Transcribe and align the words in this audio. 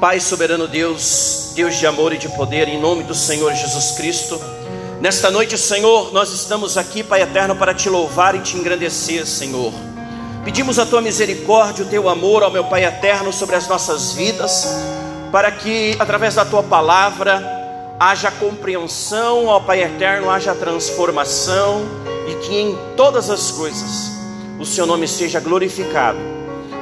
Pai 0.00 0.18
soberano 0.18 0.66
Deus, 0.66 1.52
Deus 1.54 1.76
de 1.76 1.86
amor 1.86 2.14
e 2.14 2.16
de 2.16 2.26
poder, 2.30 2.66
em 2.68 2.80
nome 2.80 3.02
do 3.02 3.14
Senhor 3.14 3.52
Jesus 3.52 3.90
Cristo, 3.98 4.40
nesta 4.98 5.30
noite, 5.30 5.58
Senhor, 5.58 6.10
nós 6.10 6.32
estamos 6.32 6.78
aqui, 6.78 7.02
Pai 7.02 7.20
eterno, 7.20 7.54
para 7.54 7.74
te 7.74 7.90
louvar 7.90 8.34
e 8.34 8.40
te 8.40 8.56
engrandecer, 8.56 9.26
Senhor. 9.26 9.70
Pedimos 10.42 10.78
a 10.78 10.86
tua 10.86 11.02
misericórdia, 11.02 11.84
o 11.84 11.88
teu 11.88 12.08
amor, 12.08 12.42
ao 12.42 12.50
meu 12.50 12.64
Pai 12.64 12.82
eterno, 12.82 13.30
sobre 13.30 13.56
as 13.56 13.68
nossas 13.68 14.12
vidas, 14.12 14.66
para 15.30 15.52
que 15.52 15.94
através 15.98 16.34
da 16.34 16.46
tua 16.46 16.62
palavra 16.62 17.94
haja 18.00 18.30
compreensão, 18.30 19.48
ó 19.48 19.60
Pai 19.60 19.82
eterno, 19.82 20.30
haja 20.30 20.54
transformação 20.54 21.82
e 22.26 22.36
que 22.46 22.58
em 22.58 22.78
todas 22.96 23.28
as 23.28 23.50
coisas 23.50 24.12
o 24.58 24.64
seu 24.64 24.86
nome 24.86 25.06
seja 25.06 25.40
glorificado, 25.40 26.18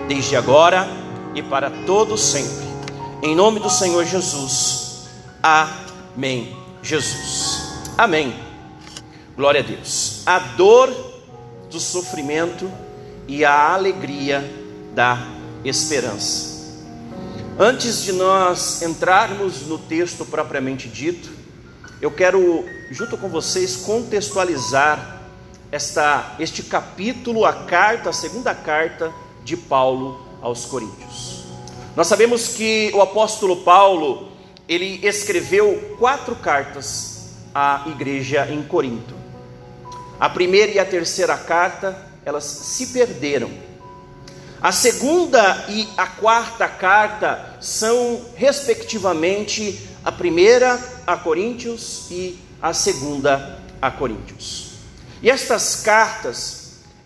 desde 0.07 0.37
agora 0.37 0.89
e 1.35 1.43
para 1.43 1.69
todos 1.85 2.21
sempre. 2.21 2.68
Em 3.21 3.35
nome 3.35 3.59
do 3.59 3.69
Senhor 3.69 4.05
Jesus. 4.05 5.09
Amém. 5.43 6.57
Jesus. 6.81 7.63
Amém. 7.97 8.33
Glória 9.37 9.61
a 9.61 9.65
Deus. 9.65 10.23
A 10.25 10.39
dor 10.39 10.89
do 11.69 11.81
sofrimento 11.81 12.71
e 13.27 13.45
a 13.45 13.73
alegria 13.75 14.49
da 14.95 15.19
esperança. 15.65 16.77
Antes 17.59 18.05
de 18.05 18.13
nós 18.13 18.83
entrarmos 18.83 19.63
no 19.67 19.79
texto 19.79 20.25
propriamente 20.25 20.89
dito, 20.89 21.29
eu 22.01 22.13
quero, 22.13 22.65
junto 22.93 23.19
com 23.19 23.29
vocês, 23.29 23.79
contextualizar 23.79 25.23
esta, 25.73 26.37
este 26.39 26.63
capítulo, 26.63 27.45
a 27.45 27.53
carta, 27.53 28.11
a 28.11 28.13
segunda 28.13 28.55
carta 28.55 29.13
de 29.43 29.57
Paulo 29.57 30.25
aos 30.41 30.67
Coríntios. 30.67 31.38
Nós 31.99 32.07
sabemos 32.07 32.51
que 32.51 32.93
o 32.95 33.03
apóstolo 33.03 33.57
Paulo, 33.65 34.31
ele 34.69 35.05
escreveu 35.05 35.97
quatro 35.99 36.37
cartas 36.37 37.31
à 37.53 37.87
igreja 37.89 38.47
em 38.49 38.63
Corinto. 38.63 39.17
A 40.21 40.29
primeira 40.29 40.71
e 40.71 40.79
a 40.79 40.85
terceira 40.85 41.37
carta, 41.37 42.01
elas 42.25 42.45
se 42.45 42.87
perderam. 42.93 43.51
A 44.63 44.71
segunda 44.71 45.67
e 45.69 45.89
a 45.97 46.07
quarta 46.07 46.69
carta 46.69 47.57
são, 47.61 48.25
respectivamente, 48.37 49.89
a 50.05 50.13
primeira 50.13 50.81
a 51.05 51.17
Coríntios 51.17 52.07
e 52.13 52.39
a 52.63 52.73
segunda 52.73 53.59
a 53.83 53.91
Coríntios. 53.91 54.69
E 55.21 55.29
estas 55.29 55.83
cartas 55.83 56.58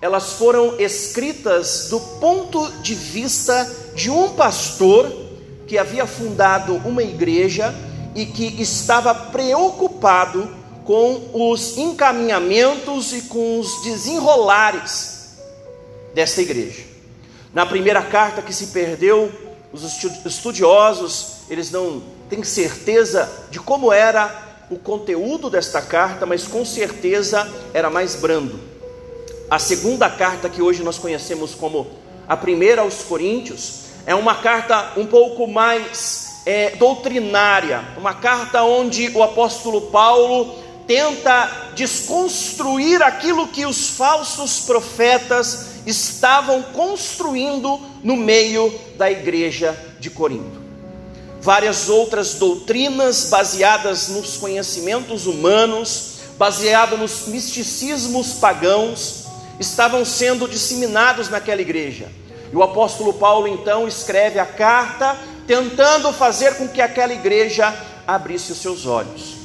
elas 0.03 0.33
foram 0.33 0.81
escritas 0.81 1.87
do 1.89 2.01
ponto 2.01 2.69
de 2.83 2.93
vista 2.93 3.71
de 3.95 4.11
um 4.11 4.31
pastor 4.31 5.09
que 5.65 5.79
havia 5.79 6.09
fundado 6.09 6.75
uma 6.85 7.05
igreja 7.05 7.73
e 8.13 8.27
que 8.27 8.61
estava 8.61 9.15
preocupado 9.15 10.51
com 10.85 11.31
os 11.33 11.79
encaminhamentos 11.79 13.13
e 13.13 13.23
com 13.23 13.61
os 13.61 13.81
desenrolares 13.85 15.39
desta 16.13 16.43
igreja. 16.43 16.83
Na 17.55 17.65
primeira 17.65 18.03
carta 18.03 18.43
que 18.43 18.53
se 18.53 18.67
perdeu, 18.67 19.31
os 19.73 19.85
estudiosos, 20.27 21.35
eles 21.49 21.71
não 21.71 22.03
têm 22.29 22.43
certeza 22.43 23.31
de 23.53 23.61
como 23.61 23.93
era 23.93 24.67
o 24.69 24.77
conteúdo 24.77 25.49
desta 25.49 25.81
carta, 25.81 26.27
mas 26.27 26.43
com 26.43 26.65
certeza 26.65 27.49
era 27.73 27.89
mais 27.89 28.17
brando 28.17 28.72
a 29.51 29.59
segunda 29.59 30.09
carta 30.09 30.49
que 30.49 30.63
hoje 30.63 30.83
nós 30.83 30.99
conhecemos 30.99 31.55
como 31.55 31.87
a 32.29 32.37
primeira 32.37 32.83
aos 32.83 33.03
Coríntios 33.03 33.83
é 34.07 34.15
uma 34.15 34.37
carta 34.37 34.93
um 34.97 35.07
pouco 35.07 35.47
mais 35.47 36.43
é, 36.47 36.71
doutrinária, 36.77 37.85
uma 37.97 38.15
carta 38.15 38.63
onde 38.63 39.11
o 39.11 39.23
apóstolo 39.23 39.83
Paulo 39.83 40.55
tenta 40.87 41.71
desconstruir 41.75 43.03
aquilo 43.03 43.49
que 43.49 43.65
os 43.65 43.91
falsos 43.91 44.61
profetas 44.61 45.67
estavam 45.87 46.63
construindo 46.63 47.81
no 48.03 48.17
meio 48.17 48.73
da 48.97 49.11
igreja 49.11 49.77
de 50.01 50.11
Corinto. 50.11 50.61
Várias 51.41 51.89
outras 51.89 52.35
doutrinas 52.35 53.29
baseadas 53.31 54.09
nos 54.09 54.37
conhecimentos 54.37 55.27
humanos, 55.27 56.13
baseadas 56.39 56.99
nos 56.99 57.27
misticismos 57.27 58.35
pagãos, 58.35 59.22
estavam 59.67 60.05
sendo 60.05 60.47
disseminados 60.47 61.29
naquela 61.29 61.61
igreja. 61.61 62.09
E 62.53 62.57
o 62.57 62.63
apóstolo 62.63 63.15
Paulo 63.15 63.49
então 63.49 63.89
escreve 63.89 64.39
a 64.39 64.45
carta, 64.45 65.17
tentando 65.47 66.13
fazer 66.13 66.57
com 66.57 66.69
que 66.69 66.83
aquela 66.83 67.13
igreja 67.13 67.75
abrisse 68.07 68.53
os 68.53 68.59
seus 68.59 68.85
olhos. 68.85 69.37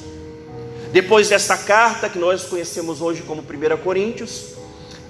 Depois 0.91 1.29
desta 1.29 1.57
carta, 1.57 2.09
que 2.09 2.19
nós 2.19 2.43
conhecemos 2.43 3.01
hoje 3.01 3.21
como 3.21 3.41
1 3.41 3.77
Coríntios, 3.83 4.39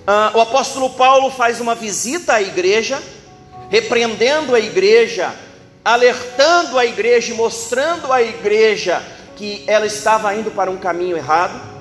uh, 0.06 0.38
o 0.38 0.42
apóstolo 0.42 0.92
Paulo 0.92 1.32
faz 1.32 1.60
uma 1.60 1.76
visita 1.76 2.34
à 2.34 2.42
igreja, 2.42 3.02
repreendendo 3.70 4.54
a 4.54 4.60
igreja, 4.60 5.34
alertando 5.84 6.78
a 6.78 6.86
igreja 6.86 7.34
e 7.34 7.36
mostrando 7.36 8.12
à 8.12 8.22
igreja 8.22 9.02
que 9.36 9.64
ela 9.68 9.86
estava 9.86 10.34
indo 10.36 10.52
para 10.52 10.70
um 10.70 10.78
caminho 10.78 11.16
errado 11.16 11.77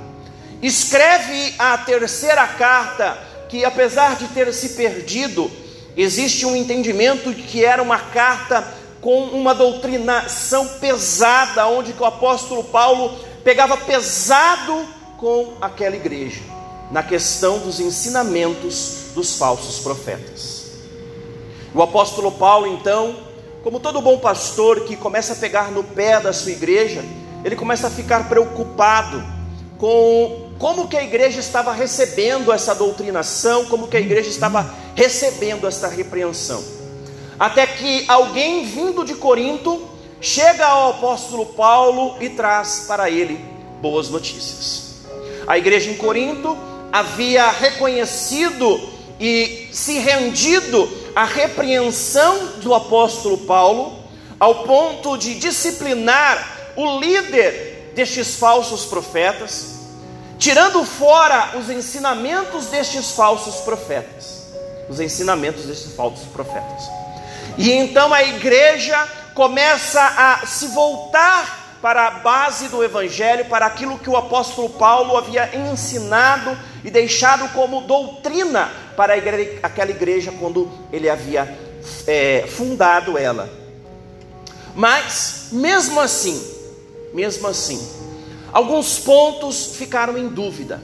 escreve 0.67 1.55
a 1.59 1.79
terceira 1.79 2.47
carta, 2.47 3.17
que 3.49 3.65
apesar 3.65 4.17
de 4.17 4.27
ter 4.29 4.53
se 4.53 4.71
perdido, 4.71 5.51
existe 5.97 6.45
um 6.45 6.57
entendimento 6.57 7.33
de 7.33 7.43
que 7.43 7.65
era 7.65 7.83
uma 7.83 7.99
carta 7.99 8.67
com 9.01 9.23
uma 9.25 9.55
doutrinação 9.55 10.67
pesada, 10.81 11.67
onde 11.69 11.95
o 11.99 12.05
apóstolo 12.05 12.65
Paulo 12.65 13.17
pegava 13.45 13.77
pesado 13.77 14.85
com 15.17 15.55
aquela 15.61 15.95
igreja, 15.95 16.41
na 16.91 17.03
questão 17.03 17.59
dos 17.61 17.79
ensinamentos 17.79 19.13
dos 19.15 19.37
falsos 19.37 19.79
profetas. 19.79 20.67
O 21.73 21.81
apóstolo 21.83 22.33
Paulo, 22.33 22.67
então, 22.67 23.17
como 23.63 23.79
todo 23.79 24.01
bom 24.01 24.19
pastor 24.19 24.81
que 24.81 24.97
começa 24.97 25.35
a 25.35 25.37
pegar 25.37 25.71
no 25.71 25.85
pé 25.85 26.21
da 26.21 26.33
sua 26.33 26.53
igreja, 26.53 27.05
ele 27.45 27.55
começa 27.55 27.87
a 27.87 27.91
ficar 27.91 28.29
preocupado 28.29 29.23
com 29.79 30.46
como 30.59 30.89
que 30.89 30.97
a 30.97 31.03
igreja 31.03 31.41
estava 31.41 31.73
recebendo 31.73 32.53
essa 32.53 32.75
doutrinação, 32.75 33.67
como 33.67 33.89
que 33.89 33.97
a 33.97 34.01
igreja 34.01 34.31
estava 34.31 34.75
recebendo 34.95 35.67
essa 35.67 35.89
repreensão. 35.89 36.63
Até 37.39 37.67
que 37.67 38.05
alguém 38.09 38.65
vindo 38.65 39.05
de 39.05 39.15
Corinto 39.15 39.87
chega 40.21 40.67
ao 40.67 40.91
apóstolo 40.91 41.47
Paulo 41.47 42.17
e 42.21 42.31
traz 42.31 42.85
para 42.89 43.11
ele 43.11 43.39
boas 43.83 44.09
notícias. 44.09 45.05
A 45.47 45.59
igreja 45.59 45.91
em 45.91 45.97
Corinto 45.97 46.57
havia 46.91 47.51
reconhecido 47.51 48.81
e 49.21 49.69
se 49.73 49.99
rendido 49.99 50.89
à 51.15 51.25
repreensão 51.25 52.47
do 52.63 52.75
apóstolo 52.75 53.39
Paulo, 53.39 53.99
ao 54.41 54.65
ponto 54.65 55.17
de 55.19 55.35
disciplinar 55.35 56.73
o 56.77 56.99
líder 56.99 57.93
destes 57.95 58.37
falsos 58.37 58.87
profetas 58.87 59.76
tirando 60.39 60.85
fora 60.85 61.57
os 61.57 61.71
ensinamentos 61.71 62.67
destes 62.67 63.13
falsos 63.13 63.57
profetas. 63.57 64.47
Os 64.89 65.01
ensinamentos 65.01 65.65
destes 65.65 65.93
falsos 65.93 66.27
profetas. 66.29 66.85
E 67.59 67.73
então 67.73 68.13
a 68.13 68.23
igreja 68.23 68.97
começa 69.35 70.01
a 70.01 70.47
se 70.47 70.69
voltar 70.69 71.79
para 71.81 72.07
a 72.07 72.11
base 72.11 72.69
do 72.69 72.83
Evangelho, 72.83 73.45
para 73.47 73.67
aquilo 73.67 73.99
que 73.99 74.09
o 74.09 74.17
apóstolo 74.17 74.71
Paulo 74.71 75.17
havia 75.17 75.55
ensinado 75.57 76.57
e 76.83 76.91
deixado 76.91 77.49
como 77.53 77.83
doutrina 77.83 78.71
para 78.97 79.17
igreja, 79.17 79.59
aquela 79.63 79.91
igreja 79.91 80.33
quando 80.33 80.71
ele 80.93 81.09
havia 81.09 81.57
é, 82.07 82.45
fundado 82.49 83.19
ela. 83.19 83.49
Mas, 84.75 85.49
mesmo 85.53 86.01
assim, 86.01 86.43
mesmo 87.13 87.47
assim, 87.47 87.81
Alguns 88.57 88.99
pontos 88.99 89.77
ficaram 89.77 90.17
em 90.17 90.29
dúvida. 90.29 90.81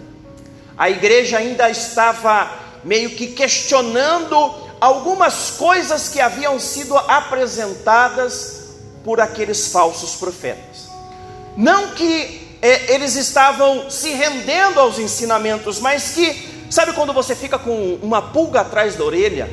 A 0.76 0.90
igreja 0.90 1.38
ainda 1.38 1.70
estava 1.70 2.52
meio 2.84 3.08
que 3.08 3.28
questionando 3.28 4.54
algumas 4.78 5.52
coisas 5.52 6.06
que 6.10 6.20
haviam 6.20 6.60
sido 6.60 6.94
apresentadas 6.98 8.74
por 9.02 9.22
aqueles 9.22 9.68
falsos 9.68 10.16
profetas. 10.16 10.90
Não 11.56 11.92
que 11.92 12.58
é, 12.60 12.92
eles 12.92 13.16
estavam 13.16 13.90
se 13.90 14.10
rendendo 14.10 14.78
aos 14.78 14.98
ensinamentos, 14.98 15.80
mas 15.80 16.10
que, 16.10 16.66
sabe 16.70 16.92
quando 16.92 17.14
você 17.14 17.34
fica 17.34 17.58
com 17.58 17.98
uma 18.02 18.20
pulga 18.20 18.60
atrás 18.60 18.96
da 18.96 19.04
orelha? 19.04 19.48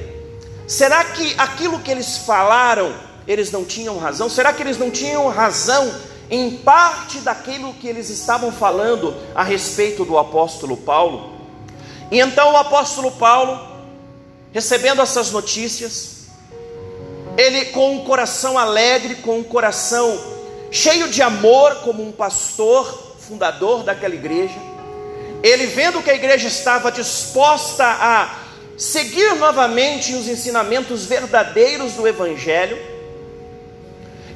Será 0.68 1.06
que 1.06 1.36
aquilo 1.38 1.80
que 1.80 1.90
eles 1.90 2.18
falaram, 2.18 2.94
eles 3.26 3.50
não 3.50 3.64
tinham 3.64 3.98
razão? 3.98 4.30
Será 4.30 4.52
que 4.52 4.62
eles 4.62 4.78
não 4.78 4.92
tinham 4.92 5.26
razão 5.30 5.90
em 6.30 6.58
parte 6.58 7.20
daquilo 7.20 7.74
que 7.74 7.88
eles 7.88 8.10
estavam 8.10 8.52
falando 8.52 9.16
a 9.34 9.44
respeito 9.44 10.06
do 10.06 10.18
apóstolo 10.18 10.78
Paulo. 10.78 11.34
E 12.12 12.20
então 12.20 12.54
o 12.54 12.58
apóstolo 12.58 13.12
Paulo, 13.12 13.60
recebendo 14.52 15.02
essas 15.02 15.32
notícias, 15.32 16.28
ele 17.38 17.66
com 17.66 17.96
um 17.96 18.04
coração 18.04 18.58
alegre, 18.58 19.16
com 19.16 19.40
um 19.40 19.44
coração 19.44 20.20
cheio 20.72 21.08
de 21.08 21.22
amor, 21.22 21.76
como 21.78 22.06
um 22.06 22.12
pastor, 22.12 23.16
fundador 23.20 23.84
daquela 23.84 24.14
igreja, 24.14 24.56
ele 25.42 25.66
vendo 25.68 26.02
que 26.02 26.10
a 26.10 26.16
igreja 26.16 26.48
estava 26.48 26.92
disposta 26.92 27.86
a 27.86 28.40
seguir 28.78 29.36
novamente 29.36 30.14
os 30.14 30.28
ensinamentos 30.28 31.06
verdadeiros 31.06 31.94
do 31.94 32.08
Evangelho, 32.08 32.78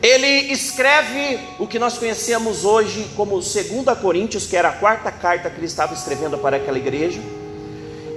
ele 0.04 0.52
escreve 0.52 1.40
o 1.58 1.66
que 1.66 1.80
nós 1.80 1.98
conhecemos 1.98 2.66
hoje 2.66 3.08
como 3.16 3.40
2 3.40 3.56
Coríntios, 4.02 4.46
que 4.46 4.58
era 4.58 4.68
a 4.68 4.74
quarta 4.74 5.10
carta 5.10 5.50
que 5.50 5.56
ele 5.56 5.66
estava 5.66 5.94
escrevendo 5.94 6.38
para 6.38 6.58
aquela 6.58 6.78
igreja. 6.78 7.22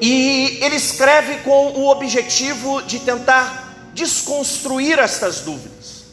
E 0.01 0.59
ele 0.61 0.75
escreve 0.75 1.37
com 1.45 1.69
o 1.75 1.89
objetivo 1.89 2.83
de 2.83 2.99
tentar 2.99 3.93
desconstruir 3.95 4.99
estas 4.99 5.43
dúvidas, 5.43 6.07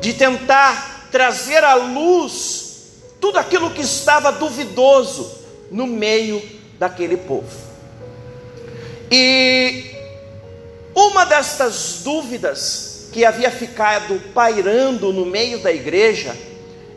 de 0.00 0.12
tentar 0.12 1.08
trazer 1.12 1.62
à 1.62 1.74
luz 1.74 2.72
tudo 3.20 3.38
aquilo 3.38 3.70
que 3.70 3.80
estava 3.80 4.32
duvidoso 4.32 5.38
no 5.70 5.86
meio 5.86 6.42
daquele 6.80 7.16
povo. 7.16 7.46
E 9.08 9.84
uma 10.96 11.24
destas 11.24 12.00
dúvidas 12.02 12.91
que 13.12 13.24
havia 13.26 13.50
ficado 13.50 14.18
pairando 14.32 15.12
no 15.12 15.26
meio 15.26 15.58
da 15.58 15.70
igreja 15.70 16.34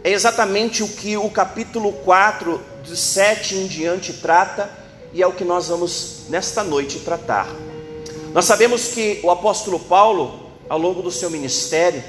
é 0.02 0.12
exatamente 0.12 0.82
o 0.82 0.88
que 0.88 1.18
o 1.18 1.30
capítulo 1.30 1.92
4, 1.92 2.62
de 2.84 2.96
7 2.96 3.56
em 3.56 3.68
diante, 3.68 4.14
trata, 4.14 4.70
e 5.12 5.22
é 5.22 5.28
o 5.28 5.34
que 5.34 5.44
nós 5.44 5.68
vamos 5.68 6.26
nesta 6.30 6.64
noite 6.64 7.00
tratar. 7.00 7.54
Nós 8.34 8.46
sabemos 8.46 8.90
que 8.90 9.20
o 9.24 9.32
apóstolo 9.32 9.80
Paulo, 9.80 10.52
ao 10.70 10.78
longo 10.78 11.02
do 11.02 11.12
seu 11.12 11.30
ministério, 11.30 12.04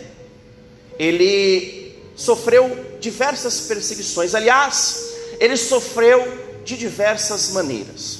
ele 0.98 1.98
sofreu 2.14 2.96
diversas 3.00 3.62
perseguições, 3.62 4.34
aliás, 4.34 5.14
ele 5.40 5.56
sofreu 5.56 6.26
de 6.64 6.76
diversas 6.76 7.50
maneiras. 7.50 8.18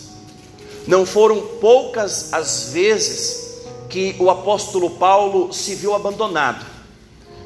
Não 0.86 1.04
foram 1.04 1.58
poucas 1.60 2.32
as 2.32 2.70
vezes 2.70 3.45
que 3.88 4.16
o 4.18 4.30
apóstolo 4.30 4.90
Paulo 4.90 5.52
se 5.52 5.74
viu 5.74 5.94
abandonado, 5.94 6.64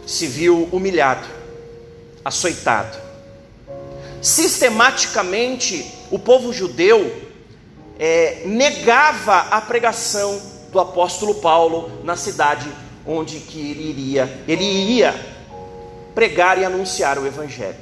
se 0.06 0.26
viu 0.26 0.69
humilhado, 0.72 1.26
açoitado. 2.25 2.98
Sistematicamente, 4.20 5.94
o 6.10 6.19
povo 6.19 6.52
judeu 6.52 7.22
é, 7.98 8.42
negava 8.46 9.38
a 9.50 9.60
pregação 9.60 10.40
do 10.70 10.81
apóstolo 10.81 11.37
Paulo 11.37 11.90
na 12.04 12.16
cidade 12.16 12.70
onde 13.06 13.40
que 13.40 13.70
ele 13.70 13.90
iria, 13.90 14.42
ele 14.46 14.64
iria 14.64 15.14
pregar 16.14 16.58
e 16.58 16.64
anunciar 16.64 17.19
o 17.19 17.26
evangelho. 17.26 17.76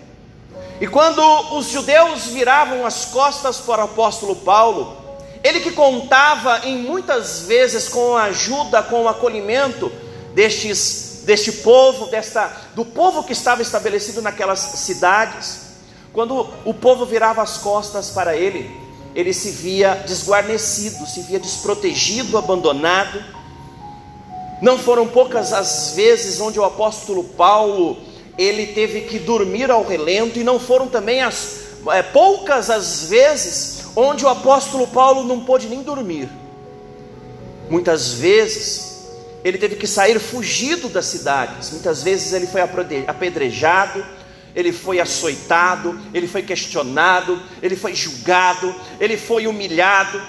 E 0.80 0.86
quando 0.86 1.20
os 1.56 1.66
judeus 1.66 2.26
viravam 2.26 2.86
as 2.86 3.06
costas 3.06 3.58
para 3.58 3.82
o 3.82 3.84
apóstolo 3.86 4.36
Paulo, 4.36 4.96
ele 5.42 5.60
que 5.60 5.72
contava 5.72 6.66
em 6.66 6.78
muitas 6.78 7.42
vezes 7.42 7.88
com 7.88 8.16
a 8.16 8.24
ajuda, 8.24 8.82
com 8.82 9.04
o 9.04 9.08
acolhimento 9.08 9.90
destes, 10.34 11.22
deste 11.24 11.52
povo, 11.52 12.06
desta, 12.06 12.50
do 12.74 12.84
povo 12.84 13.22
que 13.22 13.32
estava 13.32 13.62
estabelecido 13.62 14.20
naquelas 14.20 14.58
cidades. 14.58 15.68
Quando 16.12 16.48
o 16.64 16.74
povo 16.74 17.04
virava 17.04 17.42
as 17.42 17.58
costas 17.58 18.10
para 18.10 18.36
ele, 18.36 18.68
ele 19.14 19.32
se 19.32 19.50
via 19.50 19.94
desguarnecido, 20.06 21.06
se 21.06 21.22
via 21.22 21.38
desprotegido, 21.38 22.36
abandonado. 22.36 23.22
Não 24.60 24.78
foram 24.78 25.06
poucas 25.06 25.52
as 25.52 25.92
vezes 25.94 26.40
onde 26.40 26.58
o 26.58 26.64
apóstolo 26.64 27.22
Paulo 27.22 27.96
ele 28.36 28.68
teve 28.68 29.02
que 29.02 29.18
dormir 29.18 29.70
ao 29.70 29.84
relento, 29.84 30.38
e 30.38 30.44
não 30.44 30.60
foram 30.60 30.86
também 30.86 31.20
as 31.20 31.58
é, 31.88 32.02
poucas 32.02 32.70
as 32.70 33.04
vezes 33.04 33.77
onde 33.94 34.24
o 34.24 34.28
apóstolo 34.28 34.86
Paulo 34.88 35.24
não 35.24 35.40
pôde 35.44 35.68
nem 35.68 35.82
dormir. 35.82 36.28
Muitas 37.68 38.12
vezes 38.12 39.08
ele 39.44 39.58
teve 39.58 39.76
que 39.76 39.86
sair 39.86 40.18
fugido 40.18 40.88
das 40.88 41.06
cidades, 41.06 41.70
muitas 41.70 42.02
vezes 42.02 42.32
ele 42.32 42.46
foi 42.46 42.60
apedrejado, 43.06 44.04
ele 44.54 44.72
foi 44.72 44.98
açoitado, 44.98 45.98
ele 46.12 46.26
foi 46.26 46.42
questionado, 46.42 47.40
ele 47.62 47.76
foi 47.76 47.94
julgado, 47.94 48.74
ele 48.98 49.16
foi 49.16 49.46
humilhado. 49.46 50.20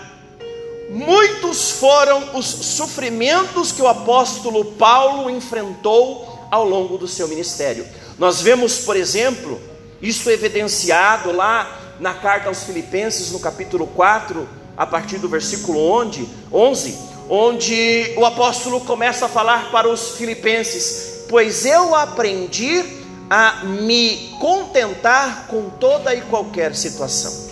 Muitos 0.92 1.72
foram 1.72 2.36
os 2.38 2.46
sofrimentos 2.46 3.72
que 3.72 3.82
o 3.82 3.88
apóstolo 3.88 4.66
Paulo 4.74 5.30
enfrentou 5.30 6.48
ao 6.52 6.68
longo 6.68 6.98
do 6.98 7.08
seu 7.08 7.28
ministério. 7.28 7.86
Nós 8.18 8.42
vemos, 8.42 8.80
por 8.80 8.96
exemplo, 8.96 9.60
isso 10.02 10.30
evidenciado 10.30 11.32
lá 11.32 11.79
na 12.00 12.14
carta 12.14 12.48
aos 12.48 12.64
Filipenses, 12.64 13.32
no 13.32 13.40
capítulo 13.40 13.88
4, 13.88 14.48
a 14.78 14.86
partir 14.86 15.18
do 15.18 15.28
versículo 15.28 15.80
11, 15.80 16.30
11, 16.52 16.98
onde 17.30 18.14
o 18.18 18.26
apóstolo 18.26 18.80
começa 18.82 19.26
a 19.26 19.30
falar 19.30 19.72
para 19.72 19.90
os 19.90 20.12
filipenses: 20.16 21.26
Pois 21.28 21.66
eu 21.66 21.94
aprendi 21.94 22.84
a 23.30 23.66
me 23.66 24.36
contentar 24.40 25.48
com 25.48 25.70
toda 25.70 26.16
e 26.16 26.22
qualquer 26.22 26.76
situação. 26.76 27.50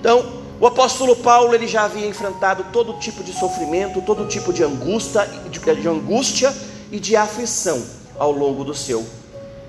Então, 0.00 0.42
o 0.58 0.66
apóstolo 0.66 1.16
Paulo 1.16 1.54
ele 1.54 1.66
já 1.66 1.84
havia 1.84 2.06
enfrentado 2.06 2.66
todo 2.72 2.94
tipo 2.94 3.22
de 3.22 3.32
sofrimento, 3.32 4.00
todo 4.00 4.26
tipo 4.28 4.52
de 4.52 4.62
angústia, 4.62 5.26
de, 5.50 5.58
de 5.58 5.88
angústia 5.88 6.54
e 6.90 6.98
de 6.98 7.16
aflição 7.16 7.82
ao 8.18 8.30
longo 8.30 8.64
do 8.64 8.74
seu 8.74 9.04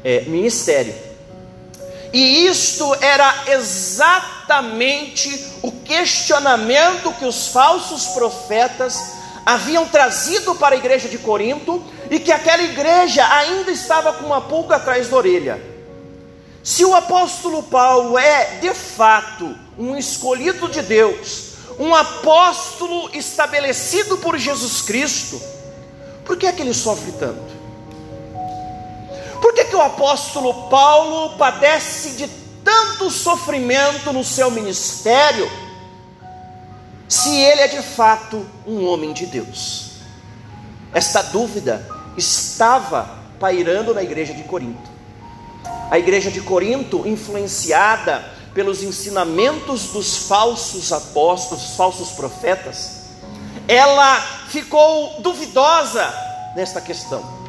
é, 0.03 0.21
ministério. 0.21 0.93
E 2.13 2.45
isto 2.45 2.95
era 3.01 3.45
exatamente 3.47 5.51
o 5.63 5.71
questionamento 5.71 7.11
que 7.13 7.25
os 7.25 7.47
falsos 7.47 8.09
profetas 8.09 9.13
haviam 9.43 9.87
trazido 9.87 10.53
para 10.53 10.75
a 10.75 10.77
igreja 10.77 11.09
de 11.09 11.17
Corinto 11.17 11.83
e 12.11 12.19
que 12.19 12.31
aquela 12.31 12.61
igreja 12.61 13.27
ainda 13.33 13.71
estava 13.71 14.13
com 14.13 14.27
uma 14.27 14.41
pulga 14.41 14.75
atrás 14.75 15.09
da 15.09 15.17
orelha. 15.17 15.59
Se 16.63 16.85
o 16.85 16.93
apóstolo 16.93 17.63
Paulo 17.63 18.15
é 18.17 18.59
de 18.61 18.73
fato 18.75 19.57
um 19.77 19.97
escolhido 19.97 20.69
de 20.69 20.81
Deus, 20.83 21.53
um 21.79 21.95
apóstolo 21.95 23.09
estabelecido 23.13 24.19
por 24.19 24.37
Jesus 24.37 24.83
Cristo, 24.83 25.41
por 26.23 26.37
que 26.37 26.45
é 26.45 26.51
que 26.51 26.61
ele 26.61 26.75
sofre 26.75 27.11
tanto? 27.13 27.62
Por 29.43 29.53
que, 29.53 29.65
que 29.65 29.75
o 29.75 29.81
apóstolo 29.81 30.69
Paulo 30.69 31.35
padece 31.37 32.11
de 32.11 32.29
tanto 32.63 33.11
sofrimento 33.11 34.13
no 34.13 34.23
seu 34.23 34.49
ministério, 34.49 35.51
se 37.09 37.41
ele 37.41 37.59
é 37.59 37.67
de 37.67 37.81
fato 37.81 38.49
um 38.65 38.87
homem 38.87 39.11
de 39.11 39.25
Deus? 39.25 39.97
Esta 40.93 41.21
dúvida 41.23 41.85
estava 42.15 43.19
pairando 43.37 43.93
na 43.93 44.01
igreja 44.01 44.33
de 44.33 44.43
Corinto. 44.43 44.89
A 45.91 45.99
igreja 45.99 46.31
de 46.31 46.39
Corinto, 46.39 47.05
influenciada 47.05 48.23
pelos 48.53 48.81
ensinamentos 48.81 49.87
dos 49.87 50.19
falsos 50.19 50.93
apóstolos, 50.93 51.75
falsos 51.75 52.11
profetas, 52.11 53.07
ela 53.67 54.21
ficou 54.47 55.19
duvidosa 55.19 56.13
nesta 56.55 56.79
questão. 56.79 57.42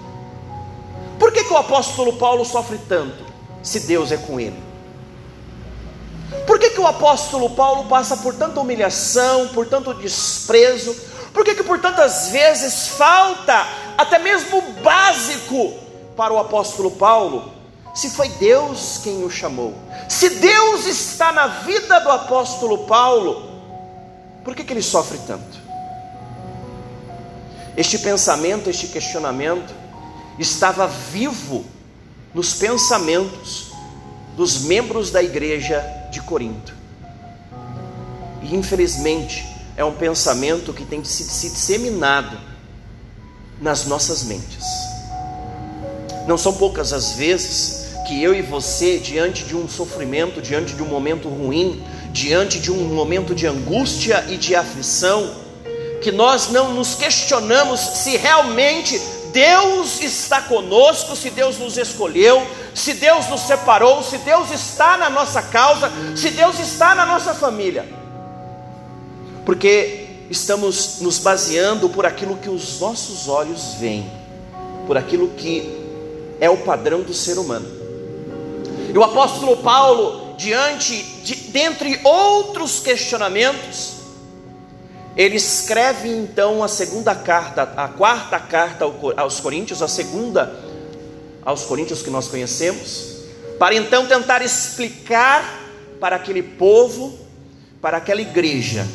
Por 1.19 1.33
que, 1.33 1.45
que 1.45 1.53
o 1.53 1.57
apóstolo 1.57 2.15
Paulo 2.15 2.45
sofre 2.45 2.79
tanto, 2.89 3.25
se 3.63 3.81
Deus 3.81 4.11
é 4.13 4.17
com 4.17 4.39
ele? 4.41 4.63
Por 6.47 6.59
que, 6.59 6.71
que 6.71 6.81
o 6.81 6.87
apóstolo 6.87 7.51
Paulo 7.51 7.89
passa 7.89 8.17
por 8.17 8.35
tanta 8.35 8.61
humilhação, 8.61 9.49
por 9.49 9.67
tanto 9.67 9.95
desprezo? 9.95 10.95
Por 11.33 11.45
que, 11.45 11.55
que 11.55 11.63
por 11.63 11.81
tantas 11.81 12.29
vezes 12.29 12.89
falta 12.89 13.67
até 13.97 14.19
mesmo 14.19 14.59
o 14.59 14.73
básico 14.83 15.75
para 16.17 16.33
o 16.33 16.39
apóstolo 16.39 16.91
Paulo? 16.93 17.53
Se 17.95 18.11
foi 18.11 18.29
Deus 18.29 19.01
quem 19.03 19.25
o 19.25 19.31
chamou, 19.31 19.73
se 20.09 20.29
Deus 20.31 20.87
está 20.87 21.31
na 21.31 21.47
vida 21.47 22.01
do 22.01 22.11
apóstolo 22.11 22.79
Paulo, 22.87 23.51
por 24.45 24.55
que, 24.55 24.65
que 24.65 24.73
ele 24.73 24.83
sofre 24.83 25.19
tanto? 25.27 25.63
Este 27.77 27.99
pensamento, 27.99 28.69
este 28.69 28.89
questionamento, 28.89 29.73
estava 30.39 30.87
vivo 30.87 31.65
nos 32.35 32.55
pensamentos 32.55 33.73
dos 34.37 34.63
membros 34.63 35.11
da 35.11 35.23
igreja 35.23 35.81
de 36.11 36.21
Corinto. 36.21 36.75
E 38.43 38.55
infelizmente 38.55 39.47
é 39.77 39.85
um 39.85 39.95
pensamento 39.95 40.73
que 40.73 40.85
tem 40.85 41.03
se, 41.05 41.25
se 41.25 41.51
disseminado 41.51 42.39
nas 43.61 43.87
nossas 43.87 44.25
mentes. 44.25 44.65
Não 46.27 46.37
são 46.37 46.55
poucas 46.55 46.93
as 46.93 47.13
vezes 47.13 47.85
que 48.07 48.23
eu 48.23 48.35
e 48.35 48.43
você, 48.43 48.99
diante 48.99 49.45
de 49.45 49.57
um 49.57 49.69
sofrimento, 49.69 50.43
diante 50.43 50.75
de 50.75 50.83
um 50.83 50.87
momento 50.87 51.29
ruim, 51.29 51.83
diante 52.13 52.61
de 52.61 52.71
um 52.71 52.95
momento 52.95 53.35
de 53.35 53.47
angústia 53.47 54.25
e 54.29 54.37
de 54.37 54.55
aflição, 54.55 55.35
que 56.03 56.13
nós 56.13 56.51
não 56.51 56.75
nos 56.75 56.95
questionamos 56.95 57.81
se 57.81 58.17
realmente 58.17 59.01
Deus 59.35 60.01
está 60.01 60.43
conosco, 60.43 61.17
se 61.17 61.29
Deus 61.29 61.59
nos 61.59 61.77
escolheu, 61.77 62.47
se 62.73 62.95
Deus 62.95 63.27
nos 63.27 63.41
separou, 63.41 64.01
se 64.01 64.17
Deus 64.19 64.53
está 64.53 64.97
na 64.97 65.11
nossa 65.11 65.43
causa, 65.43 65.91
se 66.15 66.31
Deus 66.31 66.61
está 66.61 66.95
na 66.95 67.05
nossa 67.05 67.35
família. 67.35 67.85
Porque 69.45 70.07
estamos 70.31 71.01
nos 71.01 71.19
baseando 71.19 71.89
por 71.89 72.07
aquilo 72.07 72.37
que 72.37 72.49
os 72.49 72.79
nossos 72.79 73.27
olhos 73.27 73.75
veem, 73.81 74.09
por 74.87 74.97
aquilo 74.97 75.29
que 75.31 75.69
é 76.41 76.49
o 76.49 76.59
padrão 76.59 77.03
do 77.03 77.13
ser 77.13 77.37
humano. 77.37 77.67
E 78.95 78.97
o 78.97 79.03
apóstolo 79.03 79.57
Paulo, 79.57 80.37
diante 80.37 81.03
de 81.25 81.35
dentre 81.51 82.01
outros 82.05 82.79
questionamentos, 82.79 83.94
ele 85.17 85.37
escreve 85.37 86.09
então 86.09 86.63
a 86.63 86.69
segunda 86.69 87.15
carta, 87.15 87.63
a 87.77 87.89
quarta 87.89 88.39
carta 88.39 88.85
aos 89.17 89.39
Coríntios, 89.41 89.81
a 89.81 89.89
segunda 89.89 90.59
aos 91.45 91.63
Coríntios 91.65 92.03
que 92.03 92.11
nós 92.11 92.27
conhecemos, 92.27 93.19
para 93.59 93.75
então 93.75 94.07
tentar 94.07 94.43
explicar 94.43 95.63
para 96.01 96.17
aquele 96.17 96.43
povo, 96.43 97.17
para 97.81 97.99
aquela 97.99 98.21
igreja, 98.21 98.87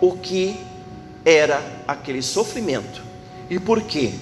o 0.00 0.16
que 0.18 0.58
era 1.24 1.62
aquele 1.86 2.20
sofrimento 2.20 3.02
e 3.48 3.58
por 3.58 3.82
quê? 3.82 4.12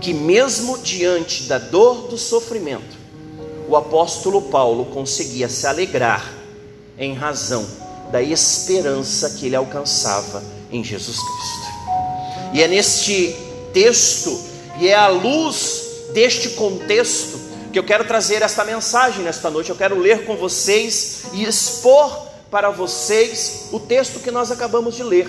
Que 0.00 0.14
mesmo 0.14 0.78
diante 0.78 1.44
da 1.44 1.58
dor 1.58 2.08
do 2.08 2.16
sofrimento, 2.16 2.96
o 3.68 3.76
apóstolo 3.76 4.42
Paulo 4.42 4.86
conseguia 4.86 5.48
se 5.48 5.66
alegrar 5.66 6.32
em 6.98 7.14
razão 7.14 7.83
da 8.14 8.22
esperança 8.22 9.28
que 9.30 9.46
ele 9.46 9.56
alcançava 9.56 10.40
em 10.70 10.84
Jesus 10.84 11.16
Cristo. 11.16 12.52
E 12.52 12.62
é 12.62 12.68
neste 12.68 13.36
texto, 13.72 14.40
e 14.78 14.86
é 14.86 14.94
à 14.94 15.08
luz 15.08 15.82
deste 16.12 16.50
contexto, 16.50 17.40
que 17.72 17.78
eu 17.78 17.82
quero 17.82 18.04
trazer 18.04 18.40
esta 18.40 18.64
mensagem 18.64 19.24
nesta 19.24 19.50
noite. 19.50 19.70
Eu 19.70 19.74
quero 19.74 19.98
ler 19.98 20.26
com 20.26 20.36
vocês 20.36 21.24
e 21.32 21.42
expor 21.42 22.28
para 22.52 22.70
vocês 22.70 23.70
o 23.72 23.80
texto 23.80 24.20
que 24.20 24.30
nós 24.30 24.52
acabamos 24.52 24.94
de 24.94 25.02
ler. 25.02 25.28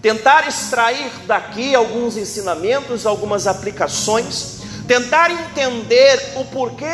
Tentar 0.00 0.46
extrair 0.46 1.10
daqui 1.26 1.74
alguns 1.74 2.16
ensinamentos, 2.16 3.04
algumas 3.04 3.48
aplicações, 3.48 4.58
tentar 4.86 5.28
entender 5.28 6.34
o 6.36 6.44
porquê 6.44 6.86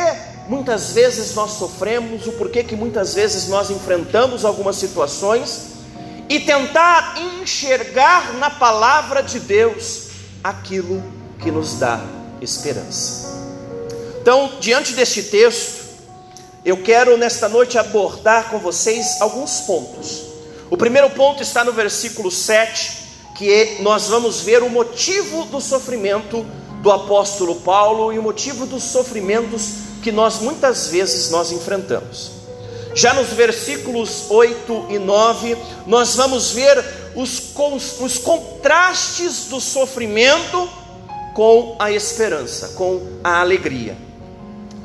muitas 0.49 0.93
vezes 0.93 1.35
nós 1.35 1.53
sofremos, 1.53 2.27
o 2.27 2.33
porquê 2.33 2.65
que 2.65 2.75
muitas 2.75 3.15
vezes 3.15 3.49
nós 3.49 3.71
enfrentamos 3.71 4.45
algumas 4.45 4.77
situações 4.77 5.69
e 6.29 6.41
tentar 6.41 7.17
enxergar 7.41 8.35
na 8.35 8.49
palavra 8.49 9.23
de 9.23 9.39
Deus 9.41 10.09
aquilo 10.43 11.03
que 11.39 11.51
nos 11.51 11.75
dá 11.75 12.01
esperança. 12.41 13.29
Então, 14.21 14.53
diante 14.59 14.95
deste 14.95 15.23
texto, 15.25 15.87
eu 16.65 16.83
quero 16.83 17.17
nesta 17.17 17.49
noite 17.49 17.79
abordar 17.79 18.51
com 18.51 18.59
vocês 18.59 19.21
alguns 19.21 19.61
pontos. 19.61 20.25
O 20.71 20.77
primeiro 20.77 21.09
ponto 21.11 21.43
está 21.43 21.65
no 21.65 21.73
versículo 21.73 22.31
7, 22.31 23.09
que 23.37 23.53
é, 23.53 23.77
nós 23.81 24.09
vamos 24.09 24.41
ver 24.41 24.63
o 24.63 24.69
motivo 24.69 25.45
do 25.47 25.61
sofrimento 25.61 26.45
do 26.83 26.91
apóstolo 26.91 27.57
Paulo 27.57 28.13
e 28.13 28.19
o 28.19 28.23
motivo 28.23 28.67
dos 28.67 28.83
sofrimentos 28.85 29.88
que 30.09 30.13
nós 30.13 30.41
muitas 30.41 30.87
vezes 30.87 31.31
nós 31.31 31.53
enfrentamos. 31.53 32.31
Já 32.95 33.13
nos 33.13 33.29
versículos 33.29 34.25
8 34.31 34.87
e 34.89 34.99
9, 34.99 35.55
nós 35.87 36.15
vamos 36.15 36.53
ver 36.53 36.83
os, 37.15 37.53
os 38.01 38.17
contrastes 38.17 39.45
do 39.51 39.61
sofrimento 39.61 40.67
com 41.35 41.77
a 41.79 41.93
esperança, 41.93 42.69
com 42.69 43.03
a 43.23 43.41
alegria 43.41 44.09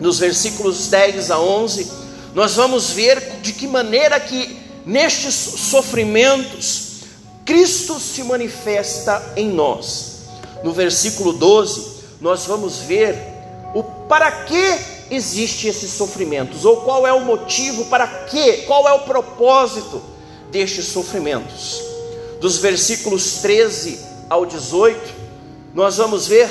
nos 0.03 0.19
versículos 0.19 0.89
10 0.89 1.31
a 1.31 1.39
11, 1.39 1.89
nós 2.33 2.55
vamos 2.55 2.89
ver 2.89 3.39
de 3.41 3.53
que 3.53 3.65
maneira 3.65 4.19
que 4.19 4.59
nestes 4.85 5.33
sofrimentos 5.33 7.03
Cristo 7.45 7.97
se 7.97 8.21
manifesta 8.23 9.33
em 9.37 9.47
nós. 9.49 10.23
No 10.61 10.73
versículo 10.73 11.31
12, 11.31 11.93
nós 12.19 12.45
vamos 12.45 12.79
ver 12.79 13.15
o 13.73 13.83
para 13.83 14.29
que 14.43 14.92
existe 15.15 15.67
esses 15.67 15.91
sofrimentos, 15.91 16.65
ou 16.65 16.77
qual 16.77 17.05
é 17.05 17.13
o 17.13 17.21
motivo 17.21 17.85
para 17.85 18.07
que, 18.07 18.63
qual 18.63 18.87
é 18.87 18.93
o 18.93 19.01
propósito 19.01 20.01
destes 20.51 20.85
sofrimentos. 20.87 21.81
Dos 22.39 22.57
versículos 22.57 23.35
13 23.41 23.99
ao 24.29 24.45
18, 24.45 24.99
nós 25.73 25.97
vamos 25.97 26.27
ver 26.27 26.49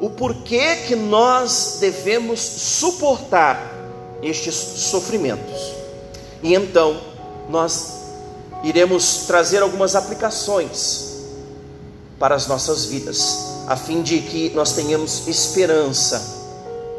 o 0.00 0.10
porquê 0.10 0.76
que 0.86 0.96
nós 0.96 1.78
devemos 1.80 2.40
suportar 2.40 3.72
estes 4.22 4.54
sofrimentos. 4.54 5.72
E 6.42 6.54
então 6.54 7.00
nós 7.48 7.92
iremos 8.62 9.26
trazer 9.26 9.62
algumas 9.62 9.94
aplicações 9.94 11.06
para 12.18 12.34
as 12.34 12.46
nossas 12.46 12.86
vidas, 12.86 13.38
a 13.66 13.76
fim 13.76 14.02
de 14.02 14.20
que 14.20 14.50
nós 14.50 14.72
tenhamos 14.72 15.28
esperança 15.28 16.36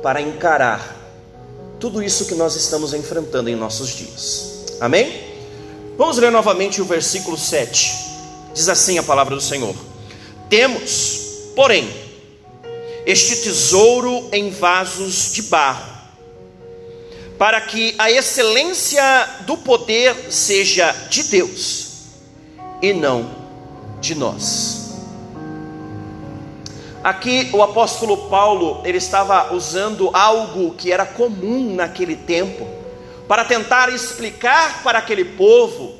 para 0.02 0.22
encarar 0.22 0.97
tudo 1.80 2.02
isso 2.02 2.26
que 2.26 2.36
nós 2.36 2.56
estamos 2.56 2.94
enfrentando 2.94 3.50
em 3.50 3.56
nossos 3.56 3.90
dias. 3.90 4.66
Amém? 4.80 5.28
Vamos 5.98 6.18
ler 6.18 6.32
novamente 6.32 6.82
o 6.82 6.86
versículo 6.86 7.38
7. 7.38 7.94
Diz 8.54 8.70
assim 8.70 8.98
a 8.98 9.04
palavra 9.04 9.36
do 9.36 9.42
Senhor: 9.42 9.76
Temos, 10.50 11.52
porém, 11.56 11.88
este 13.06 13.38
tesouro 13.38 14.28
em 14.32 14.50
vasos 14.50 15.32
de 15.34 15.44
barro, 15.44 15.92
para 17.38 17.62
que 17.62 17.96
a 17.98 18.12
excelência 18.12 19.04
do 19.46 19.58
poder 19.58 20.32
seja 20.32 20.92
de 21.10 21.24
Deus 21.24 21.88
e 22.82 22.94
não 22.94 23.30
de 24.02 24.16
nós. 24.16 24.87
Aqui 27.08 27.50
o 27.54 27.64
apóstolo 27.64 28.28
Paulo, 28.28 28.82
ele 28.84 28.98
estava 28.98 29.54
usando 29.54 30.10
algo 30.12 30.74
que 30.74 30.92
era 30.92 31.06
comum 31.06 31.74
naquele 31.74 32.18
tempo, 32.18 32.68
para 33.30 33.46
tentar 33.46 33.88
explicar 33.88 34.84
para 34.84 35.00
aquele 35.00 35.24
povo 35.24 35.96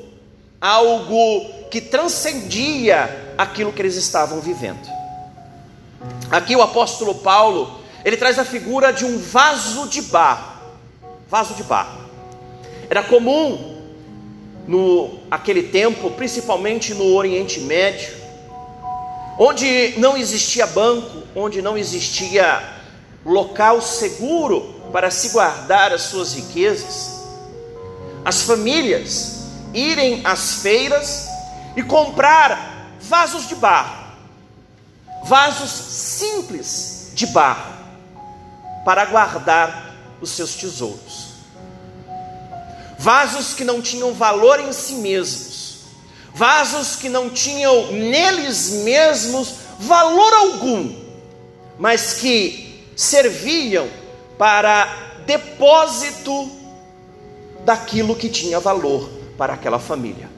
algo 0.60 1.46
que 1.70 1.80
transcendia 1.80 3.32
aquilo 3.38 3.72
que 3.72 3.80
eles 3.80 3.96
estavam 3.96 4.38
vivendo. 4.40 4.86
Aqui 6.30 6.54
o 6.54 6.60
apóstolo 6.60 7.14
Paulo, 7.14 7.80
ele 8.04 8.18
traz 8.18 8.38
a 8.38 8.44
figura 8.44 8.92
de 8.92 9.06
um 9.06 9.16
vaso 9.18 9.88
de 9.88 10.02
barro. 10.02 10.60
Vaso 11.26 11.54
de 11.54 11.62
barro. 11.62 12.00
Era 12.90 13.02
comum 13.02 13.78
no 14.66 15.20
aquele 15.30 15.62
tempo, 15.62 16.10
principalmente 16.10 16.92
no 16.92 17.14
Oriente 17.14 17.60
Médio, 17.60 18.27
onde 19.38 19.94
não 19.98 20.16
existia 20.16 20.66
banco, 20.66 21.22
onde 21.34 21.62
não 21.62 21.78
existia 21.78 22.62
local 23.24 23.80
seguro 23.80 24.74
para 24.92 25.10
se 25.10 25.30
guardar 25.30 25.92
as 25.92 26.02
suas 26.02 26.34
riquezas. 26.34 27.18
As 28.24 28.42
famílias 28.42 29.44
irem 29.72 30.22
às 30.24 30.62
feiras 30.62 31.28
e 31.76 31.82
comprar 31.82 32.96
vasos 33.00 33.46
de 33.46 33.54
barro 33.54 33.98
vasos 35.28 35.70
simples 35.70 37.10
de 37.14 37.26
barro 37.26 37.74
para 38.84 39.04
guardar 39.04 39.94
os 40.20 40.30
seus 40.30 40.54
tesouros. 40.54 41.28
Vasos 42.98 43.54
que 43.54 43.64
não 43.64 43.80
tinham 43.80 44.12
valor 44.12 44.58
em 44.58 44.72
si 44.72 44.94
mesmos, 44.94 45.47
vasos 46.38 46.94
que 46.94 47.08
não 47.08 47.28
tinham 47.28 47.90
neles 47.90 48.70
mesmos 48.84 49.54
valor 49.80 50.32
algum, 50.34 50.94
mas 51.78 52.14
que 52.14 52.88
serviam 52.96 53.88
para 54.38 54.86
depósito 55.26 56.48
daquilo 57.64 58.14
que 58.14 58.28
tinha 58.28 58.60
valor 58.60 59.10
para 59.36 59.54
aquela 59.54 59.80
família. 59.80 60.30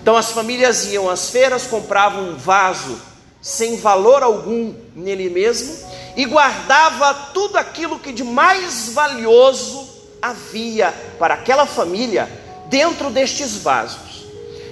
Então 0.00 0.16
as 0.16 0.30
famílias 0.30 0.86
iam 0.86 1.10
às 1.10 1.30
feiras, 1.30 1.66
compravam 1.66 2.30
um 2.30 2.36
vaso 2.36 2.96
sem 3.42 3.76
valor 3.76 4.22
algum 4.22 4.72
nele 4.94 5.28
mesmo, 5.28 5.76
e 6.16 6.24
guardava 6.26 7.12
tudo 7.34 7.58
aquilo 7.58 7.98
que 7.98 8.12
de 8.12 8.22
mais 8.22 8.90
valioso 8.90 9.86
havia 10.22 10.94
para 11.18 11.34
aquela 11.34 11.66
família 11.66 12.30
dentro 12.68 13.10
destes 13.10 13.56
vasos, 13.56 14.13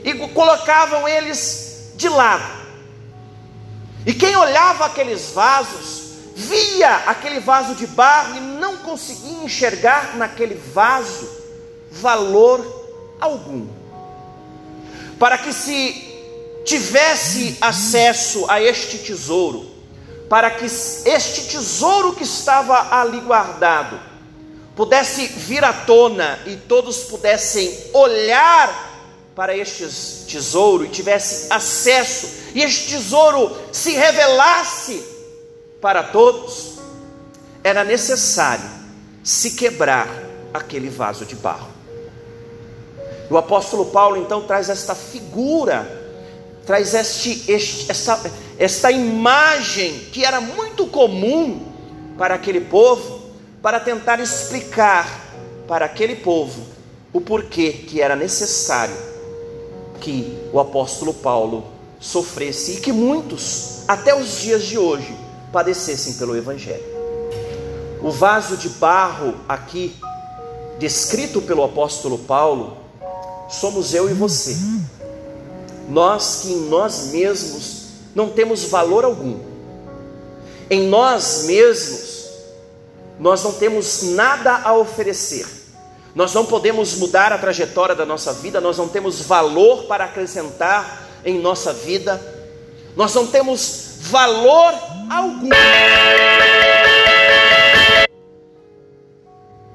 e 0.04 0.14
colocavam 0.28 1.08
eles 1.08 1.92
de 1.96 2.08
lado. 2.08 2.62
E 4.04 4.12
quem 4.12 4.34
olhava 4.34 4.86
aqueles 4.86 5.30
vasos, 5.30 6.02
via 6.34 6.94
aquele 7.06 7.40
vaso 7.40 7.74
de 7.74 7.86
barro 7.86 8.36
e 8.36 8.40
não 8.40 8.78
conseguia 8.78 9.44
enxergar 9.44 10.16
naquele 10.16 10.54
vaso 10.54 11.28
valor 11.90 13.16
algum. 13.20 13.68
Para 15.18 15.38
que 15.38 15.52
se 15.52 16.12
tivesse 16.64 17.56
acesso 17.60 18.44
a 18.48 18.60
este 18.60 18.98
tesouro, 18.98 19.70
para 20.28 20.50
que 20.50 20.64
este 20.64 21.48
tesouro 21.48 22.14
que 22.14 22.24
estava 22.24 23.00
ali 23.00 23.20
guardado 23.20 24.00
pudesse 24.74 25.26
vir 25.26 25.62
à 25.62 25.72
tona 25.72 26.38
e 26.46 26.56
todos 26.56 27.04
pudessem 27.04 27.90
olhar 27.92 28.91
para 29.42 29.56
este 29.56 29.84
tesouro 30.28 30.84
e 30.84 30.88
tivesse 30.88 31.52
acesso, 31.52 32.28
e 32.54 32.62
este 32.62 32.90
tesouro 32.90 33.50
se 33.72 33.90
revelasse 33.90 35.02
para 35.80 36.00
todos, 36.00 36.74
era 37.64 37.82
necessário 37.82 38.70
se 39.24 39.56
quebrar 39.56 40.08
aquele 40.54 40.88
vaso 40.88 41.24
de 41.24 41.34
barro. 41.34 41.66
O 43.28 43.36
apóstolo 43.36 43.86
Paulo 43.86 44.16
então 44.16 44.42
traz 44.42 44.68
esta 44.68 44.94
figura, 44.94 45.90
traz 46.64 46.94
este, 46.94 47.50
este, 47.50 47.90
esta, 47.90 48.20
esta 48.56 48.92
imagem 48.92 50.06
que 50.12 50.24
era 50.24 50.40
muito 50.40 50.86
comum 50.86 51.66
para 52.16 52.36
aquele 52.36 52.60
povo, 52.60 53.22
para 53.60 53.80
tentar 53.80 54.20
explicar 54.20 55.08
para 55.66 55.86
aquele 55.86 56.14
povo 56.14 56.64
o 57.12 57.20
porquê 57.20 57.72
que 57.72 58.00
era 58.00 58.14
necessário 58.14 59.10
que 60.02 60.36
o 60.52 60.58
apóstolo 60.58 61.14
Paulo 61.14 61.64
sofresse 62.00 62.72
e 62.72 62.80
que 62.80 62.92
muitos, 62.92 63.84
até 63.86 64.14
os 64.14 64.40
dias 64.40 64.64
de 64.64 64.76
hoje, 64.76 65.16
padecessem 65.52 66.14
pelo 66.14 66.36
Evangelho. 66.36 66.82
O 68.02 68.10
vaso 68.10 68.56
de 68.56 68.68
barro 68.68 69.36
aqui, 69.48 69.94
descrito 70.78 71.40
pelo 71.40 71.62
apóstolo 71.62 72.18
Paulo, 72.18 72.76
somos 73.48 73.94
eu 73.94 74.10
e 74.10 74.12
você. 74.12 74.56
Nós 75.88 76.40
que 76.42 76.52
em 76.52 76.68
nós 76.68 77.12
mesmos 77.12 77.82
não 78.12 78.28
temos 78.28 78.64
valor 78.64 79.04
algum. 79.04 79.38
Em 80.68 80.88
nós 80.88 81.44
mesmos, 81.44 82.26
nós 83.20 83.44
não 83.44 83.52
temos 83.52 84.02
nada 84.02 84.62
a 84.64 84.76
oferecer. 84.76 85.61
Nós 86.14 86.34
não 86.34 86.44
podemos 86.44 86.94
mudar 86.96 87.32
a 87.32 87.38
trajetória 87.38 87.94
da 87.94 88.04
nossa 88.04 88.32
vida, 88.34 88.60
nós 88.60 88.76
não 88.76 88.88
temos 88.88 89.22
valor 89.22 89.84
para 89.84 90.04
acrescentar 90.04 91.08
em 91.24 91.38
nossa 91.38 91.72
vida, 91.72 92.20
nós 92.94 93.14
não 93.14 93.26
temos 93.26 93.96
valor 94.00 94.74
algum. 95.10 95.48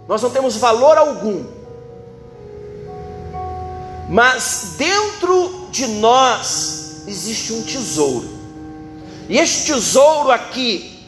Nós 0.07 0.21
não 0.21 0.29
temos 0.29 0.55
valor 0.57 0.97
algum. 0.97 1.45
Mas 4.09 4.75
dentro 4.77 5.67
de 5.71 5.87
nós 5.87 7.03
existe 7.07 7.53
um 7.53 7.63
tesouro. 7.63 8.37
E 9.27 9.37
este 9.37 9.73
tesouro 9.73 10.31
aqui, 10.31 11.03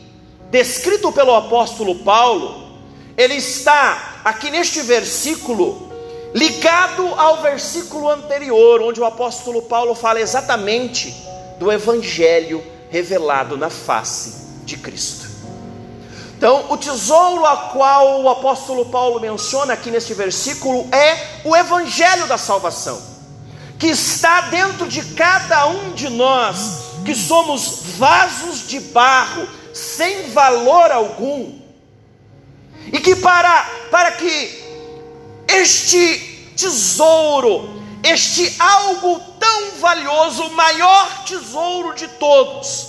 descrito 0.50 1.12
pelo 1.12 1.36
apóstolo 1.36 1.96
Paulo, 2.00 2.68
ele 3.16 3.36
está 3.36 4.09
aqui 4.24 4.50
neste 4.50 4.82
versículo 4.82 5.90
ligado 6.34 7.08
ao 7.16 7.42
versículo 7.42 8.10
anterior, 8.10 8.82
onde 8.82 9.00
o 9.00 9.06
apóstolo 9.06 9.64
Paulo 9.64 9.96
fala 9.96 10.20
exatamente 10.20 11.16
do 11.58 11.72
evangelho 11.72 12.64
revelado 12.90 13.58
na 13.58 13.70
face 13.70 14.64
de 14.64 14.78
Cristo. 14.78 15.28
Então, 16.38 16.68
o 16.70 16.78
tesouro 16.78 17.46
a 17.46 17.58
qual 17.74 18.22
o 18.22 18.30
apóstolo 18.30 18.86
Paulo 18.86 19.20
menciona 19.20 19.74
aqui 19.74 19.92
neste 19.92 20.14
versículo 20.14 20.88
é 20.94 21.18
o 21.44 21.54
evangelho 21.56 22.28
da 22.28 22.38
salvação, 22.38 23.02
que 23.78 23.88
está 23.88 24.42
dentro 24.42 24.88
de 24.88 25.04
cada 25.16 25.68
um 25.68 25.92
de 25.92 26.10
nós, 26.10 26.80
que 27.04 27.14
somos 27.14 27.82
vasos 27.98 28.68
de 28.68 28.80
barro 28.80 29.46
sem 29.74 30.30
valor 30.30 30.92
algum, 30.92 31.59
e 32.92 33.00
que 33.00 33.16
para 33.16 33.64
para 33.92 34.12
que 34.12 34.64
este 35.48 36.54
tesouro, 36.56 37.82
este 38.04 38.56
algo 38.60 39.20
tão 39.40 39.72
valioso, 39.80 40.44
o 40.44 40.52
maior 40.52 41.24
tesouro 41.24 41.96
de 41.96 42.08
todos, 42.08 42.88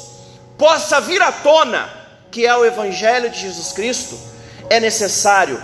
possa 0.58 1.00
vir 1.00 1.22
à 1.22 1.32
tona, 1.32 1.88
que 2.30 2.46
é 2.46 2.54
o 2.54 2.64
Evangelho 2.64 3.30
de 3.30 3.40
Jesus 3.40 3.72
Cristo, 3.72 4.18
é 4.68 4.78
necessário 4.78 5.60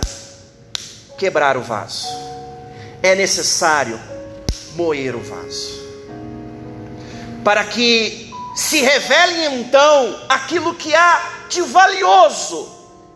quebrar 1.17 1.57
o 1.57 1.61
vaso, 1.61 2.07
é 3.03 3.13
necessário 3.15 3.99
moer 4.75 5.15
o 5.15 5.21
vaso, 5.21 5.79
para 7.43 7.63
que 7.63 8.31
se 8.55 8.81
revele 8.81 9.45
então 9.45 10.19
aquilo 10.29 10.73
que 10.73 10.95
há 10.95 11.45
de 11.49 11.61
valioso, 11.61 12.69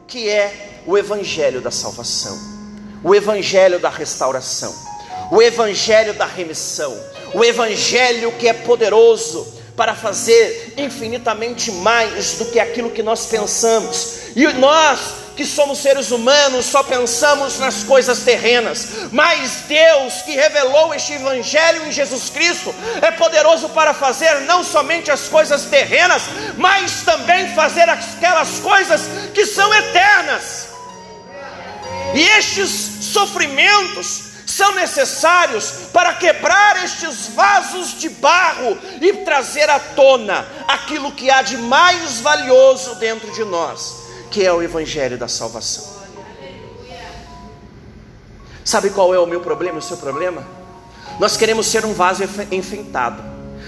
que 0.08 0.30
é 0.30 0.71
o 0.92 0.98
Evangelho 0.98 1.62
da 1.62 1.72
salvação, 1.72 2.38
o 3.02 3.16
Evangelho 3.16 3.80
da 3.80 3.88
restauração, 3.88 4.76
o 5.32 5.42
Evangelho 5.42 6.14
da 6.16 6.26
remissão, 6.26 6.94
o 7.34 7.46
Evangelho 7.46 8.34
que 8.34 8.50
é 8.50 8.52
poderoso 8.52 9.48
para 9.78 9.96
fazer 9.96 10.74
infinitamente 10.76 11.72
mais 11.72 12.34
do 12.34 12.46
que 12.48 12.60
aquilo 12.60 12.90
que 12.92 13.02
nós 13.02 13.26
pensamos. 13.28 14.18
E 14.36 14.46
nós, 14.48 15.00
que 15.38 15.46
somos 15.46 15.80
seres 15.80 16.12
humanos, 16.12 16.66
só 16.66 16.84
pensamos 16.84 17.58
nas 17.58 17.84
coisas 17.84 18.20
terrenas, 18.20 18.86
mas 19.14 19.64
Deus 19.70 20.24
que 20.24 20.36
revelou 20.36 20.94
este 20.94 21.14
Evangelho 21.14 21.88
em 21.88 21.92
Jesus 21.94 22.30
Cristo 22.30 22.76
é 23.02 23.12
poderoso 23.12 23.70
para 23.70 23.94
fazer 23.94 24.42
não 24.42 24.62
somente 24.62 25.10
as 25.10 25.30
coisas 25.30 25.64
terrenas, 25.64 26.24
mas 26.58 27.04
também 27.04 27.48
fazer 27.56 27.88
aquelas 27.88 28.60
coisas 28.60 29.04
que 29.34 29.46
são 29.46 29.74
eternas. 29.74 30.71
E 32.14 32.22
estes 32.22 32.70
sofrimentos, 33.02 34.32
são 34.52 34.76
necessários 34.76 35.72
para 35.94 36.14
quebrar 36.14 36.84
estes 36.84 37.28
vasos 37.28 37.98
de 38.00 38.10
barro 38.10 38.78
e 39.00 39.14
trazer 39.24 39.70
à 39.70 39.80
tona 39.80 40.46
aquilo 40.68 41.14
que 41.14 41.32
há 41.32 41.42
de 41.42 41.58
mais 41.58 42.20
valioso 42.20 42.96
dentro 42.96 43.32
de 43.32 43.46
nós, 43.46 44.04
que 44.30 44.46
é 44.46 44.52
o 44.52 44.62
Evangelho 44.62 45.18
da 45.18 45.30
salvação. 45.30 46.02
Sabe 48.64 48.90
qual 48.90 49.14
é 49.16 49.20
o 49.20 49.26
meu 49.26 49.40
problema, 49.40 49.80
o 49.80 49.82
seu 49.82 49.98
problema? 49.98 50.46
Nós 51.18 51.38
queremos 51.38 51.68
ser 51.68 51.86
um 51.86 51.94
vaso 51.94 52.24
enfeitado. 52.52 53.24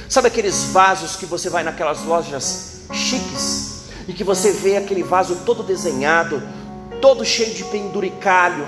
Sabe 0.10 0.28
aqueles 0.28 0.66
vasos 0.66 1.16
que 1.16 1.26
você 1.26 1.50
vai 1.50 1.64
naquelas 1.64 2.04
lojas 2.04 2.82
chiques 2.92 3.84
e 4.08 4.14
que 4.14 4.24
você 4.24 4.52
vê 4.52 4.76
aquele 4.76 5.02
vaso 5.02 5.38
todo 5.46 5.64
desenhado, 5.64 6.44
todo 7.04 7.26
cheio 7.26 7.54
de 7.54 7.66
penduricalho, 7.66 8.66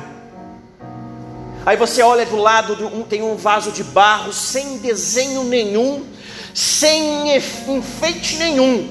Aí 1.65 1.77
você 1.77 2.03
olha 2.03 2.27
do 2.27 2.35
lado, 2.35 2.73
um, 2.93 3.01
tem 3.01 3.23
um 3.23 3.35
vaso 3.35 3.71
de 3.71 3.83
barro 3.83 4.31
sem 4.31 4.77
desenho 4.77 5.43
nenhum, 5.43 6.05
sem 6.53 7.35
enfeite 7.35 8.37
nenhum. 8.37 8.87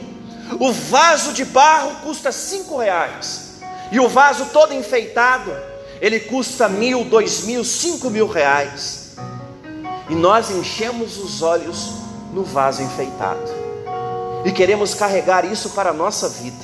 O 0.58 0.72
vaso 0.72 1.32
de 1.32 1.44
barro 1.44 1.92
custa 2.02 2.32
cinco 2.32 2.78
reais. 2.78 3.60
E 3.92 4.00
o 4.00 4.08
vaso 4.08 4.46
todo 4.46 4.74
enfeitado, 4.74 5.56
ele 6.00 6.18
custa 6.18 6.68
mil, 6.68 7.04
dois 7.04 7.44
mil, 7.44 7.64
cinco 7.64 8.10
mil 8.10 8.26
reais. 8.26 9.14
E 10.10 10.16
nós 10.16 10.50
enchemos 10.50 11.16
os 11.16 11.42
olhos 11.42 11.92
no 12.32 12.42
vaso 12.42 12.82
enfeitado. 12.82 13.52
E 14.44 14.50
queremos 14.50 14.94
carregar 14.94 15.44
isso 15.44 15.70
para 15.70 15.90
a 15.90 15.94
nossa 15.94 16.28
vida. 16.28 16.63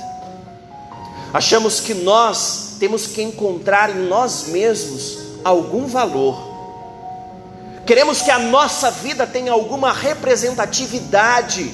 Achamos 1.33 1.79
que 1.79 1.93
nós 1.93 2.75
temos 2.79 3.07
que 3.07 3.21
encontrar 3.21 3.89
em 3.89 4.07
nós 4.07 4.47
mesmos 4.47 5.17
algum 5.43 5.87
valor. 5.87 6.51
Queremos 7.85 8.21
que 8.21 8.31
a 8.31 8.39
nossa 8.39 8.91
vida 8.91 9.25
tenha 9.25 9.51
alguma 9.51 9.91
representatividade 9.91 11.71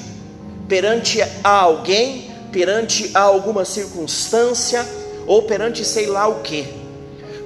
perante 0.68 1.20
a 1.42 1.50
alguém, 1.50 2.30
perante 2.52 3.10
a 3.14 3.20
alguma 3.20 3.64
circunstância 3.64 4.86
ou 5.26 5.42
perante 5.42 5.84
sei 5.84 6.06
lá 6.06 6.26
o 6.26 6.40
que. 6.40 6.66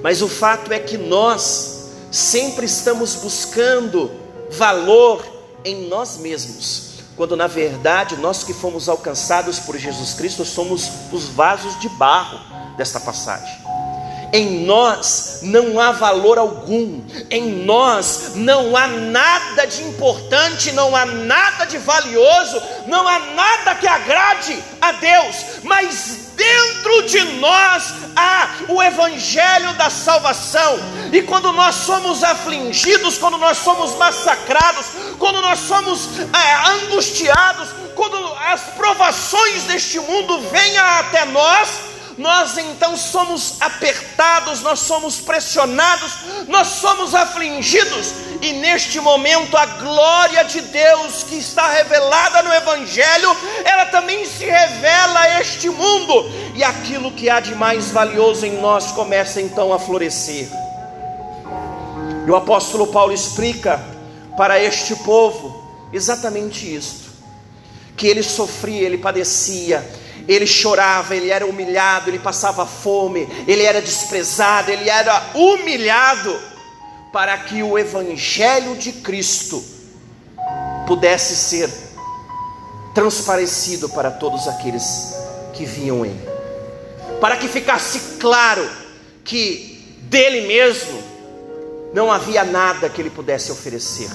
Mas 0.01 0.21
o 0.21 0.27
fato 0.27 0.71
é 0.71 0.79
que 0.79 0.97
nós 0.97 1.89
sempre 2.11 2.65
estamos 2.65 3.15
buscando 3.15 4.11
valor 4.51 5.25
em 5.65 5.87
nós 5.87 6.17
mesmos, 6.17 6.92
quando 7.15 7.35
na 7.35 7.47
verdade 7.47 8.17
nós 8.17 8.43
que 8.43 8.53
fomos 8.53 8.89
alcançados 8.89 9.59
por 9.59 9.77
Jesus 9.77 10.13
Cristo 10.13 10.43
somos 10.43 10.89
os 11.11 11.29
vasos 11.29 11.79
de 11.79 11.89
barro 11.89 12.39
desta 12.75 12.99
passagem. 12.99 13.62
Em 14.35 14.65
nós 14.65 15.41
não 15.43 15.79
há 15.79 15.91
valor 15.91 16.39
algum, 16.39 17.03
em 17.29 17.63
nós 17.63 18.31
não 18.33 18.75
há 18.75 18.87
nada 18.87 19.67
de 19.67 19.83
importante, 19.83 20.71
não 20.71 20.95
há 20.95 21.05
nada 21.05 21.65
de 21.65 21.77
valioso, 21.77 22.59
não 22.87 23.07
há 23.07 23.19
nada 23.19 23.75
que 23.75 23.87
agrade 23.87 24.57
a 24.81 24.91
Deus, 24.93 25.35
mas 25.61 26.31
dentro 26.35 27.03
de 27.03 27.23
nós 27.39 27.93
há 28.15 28.49
o 28.69 28.81
evangelho 28.81 29.71
da 29.73 29.91
salvação. 29.91 30.79
E 31.11 31.21
quando 31.21 31.51
nós 31.51 31.75
somos 31.75 32.23
afligidos, 32.23 33.19
quando 33.19 33.37
nós 33.37 33.59
somos 33.59 33.95
massacrados, 33.97 34.87
quando 35.19 35.41
nós 35.41 35.59
somos 35.59 36.09
é, 36.19 36.69
angustiados, 36.71 37.69
quando 37.93 38.17
as 38.51 38.61
provações 38.75 39.65
deste 39.65 39.99
mundo 39.99 40.39
venham 40.49 40.85
até 40.85 41.23
nós, 41.25 41.92
nós 42.17 42.57
então 42.57 42.95
somos 42.95 43.55
apertados, 43.59 44.61
nós 44.61 44.79
somos 44.79 45.19
pressionados, 45.19 46.13
nós 46.47 46.67
somos 46.67 47.15
afligidos, 47.15 48.13
e 48.41 48.53
neste 48.53 48.99
momento 48.99 49.55
a 49.57 49.65
glória 49.65 50.43
de 50.43 50.61
Deus 50.61 51.23
que 51.23 51.35
está 51.35 51.69
revelada 51.69 52.43
no 52.43 52.53
Evangelho, 52.53 53.35
ela 53.63 53.85
também 53.85 54.25
se 54.25 54.45
revela 54.45 55.19
a 55.19 55.41
este 55.41 55.69
mundo, 55.69 56.31
e 56.55 56.63
aquilo 56.63 57.11
que 57.11 57.29
há 57.29 57.39
de 57.39 57.55
mais 57.55 57.91
valioso 57.91 58.45
em 58.45 58.59
nós 58.59 58.91
começa 58.91 59.41
então 59.41 59.73
a 59.73 59.79
florescer. 59.79 60.49
E 62.25 62.29
o 62.29 62.35
apóstolo 62.35 62.87
Paulo 62.87 63.13
explica 63.13 63.79
para 64.37 64.61
este 64.61 64.95
povo 64.97 65.63
exatamente 65.91 66.73
isto: 66.73 67.11
que 67.95 68.07
ele 68.07 68.23
sofria, 68.23 68.81
ele 68.81 68.97
padecia, 68.97 69.85
ele 70.27 70.47
chorava, 70.47 71.15
ele 71.15 71.29
era 71.29 71.45
humilhado, 71.45 72.09
ele 72.09 72.19
passava 72.19 72.65
fome, 72.65 73.27
ele 73.47 73.63
era 73.63 73.81
desprezado, 73.81 74.71
ele 74.71 74.89
era 74.89 75.31
humilhado, 75.33 76.39
para 77.11 77.37
que 77.37 77.61
o 77.61 77.77
Evangelho 77.77 78.75
de 78.75 78.91
Cristo 78.91 79.63
pudesse 80.87 81.35
ser 81.35 81.69
transparecido 82.95 83.89
para 83.89 84.09
todos 84.09 84.47
aqueles 84.47 85.13
que 85.53 85.65
viam 85.65 86.05
ele, 86.05 86.19
para 87.21 87.37
que 87.37 87.47
ficasse 87.47 88.17
claro 88.19 88.67
que 89.23 89.99
dele 90.01 90.47
mesmo 90.47 91.03
não 91.93 92.11
havia 92.11 92.43
nada 92.43 92.89
que 92.89 93.01
ele 93.01 93.09
pudesse 93.09 93.51
oferecer. 93.51 94.09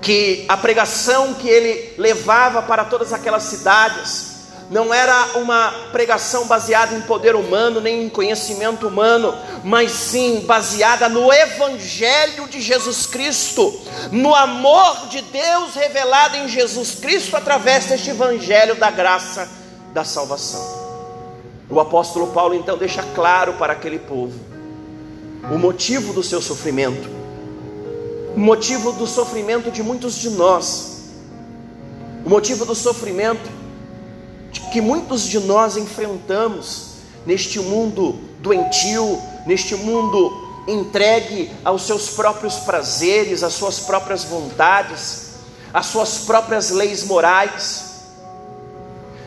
Que 0.00 0.44
a 0.48 0.56
pregação 0.56 1.34
que 1.34 1.48
ele 1.48 1.94
levava 1.96 2.60
para 2.62 2.84
todas 2.84 3.12
aquelas 3.12 3.44
cidades 3.44 4.31
não 4.72 4.92
era 4.92 5.36
uma 5.36 5.70
pregação 5.92 6.46
baseada 6.46 6.94
em 6.96 7.02
poder 7.02 7.36
humano, 7.36 7.78
nem 7.78 8.04
em 8.04 8.08
conhecimento 8.08 8.88
humano, 8.88 9.34
mas 9.62 9.92
sim 9.92 10.40
baseada 10.46 11.10
no 11.10 11.30
Evangelho 11.30 12.48
de 12.48 12.58
Jesus 12.58 13.04
Cristo, 13.04 13.78
no 14.10 14.34
amor 14.34 15.08
de 15.08 15.20
Deus 15.20 15.74
revelado 15.74 16.38
em 16.38 16.48
Jesus 16.48 16.94
Cristo 16.94 17.36
através 17.36 17.84
deste 17.84 18.08
Evangelho 18.08 18.74
da 18.76 18.90
graça 18.90 19.46
da 19.92 20.04
salvação. 20.04 20.66
O 21.68 21.78
apóstolo 21.78 22.28
Paulo 22.28 22.54
então 22.54 22.78
deixa 22.78 23.02
claro 23.14 23.52
para 23.54 23.74
aquele 23.74 23.98
povo 23.98 24.40
o 25.52 25.58
motivo 25.58 26.14
do 26.14 26.22
seu 26.22 26.40
sofrimento, 26.40 27.10
o 28.34 28.40
motivo 28.40 28.92
do 28.92 29.06
sofrimento 29.06 29.70
de 29.70 29.82
muitos 29.82 30.14
de 30.14 30.30
nós, 30.30 31.10
o 32.24 32.30
motivo 32.30 32.64
do 32.64 32.74
sofrimento 32.74 33.61
que 34.72 34.80
muitos 34.80 35.24
de 35.24 35.38
nós 35.38 35.76
enfrentamos 35.76 36.92
neste 37.26 37.60
mundo 37.60 38.18
doentio, 38.40 39.20
neste 39.46 39.74
mundo 39.74 40.64
entregue 40.66 41.50
aos 41.62 41.82
seus 41.82 42.08
próprios 42.08 42.56
prazeres, 42.56 43.42
às 43.42 43.52
suas 43.52 43.80
próprias 43.80 44.24
vontades, 44.24 45.32
às 45.74 45.86
suas 45.86 46.20
próprias 46.20 46.70
leis 46.70 47.04
morais. 47.04 47.92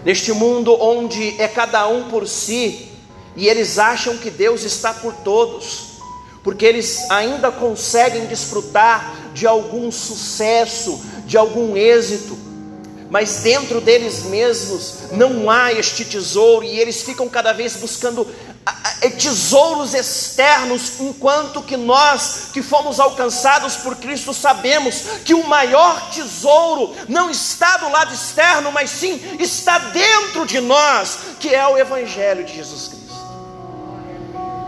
Neste 0.03 0.33
mundo 0.33 0.75
onde 0.81 1.39
é 1.39 1.47
cada 1.47 1.87
um 1.87 2.09
por 2.09 2.27
si 2.27 2.91
e 3.35 3.47
eles 3.47 3.77
acham 3.77 4.17
que 4.17 4.31
Deus 4.31 4.63
está 4.63 4.93
por 4.93 5.13
todos, 5.13 5.99
porque 6.43 6.65
eles 6.65 7.09
ainda 7.11 7.51
conseguem 7.51 8.25
desfrutar 8.25 9.15
de 9.33 9.45
algum 9.45 9.91
sucesso, 9.91 11.03
de 11.25 11.37
algum 11.37 11.75
êxito, 11.75 12.44
mas 13.15 13.37
dentro 13.37 13.79
deles 13.79 14.23
mesmos 14.23 14.95
não 15.13 15.49
há 15.49 15.71
este 15.71 16.03
tesouro 16.03 16.65
e 16.65 16.77
eles 16.77 17.01
ficam 17.01 17.29
cada 17.29 17.53
vez 17.53 17.77
buscando 17.77 18.27
tesouros 19.17 19.93
externos, 19.93 20.99
enquanto 20.99 21.61
que 21.61 21.77
nós 21.77 22.49
que 22.51 22.61
fomos 22.61 22.99
alcançados 22.99 23.77
por 23.77 23.95
Cristo 23.95 24.33
sabemos 24.33 25.01
que 25.23 25.33
o 25.33 25.47
maior 25.47 26.09
tesouro 26.09 26.93
não 27.07 27.29
está 27.29 27.77
do 27.77 27.89
lado 27.89 28.13
externo, 28.13 28.69
mas 28.73 28.89
sim 28.89 29.17
está 29.39 29.79
dentro 29.79 30.45
de 30.45 30.59
nós, 30.59 31.17
que 31.39 31.55
é 31.55 31.65
o 31.65 31.77
Evangelho 31.77 32.43
de 32.43 32.53
Jesus 32.53 32.89
Cristo. 32.89 33.15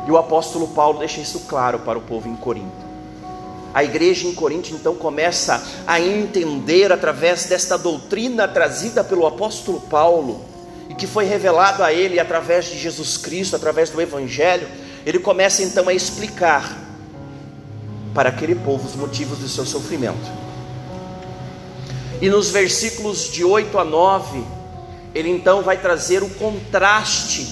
E 0.08 0.12
o 0.12 0.18
apóstolo 0.18 0.70
Paulo 0.70 1.00
deixa 1.00 1.20
isso 1.20 1.42
claro 1.42 1.80
para 1.80 1.98
o 1.98 2.02
povo 2.02 2.30
em 2.30 2.36
Corinto. 2.38 2.87
A 3.74 3.84
igreja 3.84 4.28
em 4.28 4.34
Corinto 4.34 4.74
então 4.74 4.96
começa 4.96 5.64
a 5.86 6.00
entender 6.00 6.92
através 6.92 7.46
desta 7.46 7.78
doutrina 7.78 8.48
trazida 8.48 9.04
pelo 9.04 9.26
apóstolo 9.26 9.82
Paulo 9.82 10.46
e 10.90 10.96
que 10.96 11.06
foi 11.06 11.26
revelado 11.26 11.84
a 11.84 11.94
ele 11.94 12.20
através 12.20 12.66
de 12.66 12.78
Jesus 12.78 13.18
Cristo, 13.18 13.56
através 13.56 13.90
do 13.90 14.02
evangelho, 14.02 14.68
ele 15.06 15.20
começa 15.20 15.64
então 15.64 15.88
a 15.88 15.94
explicar 15.94 16.78
para 18.14 18.30
aquele 18.30 18.56
povo 18.56 18.88
os 18.88 18.96
motivos 18.96 19.38
do 19.40 19.48
seu 19.48 19.66
sofrimento. 19.66 20.32
E 22.20 22.30
nos 22.30 22.50
versículos 22.50 23.32
de 23.32 23.44
8 23.44 23.78
a 23.78 23.84
9, 23.84 24.44
ele 25.14 25.30
então 25.30 25.62
vai 25.62 25.78
trazer 25.78 26.24
o 26.24 26.30
contraste 26.32 27.48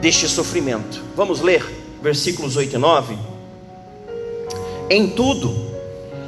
deste 0.00 0.28
sofrimento. 0.28 1.02
Vamos 1.16 1.40
ler 1.40 1.64
versículos 2.00 2.56
8 2.56 2.76
e 2.76 2.78
9? 2.78 3.33
Em 4.90 5.08
tudo, 5.10 5.54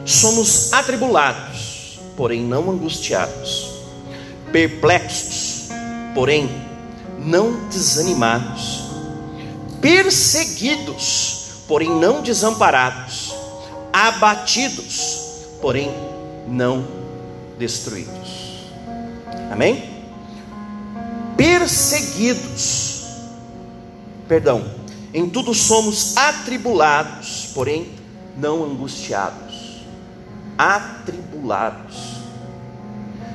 somos 0.07 0.73
atribulados, 0.73 1.99
porém 2.17 2.43
não 2.43 2.71
angustiados, 2.71 3.71
perplexos, 4.51 5.69
porém 6.15 6.49
não 7.19 7.69
desanimados, 7.69 8.85
perseguidos, 9.81 11.65
porém 11.69 11.91
não 11.91 12.23
desamparados, 12.23 13.35
abatidos, 13.93 15.19
porém 15.61 15.93
não 16.49 16.87
destruídos. 17.59 18.63
Amém? 19.53 19.85
Perseguidos, 21.37 23.05
perdão, 24.27 24.65
em 25.13 25.29
tudo 25.29 25.53
somos 25.53 26.17
atribulados, 26.17 27.49
porém 27.53 28.06
não 28.37 28.65
angustiados, 28.65 29.83
atribulados. 30.59 32.17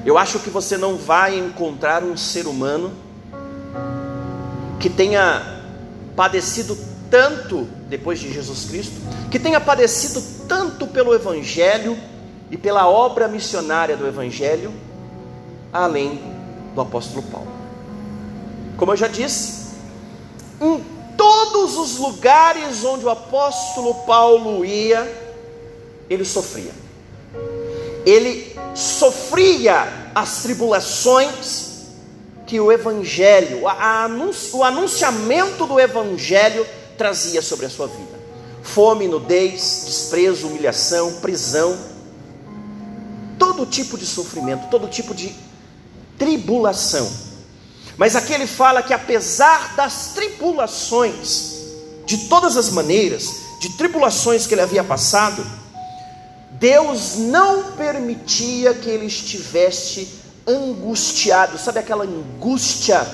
Eu 0.05 0.17
acho 0.17 0.39
que 0.39 0.49
você 0.49 0.77
não 0.77 0.97
vai 0.97 1.37
encontrar 1.37 2.03
um 2.03 2.17
ser 2.17 2.47
humano 2.47 2.91
que 4.79 4.89
tenha 4.89 5.61
padecido 6.15 6.77
tanto 7.09 7.67
depois 7.87 8.19
de 8.19 8.31
Jesus 8.31 8.65
Cristo, 8.65 8.95
que 9.29 9.37
tenha 9.37 9.59
padecido 9.59 10.21
tanto 10.47 10.87
pelo 10.87 11.13
Evangelho 11.13 11.97
e 12.49 12.57
pela 12.57 12.87
obra 12.87 13.27
missionária 13.27 13.95
do 13.95 14.07
Evangelho, 14.07 14.71
além 15.71 16.19
do 16.73 16.81
apóstolo 16.81 17.21
Paulo. 17.23 17.51
Como 18.77 18.91
eu 18.91 18.97
já 18.97 19.07
disse, 19.07 19.75
um 20.59 21.00
todos 21.21 21.77
os 21.77 21.97
lugares 21.97 22.83
onde 22.83 23.05
o 23.05 23.09
apóstolo 23.11 23.93
Paulo 23.93 24.65
ia, 24.65 25.07
ele 26.09 26.25
sofria. 26.25 26.71
Ele 28.03 28.55
sofria 28.73 30.11
as 30.15 30.41
tribulações 30.41 31.69
que 32.47 32.59
o 32.59 32.71
Evangelho, 32.71 33.67
a, 33.67 34.05
a, 34.05 34.09
o 34.53 34.63
anunciamento 34.63 35.67
do 35.67 35.79
Evangelho 35.79 36.65
trazia 36.97 37.43
sobre 37.43 37.67
a 37.67 37.69
sua 37.69 37.85
vida: 37.85 38.19
fome, 38.63 39.07
nudez, 39.07 39.83
desprezo, 39.85 40.47
humilhação, 40.47 41.19
prisão, 41.21 41.77
todo 43.37 43.63
tipo 43.67 43.95
de 43.95 44.07
sofrimento, 44.07 44.71
todo 44.71 44.87
tipo 44.87 45.13
de 45.13 45.35
tribulação. 46.17 47.30
Mas 47.97 48.15
aqui 48.15 48.33
ele 48.33 48.47
fala 48.47 48.81
que 48.81 48.93
apesar 48.93 49.75
das 49.75 50.13
tribulações, 50.13 51.51
de 52.05 52.17
todas 52.27 52.57
as 52.57 52.69
maneiras, 52.69 53.41
de 53.59 53.69
tribulações 53.77 54.47
que 54.47 54.53
ele 54.53 54.61
havia 54.61 54.83
passado, 54.83 55.45
Deus 56.51 57.15
não 57.17 57.71
permitia 57.73 58.73
que 58.73 58.89
ele 58.89 59.05
estivesse 59.05 60.07
angustiado, 60.47 61.57
sabe 61.57 61.79
aquela 61.79 62.03
angústia, 62.03 63.07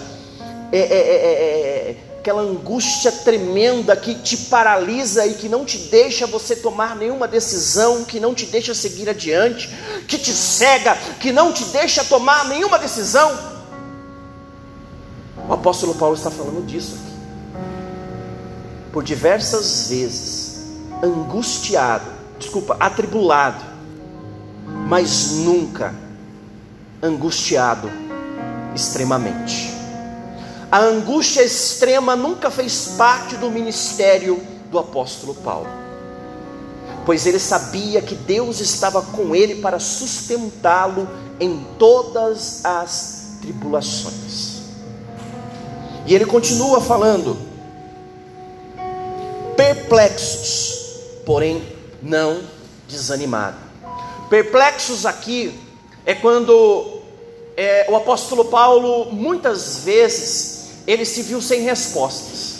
é, 0.71 0.79
é, 0.79 0.81
é, 0.81 1.91
é, 1.91 1.95
aquela 2.19 2.41
angústia 2.41 3.09
tremenda 3.09 3.95
que 3.95 4.15
te 4.15 4.35
paralisa 4.35 5.25
e 5.25 5.35
que 5.35 5.47
não 5.47 5.63
te 5.63 5.77
deixa 5.77 6.27
você 6.27 6.57
tomar 6.57 6.95
nenhuma 6.95 7.25
decisão, 7.25 8.03
que 8.03 8.19
não 8.19 8.35
te 8.35 8.45
deixa 8.45 8.73
seguir 8.73 9.09
adiante, 9.09 9.69
que 10.07 10.17
te 10.17 10.33
cega, 10.33 10.97
que 11.19 11.31
não 11.31 11.53
te 11.53 11.63
deixa 11.65 12.03
tomar 12.03 12.49
nenhuma 12.49 12.77
decisão. 12.77 13.56
O 15.47 15.53
apóstolo 15.53 15.95
Paulo 15.95 16.15
está 16.15 16.29
falando 16.29 16.65
disso 16.65 16.95
aqui. 16.95 17.17
Por 18.91 19.03
diversas 19.03 19.87
vezes, 19.89 20.65
angustiado, 21.01 22.05
desculpa, 22.37 22.75
atribulado, 22.79 23.63
mas 24.87 25.31
nunca 25.31 25.93
angustiado 27.01 27.89
extremamente. 28.75 29.73
A 30.69 30.79
angústia 30.79 31.43
extrema 31.43 32.15
nunca 32.15 32.51
fez 32.51 32.95
parte 32.97 33.37
do 33.37 33.49
ministério 33.49 34.41
do 34.69 34.77
apóstolo 34.77 35.33
Paulo, 35.35 35.69
pois 37.05 37.25
ele 37.25 37.39
sabia 37.39 38.01
que 38.01 38.15
Deus 38.15 38.59
estava 38.59 39.01
com 39.01 39.33
ele 39.33 39.61
para 39.61 39.79
sustentá-lo 39.79 41.07
em 41.39 41.65
todas 41.79 42.65
as 42.65 43.37
tribulações. 43.41 44.56
E 46.07 46.15
ele 46.15 46.25
continua 46.25 46.79
falando: 46.79 47.37
perplexos, 49.55 50.79
porém 51.25 51.61
não 52.01 52.41
desanimados. 52.87 53.59
Perplexos 54.29 55.05
aqui 55.05 55.59
é 56.05 56.15
quando 56.15 57.01
é, 57.55 57.85
o 57.89 57.95
apóstolo 57.95 58.45
Paulo, 58.45 59.11
muitas 59.11 59.79
vezes, 59.79 60.69
ele 60.87 61.05
se 61.05 61.21
viu 61.21 61.41
sem 61.41 61.61
respostas. 61.61 62.57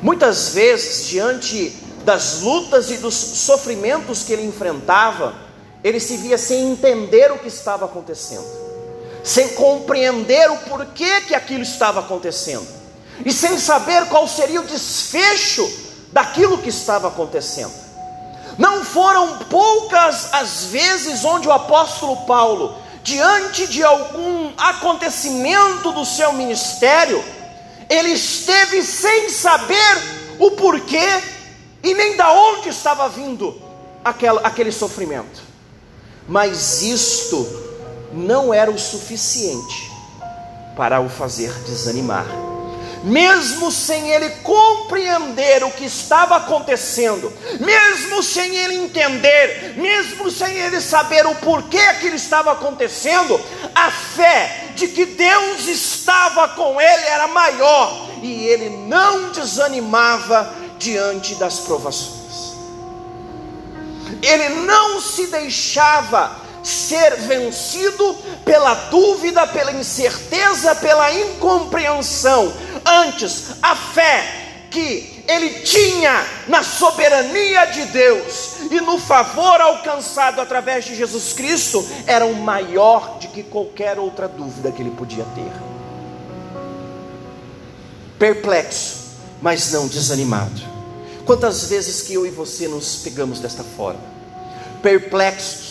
Muitas 0.00 0.50
vezes, 0.50 1.06
diante 1.06 1.74
das 2.04 2.42
lutas 2.42 2.90
e 2.90 2.98
dos 2.98 3.14
sofrimentos 3.14 4.22
que 4.22 4.32
ele 4.32 4.44
enfrentava, 4.44 5.34
ele 5.82 5.98
se 5.98 6.16
via 6.16 6.38
sem 6.38 6.70
entender 6.70 7.32
o 7.32 7.38
que 7.38 7.48
estava 7.48 7.86
acontecendo, 7.86 8.44
sem 9.24 9.48
compreender 9.54 10.50
o 10.50 10.58
porquê 10.58 11.22
que 11.22 11.34
aquilo 11.34 11.62
estava 11.62 12.00
acontecendo, 12.00 12.66
e 13.24 13.32
sem 13.32 13.58
saber 13.58 14.06
qual 14.06 14.28
seria 14.28 14.60
o 14.60 14.66
desfecho 14.66 15.68
daquilo 16.12 16.58
que 16.58 16.68
estava 16.68 17.08
acontecendo. 17.08 17.72
Não 18.58 18.84
foram 18.84 19.38
poucas 19.50 20.32
as 20.32 20.66
vezes 20.66 21.24
onde 21.24 21.48
o 21.48 21.52
apóstolo 21.52 22.18
Paulo, 22.26 22.76
diante 23.02 23.66
de 23.66 23.82
algum 23.82 24.52
acontecimento 24.56 25.90
do 25.90 26.04
seu 26.04 26.32
ministério, 26.34 27.24
ele 27.88 28.10
esteve 28.10 28.82
sem 28.82 29.28
saber 29.30 30.02
o 30.38 30.52
porquê 30.52 31.22
e 31.82 31.94
nem 31.94 32.16
da 32.16 32.30
onde 32.32 32.68
estava 32.68 33.08
vindo 33.08 33.60
aquele 34.44 34.70
sofrimento. 34.70 35.42
Mas 36.28 36.82
isto 36.82 37.63
não 38.14 38.54
era 38.54 38.70
o 38.70 38.78
suficiente 38.78 39.90
para 40.76 41.00
o 41.00 41.08
fazer 41.08 41.52
desanimar 41.64 42.26
mesmo 43.04 43.70
sem 43.70 44.10
ele 44.10 44.30
compreender 44.42 45.62
o 45.62 45.70
que 45.70 45.84
estava 45.84 46.36
acontecendo, 46.36 47.30
mesmo 47.60 48.22
sem 48.22 48.56
ele 48.56 48.76
entender, 48.76 49.74
mesmo 49.76 50.30
sem 50.30 50.56
ele 50.56 50.80
saber 50.80 51.26
o 51.26 51.34
porquê 51.34 51.78
aquilo 51.78 52.16
estava 52.16 52.52
acontecendo, 52.52 53.38
a 53.74 53.90
fé 53.90 54.70
de 54.74 54.88
que 54.88 55.04
Deus 55.04 55.66
estava 55.66 56.48
com 56.48 56.80
ele 56.80 57.04
era 57.04 57.28
maior 57.28 58.08
e 58.22 58.46
ele 58.46 58.70
não 58.70 59.30
desanimava 59.32 60.50
diante 60.78 61.34
das 61.34 61.60
provações. 61.60 62.54
Ele 64.22 64.48
não 64.64 64.98
se 65.02 65.26
deixava 65.26 66.34
ser 66.64 67.16
vencido 67.16 68.14
pela 68.44 68.74
dúvida, 68.90 69.46
pela 69.46 69.72
incerteza, 69.72 70.74
pela 70.74 71.12
incompreensão. 71.12 72.52
Antes, 72.84 73.52
a 73.62 73.76
fé 73.76 74.44
que 74.70 75.22
ele 75.28 75.60
tinha 75.60 76.26
na 76.48 76.62
soberania 76.62 77.66
de 77.66 77.84
Deus 77.86 78.56
e 78.70 78.80
no 78.80 78.98
favor 78.98 79.60
alcançado 79.60 80.40
através 80.40 80.84
de 80.84 80.96
Jesus 80.96 81.32
Cristo 81.32 81.86
era 82.06 82.26
um 82.26 82.34
maior 82.34 83.18
de 83.18 83.28
que 83.28 83.42
qualquer 83.42 83.98
outra 83.98 84.26
dúvida 84.26 84.72
que 84.72 84.82
ele 84.82 84.90
podia 84.90 85.24
ter. 85.34 85.52
Perplexo, 88.18 88.96
mas 89.40 89.72
não 89.72 89.86
desanimado. 89.86 90.62
Quantas 91.24 91.68
vezes 91.68 92.02
que 92.02 92.14
eu 92.14 92.26
e 92.26 92.30
você 92.30 92.68
nos 92.68 92.96
pegamos 92.96 93.40
desta 93.40 93.64
forma? 93.64 94.00
Perplexos, 94.82 95.63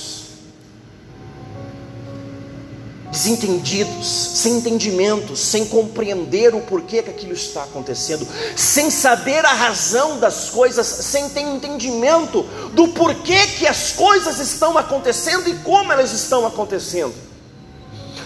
desentendidos, 3.14 4.08
sem 4.08 4.56
entendimento, 4.58 5.36
sem 5.36 5.68
compreender 5.68 6.56
o 6.56 6.62
porquê 6.62 7.04
que 7.04 7.12
aquilo 7.12 7.34
está 7.34 7.64
acontecendo, 7.64 8.28
sem 8.56 8.90
saber 8.90 9.46
a 9.46 9.54
razão 9.54 10.20
das 10.20 10.50
coisas, 10.50 10.88
sem 10.88 11.30
ter 11.30 11.42
entendimento 11.42 12.42
do 12.74 12.88
porquê 12.88 13.46
que 13.60 13.68
as 13.68 13.92
coisas 13.92 14.40
estão 14.40 14.78
acontecendo 14.80 15.48
e 15.48 15.54
como 15.60 15.92
elas 15.92 16.12
estão 16.12 16.46
acontecendo. 16.48 17.14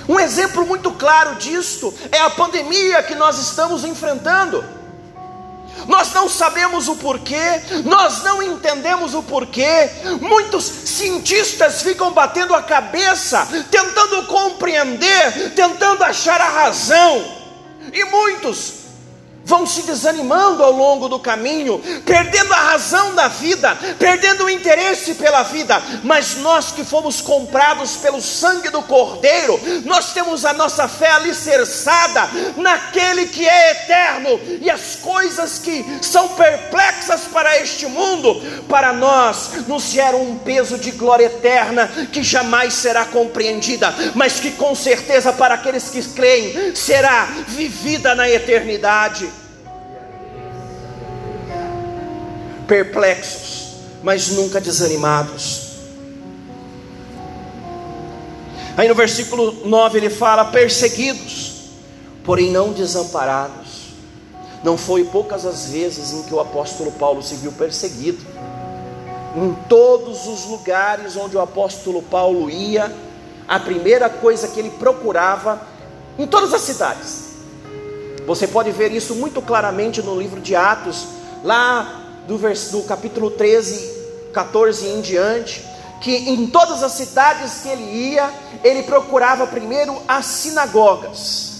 Um 0.07 0.17
exemplo 0.17 0.65
muito 0.65 0.89
claro 0.91 1.35
disto 1.35 1.93
é 2.09 2.19
a 2.21 2.29
pandemia 2.29 3.03
que 3.03 3.13
nós 3.13 3.37
estamos 3.39 3.83
enfrentando 3.83 4.63
nós 5.87 6.13
não 6.13 6.29
sabemos 6.29 6.87
o 6.87 6.95
porquê, 6.95 7.61
nós 7.85 8.23
não 8.23 8.41
entendemos 8.41 9.13
o 9.13 9.23
porquê. 9.23 9.89
Muitos 10.21 10.63
cientistas 10.63 11.81
ficam 11.81 12.11
batendo 12.11 12.53
a 12.53 12.61
cabeça, 12.61 13.47
tentando 13.71 14.25
compreender, 14.27 15.53
tentando 15.55 16.03
achar 16.03 16.39
a 16.41 16.49
razão, 16.49 17.25
e 17.93 18.03
muitos 18.05 18.86
vão 19.47 19.65
se 19.65 19.83
desanimando 19.83 20.61
ao 20.61 20.73
longo 20.73 21.07
do 21.07 21.17
caminho, 21.19 21.79
perdendo 22.05 22.53
a 22.53 22.57
razão 22.57 23.15
da 23.15 23.29
vida, 23.29 23.77
perdendo 23.97 24.43
o 24.43 24.49
interesse 24.49 25.15
pela 25.15 25.41
vida, 25.43 25.81
mas 26.03 26.35
nós 26.35 26.73
que 26.73 26.83
fomos 26.83 27.21
comprados 27.21 27.95
pelo 27.95 28.21
sangue 28.21 28.69
do 28.69 28.81
Cordeiro, 28.81 29.57
nós 29.85 30.11
temos 30.11 30.43
a 30.43 30.51
nossa 30.51 30.89
fé 30.89 31.11
alicerçada 31.11 32.29
naquele 32.57 33.27
que 33.27 33.47
é 33.47 33.71
eterno, 33.71 34.37
e 34.61 34.69
as 34.69 34.97
coisas 34.97 35.59
que 35.59 35.85
são 36.01 36.27
perplexas 36.29 37.21
para 37.21 37.57
este 37.61 37.85
mundo, 37.85 38.41
para 38.67 38.91
nós, 38.91 39.65
nos 39.65 39.83
geram 39.83 40.23
um 40.23 40.37
peso 40.37 40.77
de 40.77 40.91
glória 40.91 41.27
eterna 41.27 41.89
que 42.11 42.21
jamais 42.21 42.73
será 42.73 43.05
compreendida, 43.05 43.95
mas 44.13 44.41
que 44.41 44.51
com 44.51 44.75
certeza 44.75 45.31
para 45.31 45.55
aqueles 45.55 45.89
que 45.89 46.03
creem 46.09 46.75
será 46.75 47.29
vivida 47.47 48.13
na 48.13 48.29
eternidade. 48.29 49.36
Perplexos, 52.67 53.75
mas 54.03 54.29
nunca 54.29 54.59
desanimados. 54.59 55.67
Aí 58.75 58.87
no 58.87 58.93
versículo 58.93 59.65
9 59.65 59.97
ele 59.97 60.09
fala: 60.09 60.45
perseguidos, 60.45 61.63
porém 62.23 62.51
não 62.51 62.71
desamparados. 62.71 63.87
Não 64.63 64.77
foi 64.77 65.03
poucas 65.05 65.45
as 65.45 65.67
vezes 65.67 66.13
em 66.13 66.23
que 66.23 66.33
o 66.33 66.39
apóstolo 66.39 66.91
Paulo 66.91 67.23
se 67.23 67.35
viu 67.35 67.51
perseguido. 67.51 68.19
Em 69.35 69.55
todos 69.69 70.27
os 70.27 70.45
lugares 70.45 71.15
onde 71.15 71.37
o 71.37 71.41
apóstolo 71.41 72.01
Paulo 72.01 72.49
ia, 72.49 72.91
a 73.47 73.59
primeira 73.59 74.09
coisa 74.09 74.47
que 74.47 74.59
ele 74.59 74.71
procurava, 74.71 75.61
em 76.17 76.25
todas 76.25 76.53
as 76.53 76.61
cidades, 76.61 77.27
você 78.25 78.47
pode 78.47 78.71
ver 78.71 78.91
isso 78.91 79.15
muito 79.15 79.41
claramente 79.41 80.01
no 80.01 80.19
livro 80.19 80.41
de 80.41 80.55
Atos, 80.55 81.05
lá 81.43 82.06
do, 82.27 82.37
vers, 82.37 82.69
do 82.69 82.81
capítulo 82.83 83.31
13, 83.31 83.97
14 84.33 84.85
em 84.87 85.01
diante, 85.01 85.65
que 86.01 86.11
em 86.11 86.47
todas 86.47 86.83
as 86.83 86.91
cidades 86.91 87.61
que 87.61 87.69
ele 87.69 88.11
ia, 88.11 88.31
ele 88.63 88.83
procurava 88.83 89.47
primeiro 89.47 89.99
as 90.07 90.25
sinagogas, 90.25 91.53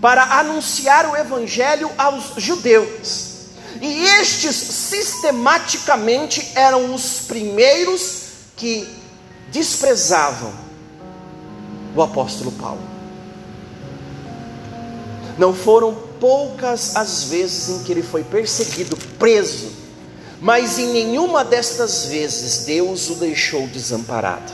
para 0.00 0.40
anunciar 0.40 1.10
o 1.10 1.16
evangelho 1.16 1.90
aos 1.96 2.32
judeus. 2.36 3.34
E 3.80 4.04
estes 4.04 4.54
sistematicamente 4.54 6.52
eram 6.54 6.94
os 6.94 7.20
primeiros 7.20 8.22
que 8.56 8.88
desprezavam 9.50 10.52
o 11.94 12.02
apóstolo 12.02 12.50
Paulo. 12.52 12.82
Não 15.36 15.52
foram 15.52 15.94
poucas 16.20 16.96
as 16.96 17.24
vezes 17.24 17.68
em 17.68 17.82
que 17.84 17.92
ele 17.92 18.02
foi 18.02 18.22
perseguido, 18.22 18.96
preso, 19.18 19.83
mas 20.44 20.78
em 20.78 20.88
nenhuma 20.88 21.42
destas 21.42 22.04
vezes 22.04 22.66
Deus 22.66 23.08
o 23.08 23.14
deixou 23.14 23.66
desamparado. 23.66 24.52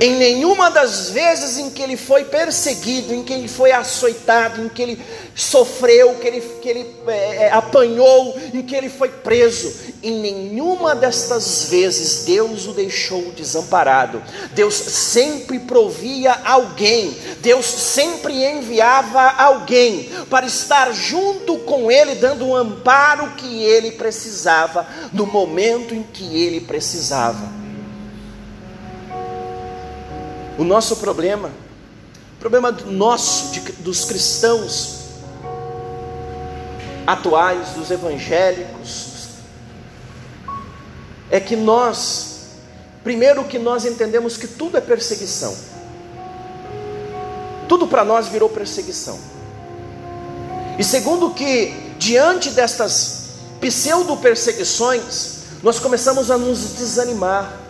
Em 0.00 0.14
nenhuma 0.14 0.70
das 0.70 1.10
vezes 1.10 1.58
em 1.58 1.70
que 1.70 1.82
ele 1.82 1.96
foi 1.96 2.24
perseguido, 2.26 3.12
em 3.12 3.24
que 3.24 3.32
ele 3.32 3.48
foi 3.48 3.72
açoitado, 3.72 4.62
em 4.62 4.68
que 4.68 4.80
ele 4.80 5.02
sofreu, 5.34 6.14
que 6.20 6.28
ele, 6.28 6.40
que 6.40 6.68
ele 6.68 6.96
é, 7.08 7.50
apanhou, 7.50 8.38
em 8.52 8.62
que 8.62 8.76
ele 8.76 8.88
foi 8.88 9.08
preso, 9.08 9.74
em 10.04 10.20
nenhuma 10.20 10.94
destas 10.94 11.70
vezes 11.70 12.26
Deus 12.26 12.66
o 12.66 12.72
deixou 12.72 13.32
desamparado. 13.32 14.22
Deus 14.52 14.74
sempre 14.74 15.58
provia 15.58 16.32
alguém, 16.44 17.16
Deus 17.40 17.64
sempre 17.64 18.44
enviava 18.44 19.22
alguém 19.22 20.10
para 20.28 20.44
estar 20.44 20.92
junto 20.92 21.56
com 21.60 21.90
ele, 21.90 22.16
dando 22.16 22.46
o 22.46 22.54
amparo 22.54 23.30
que 23.36 23.62
ele 23.62 23.92
precisava, 23.92 24.86
no 25.10 25.24
momento 25.24 25.94
em 25.94 26.02
que 26.02 26.36
ele 26.36 26.60
precisava. 26.60 27.48
O 30.58 30.64
nosso 30.64 30.96
problema, 30.96 31.50
o 32.36 32.40
problema 32.40 32.70
nosso, 32.70 33.52
de, 33.52 33.60
dos 33.60 34.04
cristãos 34.04 35.04
atuais, 37.06 37.70
dos 37.70 37.90
evangélicos, 37.90 39.13
é 41.30 41.40
que 41.40 41.56
nós, 41.56 42.48
primeiro 43.02 43.44
que 43.44 43.58
nós 43.58 43.84
entendemos 43.84 44.36
que 44.36 44.46
tudo 44.46 44.76
é 44.76 44.80
perseguição. 44.80 45.54
Tudo 47.68 47.86
para 47.86 48.04
nós 48.04 48.28
virou 48.28 48.48
perseguição. 48.48 49.18
E 50.78 50.84
segundo 50.84 51.30
que 51.30 51.72
diante 51.98 52.50
destas 52.50 53.24
pseudo 53.60 54.16
perseguições, 54.16 55.34
nós 55.62 55.78
começamos 55.78 56.30
a 56.30 56.36
nos 56.36 56.74
desanimar. 56.74 57.60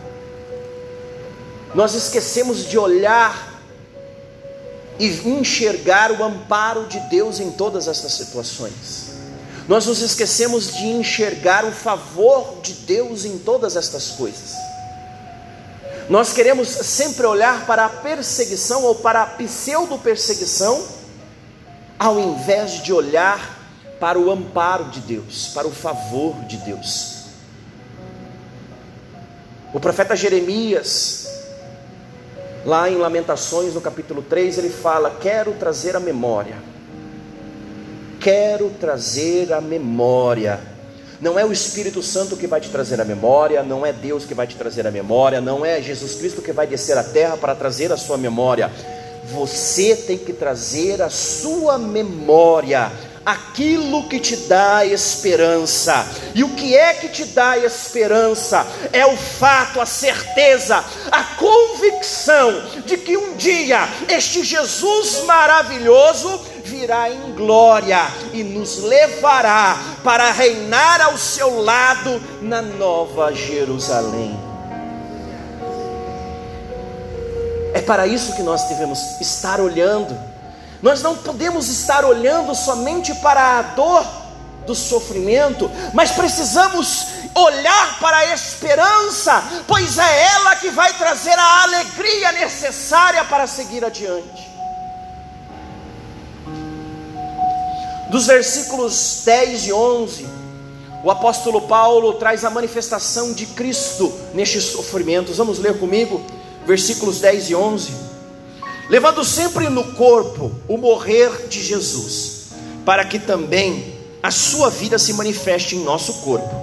Nós 1.74 1.94
esquecemos 1.94 2.66
de 2.68 2.78
olhar 2.78 3.60
e 4.98 5.06
enxergar 5.28 6.12
o 6.12 6.22
amparo 6.22 6.86
de 6.86 6.98
Deus 7.08 7.40
em 7.40 7.50
todas 7.50 7.88
essas 7.88 8.12
situações. 8.12 9.13
Nós 9.66 9.86
nos 9.86 10.02
esquecemos 10.02 10.74
de 10.74 10.86
enxergar 10.86 11.64
o 11.64 11.72
favor 11.72 12.60
de 12.62 12.72
Deus 12.72 13.24
em 13.24 13.38
todas 13.38 13.76
estas 13.76 14.10
coisas. 14.10 14.52
Nós 16.08 16.34
queremos 16.34 16.68
sempre 16.68 17.26
olhar 17.26 17.66
para 17.66 17.86
a 17.86 17.88
perseguição 17.88 18.84
ou 18.84 18.94
para 18.96 19.22
a 19.22 19.26
pseudo-perseguição, 19.26 20.86
ao 21.98 22.20
invés 22.20 22.82
de 22.82 22.92
olhar 22.92 23.58
para 23.98 24.18
o 24.18 24.30
amparo 24.30 24.84
de 24.90 25.00
Deus, 25.00 25.50
para 25.54 25.66
o 25.66 25.70
favor 25.70 26.34
de 26.44 26.58
Deus. 26.58 27.24
O 29.72 29.80
profeta 29.80 30.14
Jeremias, 30.14 31.26
lá 32.66 32.90
em 32.90 32.98
Lamentações, 32.98 33.72
no 33.72 33.80
capítulo 33.80 34.20
3, 34.20 34.58
ele 34.58 34.68
fala: 34.68 35.16
Quero 35.22 35.54
trazer 35.54 35.96
a 35.96 36.00
memória 36.00 36.73
quero 38.24 38.70
trazer 38.80 39.52
a 39.52 39.60
memória. 39.60 40.58
Não 41.20 41.38
é 41.38 41.44
o 41.44 41.52
Espírito 41.52 42.02
Santo 42.02 42.38
que 42.38 42.46
vai 42.46 42.58
te 42.58 42.70
trazer 42.70 42.98
a 42.98 43.04
memória, 43.04 43.62
não 43.62 43.84
é 43.84 43.92
Deus 43.92 44.24
que 44.24 44.32
vai 44.32 44.46
te 44.46 44.56
trazer 44.56 44.86
a 44.86 44.90
memória, 44.90 45.42
não 45.42 45.64
é 45.64 45.82
Jesus 45.82 46.14
Cristo 46.14 46.40
que 46.40 46.50
vai 46.50 46.66
descer 46.66 46.96
à 46.96 47.04
terra 47.04 47.36
para 47.36 47.54
trazer 47.54 47.92
a 47.92 47.98
sua 47.98 48.16
memória. 48.16 48.72
Você 49.30 49.94
tem 49.94 50.16
que 50.16 50.32
trazer 50.32 51.02
a 51.02 51.10
sua 51.10 51.78
memória 51.78 52.90
aquilo 53.26 54.08
que 54.08 54.18
te 54.18 54.36
dá 54.36 54.86
esperança. 54.86 56.06
E 56.34 56.42
o 56.42 56.50
que 56.50 56.74
é 56.74 56.94
que 56.94 57.08
te 57.08 57.24
dá 57.26 57.58
esperança? 57.58 58.66
É 58.90 59.04
o 59.04 59.16
fato, 59.16 59.82
a 59.82 59.86
certeza, 59.86 60.82
a 61.12 61.24
convicção 61.36 62.62
de 62.86 62.96
que 62.96 63.18
um 63.18 63.36
dia 63.36 63.86
este 64.08 64.42
Jesus 64.42 65.24
maravilhoso 65.24 66.53
virá 66.74 67.10
em 67.10 67.32
glória 67.34 68.00
e 68.32 68.42
nos 68.42 68.78
levará 68.82 69.78
para 70.02 70.30
reinar 70.32 71.00
ao 71.00 71.16
seu 71.16 71.62
lado 71.62 72.20
na 72.42 72.60
nova 72.60 73.32
Jerusalém. 73.32 74.38
É 77.72 77.80
para 77.80 78.06
isso 78.06 78.34
que 78.34 78.42
nós 78.42 78.62
devemos 78.68 79.20
estar 79.20 79.60
olhando 79.60 80.34
nós 80.84 81.00
não 81.00 81.16
podemos 81.16 81.70
estar 81.70 82.04
olhando 82.04 82.54
somente 82.54 83.14
para 83.14 83.58
a 83.58 83.62
dor 83.62 84.06
do 84.66 84.74
sofrimento, 84.74 85.70
mas 85.94 86.10
precisamos 86.10 87.06
olhar 87.34 87.98
para 88.00 88.18
a 88.18 88.34
esperança, 88.34 89.42
pois 89.66 89.96
é 89.96 90.22
ela 90.34 90.56
que 90.56 90.68
vai 90.68 90.92
trazer 90.92 91.32
a 91.38 91.62
alegria 91.62 92.32
necessária 92.32 93.24
para 93.24 93.46
seguir 93.46 93.82
adiante. 93.82 94.53
Dos 98.10 98.26
versículos 98.26 99.22
10 99.24 99.66
e 99.66 99.72
11, 99.72 100.26
o 101.02 101.10
apóstolo 101.10 101.62
Paulo 101.62 102.14
traz 102.14 102.44
a 102.44 102.50
manifestação 102.50 103.32
de 103.32 103.46
Cristo 103.46 104.12
nestes 104.32 104.64
sofrimentos. 104.64 105.36
Vamos 105.36 105.58
ler 105.58 105.78
comigo, 105.78 106.24
versículos 106.66 107.20
10 107.20 107.50
e 107.50 107.54
11 107.54 108.14
levando 108.88 109.24
sempre 109.24 109.68
no 109.68 109.92
corpo 109.94 110.52
o 110.68 110.76
morrer 110.76 111.48
de 111.48 111.62
Jesus, 111.62 112.48
para 112.84 113.04
que 113.04 113.18
também 113.18 113.94
a 114.22 114.30
sua 114.30 114.70
vida 114.70 114.98
se 114.98 115.12
manifeste 115.14 115.76
em 115.76 115.84
nosso 115.84 116.14
corpo. 116.22 116.54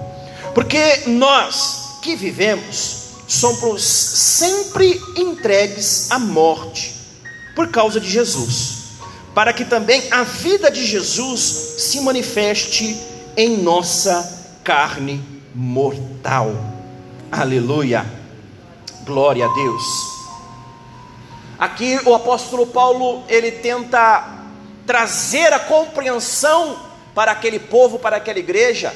Porque 0.53 1.03
nós 1.07 1.99
que 2.01 2.15
vivemos 2.15 3.01
somos 3.27 3.83
sempre 3.83 4.99
entregues 5.15 6.11
à 6.11 6.19
morte 6.19 6.95
por 7.55 7.69
causa 7.69 7.99
de 7.99 8.09
Jesus, 8.09 8.80
para 9.33 9.53
que 9.53 9.63
também 9.63 10.03
a 10.11 10.23
vida 10.23 10.69
de 10.69 10.85
Jesus 10.85 11.41
se 11.77 12.01
manifeste 12.01 12.97
em 13.37 13.57
nossa 13.57 14.57
carne 14.63 15.23
mortal. 15.55 16.53
Aleluia. 17.31 18.05
Glória 19.05 19.45
a 19.45 19.53
Deus. 19.53 19.83
Aqui 21.57 21.99
o 22.05 22.13
apóstolo 22.13 22.67
Paulo 22.67 23.23
ele 23.27 23.51
tenta 23.51 24.39
trazer 24.85 25.53
a 25.53 25.59
compreensão 25.59 26.77
para 27.13 27.31
aquele 27.31 27.59
povo, 27.59 27.99
para 27.99 28.17
aquela 28.17 28.39
igreja, 28.39 28.93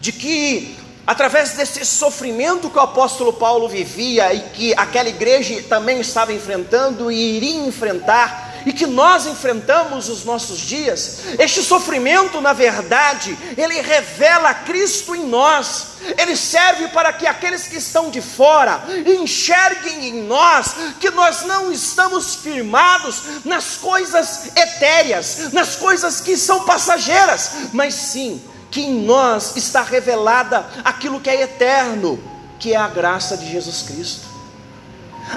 de 0.00 0.12
que 0.12 0.76
através 1.06 1.52
desse 1.52 1.84
sofrimento 1.84 2.68
que 2.70 2.78
o 2.78 2.80
apóstolo 2.80 3.32
Paulo 3.32 3.68
vivia 3.68 4.32
e 4.34 4.40
que 4.50 4.74
aquela 4.76 5.08
igreja 5.08 5.62
também 5.68 6.00
estava 6.00 6.32
enfrentando 6.32 7.12
e 7.12 7.36
iria 7.36 7.66
enfrentar, 7.66 8.55
e 8.66 8.72
que 8.72 8.84
nós 8.84 9.26
enfrentamos 9.26 10.08
os 10.08 10.24
nossos 10.24 10.58
dias, 10.58 11.20
este 11.38 11.62
sofrimento, 11.62 12.40
na 12.40 12.52
verdade, 12.52 13.38
ele 13.56 13.80
revela 13.80 14.52
Cristo 14.52 15.14
em 15.14 15.24
nós, 15.24 15.86
ele 16.18 16.36
serve 16.36 16.88
para 16.88 17.12
que 17.12 17.28
aqueles 17.28 17.68
que 17.68 17.76
estão 17.76 18.10
de 18.10 18.20
fora 18.20 18.82
enxerguem 19.22 20.08
em 20.08 20.22
nós 20.24 20.74
que 20.98 21.10
nós 21.10 21.42
não 21.42 21.70
estamos 21.70 22.34
firmados 22.34 23.44
nas 23.44 23.76
coisas 23.76 24.48
etéreas, 24.56 25.52
nas 25.52 25.76
coisas 25.76 26.20
que 26.20 26.36
são 26.36 26.64
passageiras, 26.64 27.52
mas 27.72 27.94
sim 27.94 28.42
que 28.68 28.80
em 28.80 29.04
nós 29.04 29.56
está 29.56 29.82
revelada 29.82 30.66
aquilo 30.84 31.20
que 31.20 31.30
é 31.30 31.42
eterno, 31.42 32.18
que 32.58 32.72
é 32.72 32.76
a 32.76 32.88
graça 32.88 33.36
de 33.36 33.48
Jesus 33.48 33.82
Cristo. 33.82 34.26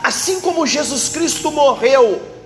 Assim 0.02 0.39
como 0.39 0.65
Jesus 0.65 1.10
Cristo 1.10 1.52
morreu 1.52 2.38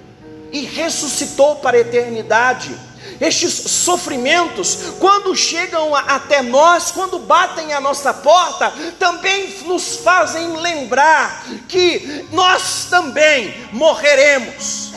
e 0.53 0.61
ressuscitou 0.61 1.55
para 1.57 1.75
a 1.75 1.81
eternidade. 1.81 2.73
Estes 3.19 3.53
sofrimentos, 3.53 4.77
quando 4.99 5.35
chegam 5.35 5.95
até 5.95 6.41
nós, 6.41 6.91
quando 6.91 7.19
batem 7.19 7.73
a 7.73 7.81
nossa 7.81 8.13
porta, 8.13 8.71
também 8.99 9.49
nos 9.65 9.97
fazem 9.97 10.55
lembrar 10.57 11.45
que 11.67 12.27
nós 12.31 12.85
também 12.89 13.53
morreremos. 13.71 14.91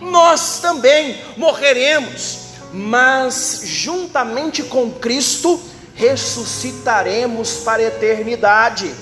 Nós 0.00 0.58
também 0.60 1.20
morreremos, 1.36 2.38
mas 2.72 3.62
juntamente 3.64 4.62
com 4.62 4.90
Cristo 4.92 5.60
ressuscitaremos 5.94 7.58
para 7.58 7.82
a 7.82 7.86
eternidade. 7.86 8.94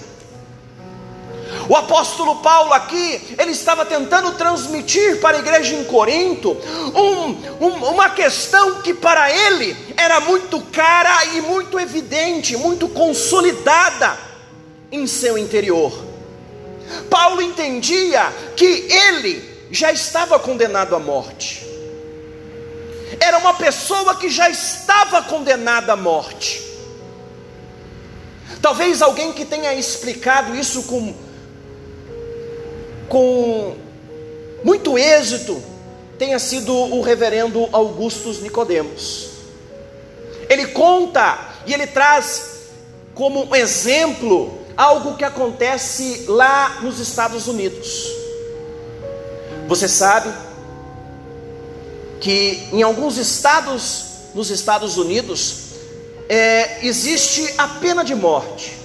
O 1.69 1.77
apóstolo 1.77 2.37
Paulo 2.37 2.73
aqui, 2.73 3.37
ele 3.39 3.51
estava 3.51 3.85
tentando 3.85 4.33
transmitir 4.33 5.21
para 5.21 5.37
a 5.37 5.41
igreja 5.41 5.75
em 5.75 5.85
Corinto 5.85 6.57
um, 6.95 7.67
um, 7.67 7.75
uma 7.91 8.09
questão 8.09 8.81
que 8.81 8.95
para 8.95 9.31
ele 9.31 9.77
era 9.95 10.19
muito 10.21 10.61
cara 10.63 11.27
e 11.27 11.43
muito 11.43 11.79
evidente, 11.79 12.57
muito 12.57 12.89
consolidada 12.89 14.19
em 14.91 15.07
seu 15.07 15.37
interior. 15.37 15.93
Paulo 17.11 17.43
entendia 17.43 18.33
que 18.57 18.65
ele 18.65 19.69
já 19.71 19.93
estava 19.93 20.39
condenado 20.39 20.97
à 20.97 20.99
morte. 20.99 21.67
Era 23.21 23.37
uma 23.37 23.53
pessoa 23.53 24.15
que 24.15 24.31
já 24.31 24.49
estava 24.49 25.23
condenada 25.23 25.93
à 25.93 25.97
morte. 25.97 26.63
Talvez 28.63 29.03
alguém 29.03 29.35
que 29.35 29.45
tenha 29.45 29.75
explicado 29.75 30.57
isso 30.57 30.85
com 30.85 31.28
com 33.09 33.75
muito 34.63 34.99
êxito 34.99 35.63
tenha 36.19 36.39
sido 36.39 36.75
o 36.75 37.01
reverendo 37.01 37.69
Augustus 37.73 38.41
Nicodemos. 38.41 39.29
Ele 40.49 40.67
conta 40.69 41.39
e 41.67 41.73
ele 41.73 41.87
traz 41.87 42.59
como 43.15 43.55
exemplo 43.55 44.59
algo 44.77 45.17
que 45.17 45.25
acontece 45.25 46.25
lá 46.29 46.79
nos 46.83 46.99
Estados 46.99 47.47
Unidos. 47.47 48.13
Você 49.67 49.89
sabe 49.89 50.33
que 52.21 52.69
em 52.73 52.83
alguns 52.83 53.17
estados 53.17 54.07
nos 54.35 54.51
Estados 54.51 54.97
Unidos 54.97 55.69
é, 56.29 56.87
existe 56.87 57.55
a 57.57 57.67
pena 57.67 58.05
de 58.05 58.15
morte. 58.15 58.77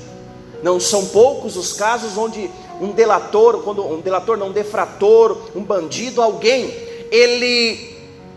Não 0.61 0.79
são 0.79 1.07
poucos 1.07 1.57
os 1.57 1.73
casos 1.73 2.17
onde 2.17 2.49
um 2.81 2.91
delator, 2.91 3.61
quando 3.63 3.85
um 3.85 4.01
delator 4.01 4.37
não, 4.37 4.47
um 4.47 4.51
defrator, 4.51 5.49
um 5.55 5.63
bandido, 5.63 6.21
alguém, 6.21 6.67
ele 7.11 7.95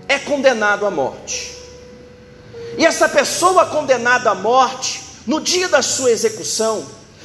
é 0.08 0.18
condenado 0.18 0.86
à 0.86 0.90
morte. 0.90 1.56
E 2.78 2.84
essa 2.84 3.08
pessoa 3.08 3.66
condenada 3.66 4.30
à 4.30 4.34
morte, 4.34 5.02
no 5.26 5.40
dia 5.40 5.68
da 5.68 5.82
sua 5.82 6.10
execução, 6.10 6.84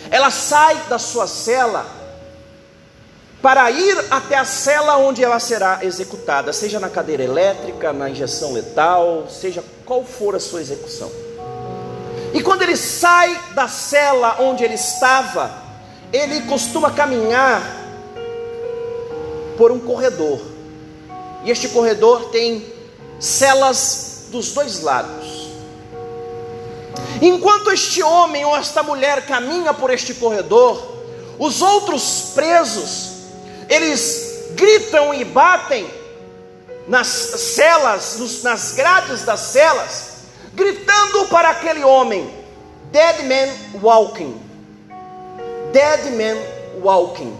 ela 0.09 0.31
sai 0.31 0.75
da 0.89 0.97
sua 0.97 1.27
cela 1.27 1.85
para 3.41 3.69
ir 3.71 4.05
até 4.11 4.37
a 4.37 4.45
cela 4.45 4.97
onde 4.97 5.23
ela 5.23 5.39
será 5.39 5.79
executada, 5.83 6.53
seja 6.53 6.79
na 6.79 6.89
cadeira 6.89 7.23
elétrica, 7.23 7.91
na 7.91 8.09
injeção 8.09 8.53
letal, 8.53 9.27
seja 9.29 9.63
qual 9.85 10.03
for 10.03 10.35
a 10.35 10.39
sua 10.39 10.61
execução. 10.61 11.11
E 12.33 12.41
quando 12.41 12.61
ele 12.61 12.77
sai 12.77 13.37
da 13.53 13.67
cela 13.67 14.37
onde 14.39 14.63
ele 14.63 14.75
estava, 14.75 15.51
ele 16.11 16.41
costuma 16.41 16.91
caminhar 16.91 17.61
por 19.57 19.71
um 19.71 19.79
corredor. 19.79 20.41
E 21.43 21.51
este 21.51 21.69
corredor 21.69 22.29
tem 22.29 22.65
celas 23.19 24.25
dos 24.29 24.51
dois 24.51 24.81
lados. 24.81 25.49
Enquanto 27.21 27.71
este 27.71 28.01
homem 28.01 28.43
ou 28.45 28.55
esta 28.57 28.81
mulher 28.81 29.25
caminha 29.25 29.73
por 29.73 29.91
este 29.91 30.13
corredor, 30.13 30.81
os 31.37 31.61
outros 31.61 32.31
presos, 32.33 33.11
eles 33.69 34.45
gritam 34.51 35.13
e 35.13 35.23
batem 35.23 35.89
nas 36.87 37.07
celas, 37.07 38.41
nas 38.43 38.73
grades 38.73 39.23
das 39.23 39.39
celas, 39.39 40.11
gritando 40.53 41.25
para 41.27 41.49
aquele 41.49 41.83
homem: 41.83 42.29
Dead 42.91 43.23
man 43.23 43.81
walking. 43.81 44.50
Dead 45.71 46.11
man 46.11 46.37
walking. 46.81 47.37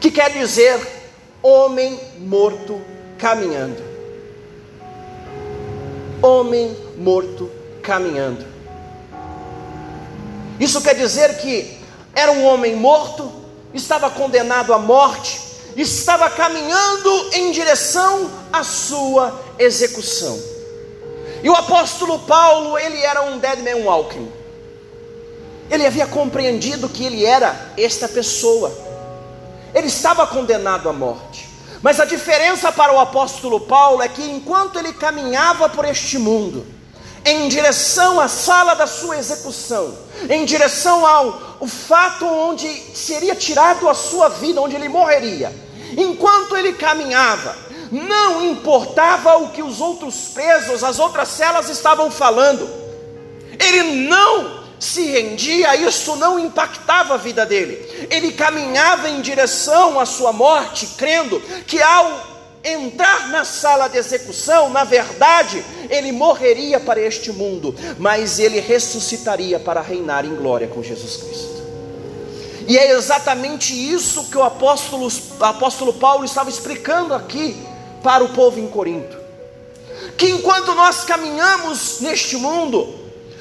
Que 0.00 0.10
quer 0.10 0.30
dizer 0.30 0.80
homem 1.42 1.98
morto 2.18 2.80
caminhando. 3.18 3.82
Homem 6.22 6.76
morto 6.96 7.50
caminhando. 7.82 8.44
Isso 10.60 10.80
quer 10.82 10.94
dizer 10.94 11.38
que 11.38 11.78
era 12.14 12.32
um 12.32 12.44
homem 12.44 12.74
morto, 12.74 13.30
estava 13.72 14.10
condenado 14.10 14.72
à 14.72 14.78
morte, 14.78 15.40
estava 15.76 16.28
caminhando 16.30 17.30
em 17.32 17.52
direção 17.52 18.30
à 18.52 18.64
sua 18.64 19.40
execução. 19.58 20.38
E 21.42 21.48
o 21.48 21.54
apóstolo 21.54 22.18
Paulo, 22.20 22.76
ele 22.76 23.00
era 23.00 23.22
um 23.22 23.38
dead 23.38 23.60
man 23.60 23.84
walking. 23.84 24.37
Ele 25.70 25.86
havia 25.86 26.06
compreendido 26.06 26.88
que 26.88 27.04
ele 27.04 27.24
era 27.24 27.72
esta 27.76 28.08
pessoa. 28.08 28.72
Ele 29.74 29.86
estava 29.86 30.26
condenado 30.26 30.88
à 30.88 30.92
morte. 30.92 31.48
Mas 31.82 32.00
a 32.00 32.04
diferença 32.04 32.72
para 32.72 32.92
o 32.92 32.98
apóstolo 32.98 33.60
Paulo 33.60 34.02
é 34.02 34.08
que 34.08 34.22
enquanto 34.22 34.78
ele 34.78 34.92
caminhava 34.92 35.68
por 35.68 35.84
este 35.84 36.18
mundo, 36.18 36.66
em 37.24 37.48
direção 37.48 38.18
à 38.18 38.26
sala 38.26 38.74
da 38.74 38.86
sua 38.86 39.16
execução, 39.16 39.94
em 40.28 40.44
direção 40.44 41.06
ao 41.06 41.58
o 41.60 41.66
fato 41.66 42.24
onde 42.26 42.68
seria 42.94 43.34
tirado 43.34 43.88
a 43.88 43.94
sua 43.94 44.28
vida, 44.28 44.60
onde 44.60 44.76
ele 44.76 44.88
morreria. 44.88 45.52
Enquanto 45.96 46.56
ele 46.56 46.72
caminhava, 46.72 47.56
não 47.90 48.44
importava 48.44 49.36
o 49.38 49.50
que 49.50 49.62
os 49.62 49.80
outros 49.80 50.28
presos, 50.34 50.84
as 50.84 50.98
outras 50.98 51.28
celas 51.28 51.68
estavam 51.68 52.10
falando, 52.10 52.68
ele 53.58 54.06
não 54.08 54.57
se 54.78 55.04
rendia, 55.06 55.74
isso 55.76 56.14
não 56.16 56.38
impactava 56.38 57.14
a 57.14 57.16
vida 57.16 57.44
dele. 57.44 58.06
Ele 58.10 58.32
caminhava 58.32 59.08
em 59.08 59.20
direção 59.20 59.98
à 59.98 60.06
sua 60.06 60.32
morte, 60.32 60.86
crendo 60.96 61.40
que 61.66 61.82
ao 61.82 62.38
entrar 62.62 63.28
na 63.28 63.44
sala 63.44 63.88
de 63.88 63.98
execução, 63.98 64.68
na 64.70 64.84
verdade, 64.84 65.64
ele 65.88 66.12
morreria 66.12 66.78
para 66.78 67.00
este 67.00 67.32
mundo, 67.32 67.74
mas 67.98 68.38
ele 68.38 68.60
ressuscitaria 68.60 69.58
para 69.58 69.80
reinar 69.80 70.24
em 70.24 70.34
glória 70.34 70.68
com 70.68 70.82
Jesus 70.82 71.16
Cristo. 71.16 71.58
E 72.66 72.76
é 72.76 72.90
exatamente 72.92 73.72
isso 73.72 74.24
que 74.24 74.36
o 74.36 74.42
apóstolo, 74.42 75.08
o 75.08 75.44
apóstolo 75.44 75.94
Paulo 75.94 76.24
estava 76.24 76.50
explicando 76.50 77.14
aqui 77.14 77.56
para 78.02 78.22
o 78.22 78.28
povo 78.28 78.60
em 78.60 78.68
Corinto. 78.68 79.16
Que 80.18 80.28
enquanto 80.28 80.74
nós 80.74 81.04
caminhamos 81.04 82.00
neste 82.00 82.36
mundo, 82.36 82.97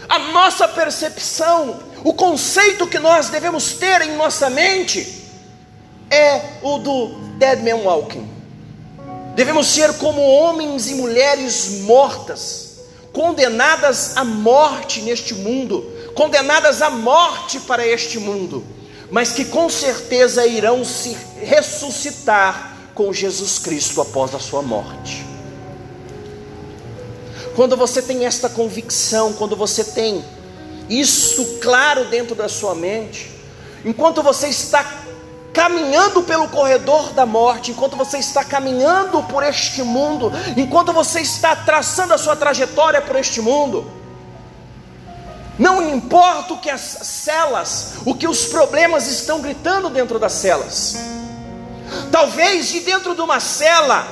a 0.10 0.20
nossa 0.20 0.68
percepção, 0.68 1.80
o 2.04 2.14
conceito 2.14 2.88
que 2.88 3.00
nós 3.00 3.30
devemos 3.30 3.74
ter 3.74 4.02
em 4.02 4.16
nossa 4.16 4.50
mente 4.50 5.26
é 6.10 6.42
o 6.62 6.78
do 6.78 7.08
dead 7.38 7.62
man 7.64 7.84
walking 7.84 8.38
Devemos 9.38 9.68
ser 9.68 9.94
como 10.00 10.20
homens 10.20 10.90
e 10.90 10.96
mulheres 10.96 11.82
mortas, 11.82 12.80
condenadas 13.14 14.18
à 14.18 14.24
morte 14.24 15.00
neste 15.04 15.36
mundo, 15.36 15.86
condenadas 16.16 16.82
à 16.82 16.90
morte 16.90 17.60
para 17.60 17.86
este 17.86 18.18
mundo, 18.18 18.66
mas 19.12 19.34
que 19.34 19.46
com 19.46 19.70
certeza 19.70 20.48
irão 20.48 20.84
se 20.84 21.16
ressuscitar 21.40 22.76
com 22.96 23.14
Jesus 23.14 23.60
Cristo 23.60 24.02
após 24.02 24.34
a 24.34 24.40
sua 24.40 24.64
morte. 24.64 25.17
Quando 27.58 27.76
você 27.76 28.04
tem 28.04 28.24
esta 28.24 28.48
convicção, 28.48 29.34
quando 29.34 29.56
você 29.56 29.84
tem 29.84 30.24
isso 30.88 31.58
claro 31.60 32.06
dentro 32.06 32.36
da 32.36 32.48
sua 32.48 32.76
mente, 32.76 33.32
enquanto 33.84 34.22
você 34.22 34.48
está 34.48 34.86
caminhando 35.52 36.22
pelo 36.22 36.48
corredor 36.50 37.14
da 37.14 37.26
morte, 37.26 37.72
enquanto 37.72 37.96
você 37.96 38.20
está 38.20 38.44
caminhando 38.44 39.24
por 39.24 39.42
este 39.42 39.82
mundo, 39.82 40.32
enquanto 40.56 40.94
você 40.94 41.22
está 41.22 41.56
traçando 41.56 42.14
a 42.14 42.18
sua 42.20 42.36
trajetória 42.36 43.02
por 43.02 43.16
este 43.16 43.42
mundo, 43.42 43.92
não 45.58 45.82
importa 45.96 46.54
o 46.54 46.60
que 46.60 46.70
as 46.70 46.80
celas, 46.82 47.94
o 48.06 48.14
que 48.14 48.28
os 48.28 48.46
problemas 48.46 49.08
estão 49.08 49.42
gritando 49.42 49.90
dentro 49.90 50.20
das 50.20 50.34
celas. 50.34 50.96
Talvez 52.12 52.68
de 52.68 52.82
dentro 52.82 53.16
de 53.16 53.22
uma 53.22 53.40
cela, 53.40 54.08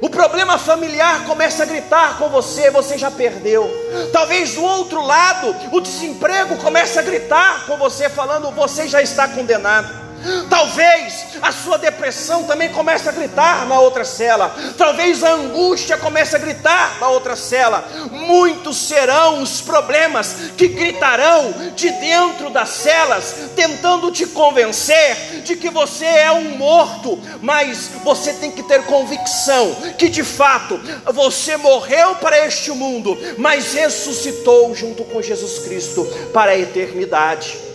o 0.00 0.08
problema 0.08 0.58
familiar 0.58 1.24
começa 1.24 1.62
a 1.62 1.66
gritar 1.66 2.18
com 2.18 2.28
você, 2.28 2.70
você 2.70 2.96
já 2.96 3.10
perdeu. 3.10 3.68
Talvez 4.12 4.54
do 4.54 4.62
outro 4.62 5.04
lado, 5.04 5.54
o 5.72 5.80
desemprego 5.80 6.56
começa 6.58 7.00
a 7.00 7.02
gritar 7.02 7.66
com 7.66 7.76
você, 7.76 8.08
falando, 8.08 8.50
você 8.52 8.86
já 8.86 9.02
está 9.02 9.26
condenado. 9.28 10.07
Talvez 10.48 11.26
a 11.40 11.52
sua 11.52 11.78
depressão 11.78 12.44
também 12.44 12.70
comece 12.70 13.08
a 13.08 13.12
gritar 13.12 13.66
na 13.66 13.78
outra 13.80 14.04
cela. 14.04 14.54
Talvez 14.76 15.22
a 15.22 15.32
angústia 15.32 15.96
comece 15.96 16.36
a 16.36 16.38
gritar 16.38 16.98
na 17.00 17.08
outra 17.08 17.36
cela. 17.36 17.86
Muitos 18.10 18.76
serão 18.76 19.42
os 19.42 19.60
problemas 19.60 20.52
que 20.56 20.68
gritarão 20.68 21.72
de 21.74 21.90
dentro 21.90 22.50
das 22.50 22.70
celas, 22.70 23.34
tentando 23.54 24.10
te 24.10 24.26
convencer 24.26 25.42
de 25.44 25.56
que 25.56 25.70
você 25.70 26.04
é 26.04 26.32
um 26.32 26.56
morto. 26.56 27.18
Mas 27.40 27.90
você 28.04 28.32
tem 28.32 28.50
que 28.50 28.62
ter 28.62 28.84
convicção 28.84 29.76
que 29.96 30.08
de 30.08 30.24
fato 30.24 30.80
você 31.12 31.56
morreu 31.56 32.16
para 32.16 32.46
este 32.46 32.70
mundo, 32.70 33.16
mas 33.36 33.74
ressuscitou 33.74 34.74
junto 34.74 35.04
com 35.04 35.22
Jesus 35.22 35.60
Cristo 35.60 36.04
para 36.32 36.52
a 36.52 36.58
eternidade. 36.58 37.68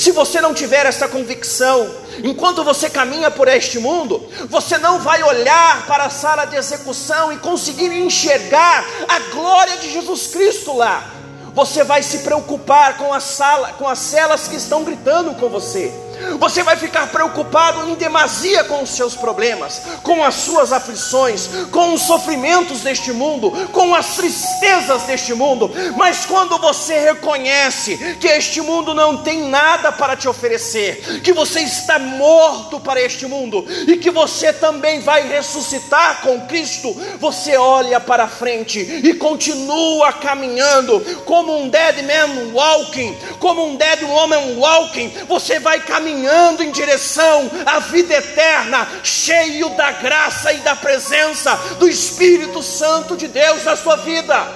Se 0.00 0.12
você 0.12 0.40
não 0.40 0.54
tiver 0.54 0.86
essa 0.86 1.06
convicção, 1.06 1.86
enquanto 2.24 2.64
você 2.64 2.88
caminha 2.88 3.30
por 3.30 3.46
este 3.46 3.78
mundo, 3.78 4.26
você 4.48 4.78
não 4.78 4.98
vai 4.98 5.22
olhar 5.22 5.86
para 5.86 6.04
a 6.04 6.08
sala 6.08 6.46
de 6.46 6.56
execução 6.56 7.30
e 7.30 7.36
conseguir 7.36 7.92
enxergar 7.92 8.82
a 9.06 9.18
glória 9.30 9.76
de 9.76 9.92
Jesus 9.92 10.28
Cristo 10.28 10.74
lá. 10.74 11.04
Você 11.52 11.84
vai 11.84 12.02
se 12.02 12.20
preocupar 12.20 12.96
com 12.96 13.12
a 13.12 13.20
sala, 13.20 13.74
com 13.74 13.86
as 13.86 13.98
celas 13.98 14.48
que 14.48 14.56
estão 14.56 14.84
gritando 14.84 15.34
com 15.34 15.50
você. 15.50 15.92
Você 16.38 16.62
vai 16.62 16.76
ficar 16.76 17.08
preocupado 17.08 17.88
em 17.88 17.94
demasia 17.94 18.64
com 18.64 18.82
os 18.82 18.90
seus 18.90 19.14
problemas, 19.14 19.80
com 20.02 20.22
as 20.24 20.34
suas 20.34 20.72
aflições, 20.72 21.48
com 21.70 21.94
os 21.94 22.02
sofrimentos 22.02 22.80
deste 22.80 23.12
mundo, 23.12 23.50
com 23.72 23.94
as 23.94 24.16
tristezas 24.16 25.02
deste 25.02 25.34
mundo. 25.34 25.70
Mas 25.96 26.26
quando 26.26 26.58
você 26.58 26.98
reconhece 26.98 27.96
que 28.20 28.28
este 28.28 28.60
mundo 28.60 28.94
não 28.94 29.18
tem 29.18 29.48
nada 29.48 29.92
para 29.92 30.16
te 30.16 30.28
oferecer, 30.28 31.20
que 31.22 31.32
você 31.32 31.60
está 31.60 31.98
morto 31.98 32.80
para 32.80 33.00
este 33.00 33.26
mundo 33.26 33.64
e 33.86 33.96
que 33.96 34.10
você 34.10 34.52
também 34.52 35.00
vai 35.00 35.26
ressuscitar 35.26 36.20
com 36.22 36.46
Cristo, 36.46 36.94
você 37.18 37.56
olha 37.56 38.00
para 38.00 38.28
frente 38.28 38.78
e 38.78 39.14
continua 39.14 40.12
caminhando 40.12 41.00
como 41.24 41.56
um 41.58 41.68
dead 41.68 42.02
man 42.02 42.52
walking, 42.52 43.16
como 43.38 43.64
um 43.64 43.76
dead 43.76 44.02
woman 44.02 44.58
walking. 44.58 45.08
Você 45.28 45.58
vai 45.58 45.80
caminhando 45.80 46.09
em 46.10 46.70
direção 46.70 47.50
à 47.64 47.78
vida 47.78 48.14
eterna, 48.14 48.88
cheio 49.02 49.70
da 49.70 49.92
graça 49.92 50.52
e 50.52 50.58
da 50.58 50.74
presença 50.74 51.54
do 51.78 51.88
Espírito 51.88 52.62
Santo 52.62 53.16
de 53.16 53.28
Deus 53.28 53.64
na 53.64 53.76
sua 53.76 53.96
vida. 53.96 54.46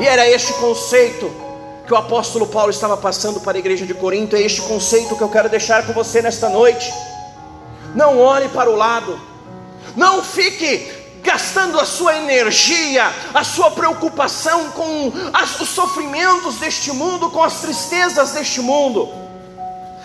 E 0.00 0.06
era 0.06 0.28
este 0.28 0.52
conceito 0.54 1.30
que 1.86 1.92
o 1.92 1.96
apóstolo 1.96 2.46
Paulo 2.46 2.70
estava 2.70 2.96
passando 2.96 3.40
para 3.40 3.58
a 3.58 3.60
igreja 3.60 3.84
de 3.84 3.94
Corinto, 3.94 4.36
é 4.36 4.40
este 4.40 4.62
conceito 4.62 5.16
que 5.16 5.22
eu 5.22 5.28
quero 5.28 5.48
deixar 5.48 5.86
com 5.86 5.92
você 5.92 6.22
nesta 6.22 6.48
noite. 6.48 6.92
Não 7.94 8.18
olhe 8.18 8.48
para 8.48 8.70
o 8.70 8.76
lado, 8.76 9.20
não 9.94 10.22
fique 10.22 10.90
gastando 11.24 11.80
a 11.80 11.86
sua 11.86 12.16
energia, 12.16 13.10
a 13.32 13.42
sua 13.42 13.70
preocupação 13.70 14.70
com 14.70 15.10
os 15.60 15.68
sofrimentos 15.70 16.56
deste 16.56 16.92
mundo, 16.92 17.30
com 17.30 17.42
as 17.42 17.60
tristezas 17.60 18.32
deste 18.32 18.60
mundo. 18.60 19.23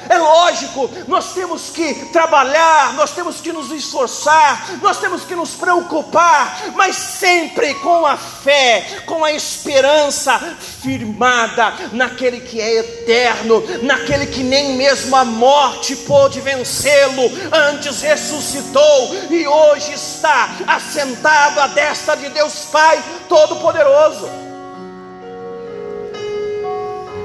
É 0.09 0.17
lógico, 0.17 0.89
nós 1.07 1.33
temos 1.33 1.69
que 1.69 1.93
trabalhar, 2.05 2.93
nós 2.95 3.11
temos 3.11 3.39
que 3.39 3.53
nos 3.53 3.69
esforçar, 3.69 4.79
nós 4.81 4.97
temos 4.97 5.23
que 5.23 5.35
nos 5.35 5.51
preocupar, 5.51 6.63
mas 6.73 6.95
sempre 6.95 7.75
com 7.75 8.07
a 8.07 8.17
fé, 8.17 9.03
com 9.05 9.23
a 9.23 9.31
esperança 9.31 10.39
firmada 10.81 11.71
naquele 11.91 12.39
que 12.39 12.59
é 12.59 12.79
eterno, 12.79 13.63
naquele 13.83 14.25
que 14.25 14.41
nem 14.41 14.75
mesmo 14.75 15.15
a 15.15 15.23
morte 15.23 15.95
pôde 15.95 16.41
vencê-lo, 16.41 17.29
antes 17.53 18.01
ressuscitou 18.01 19.15
e 19.29 19.47
hoje 19.47 19.93
está 19.93 20.49
assentado 20.65 21.59
à 21.59 21.67
destra 21.67 22.17
de 22.17 22.29
Deus 22.29 22.65
Pai 22.71 22.99
Todo-Poderoso. 23.27 24.48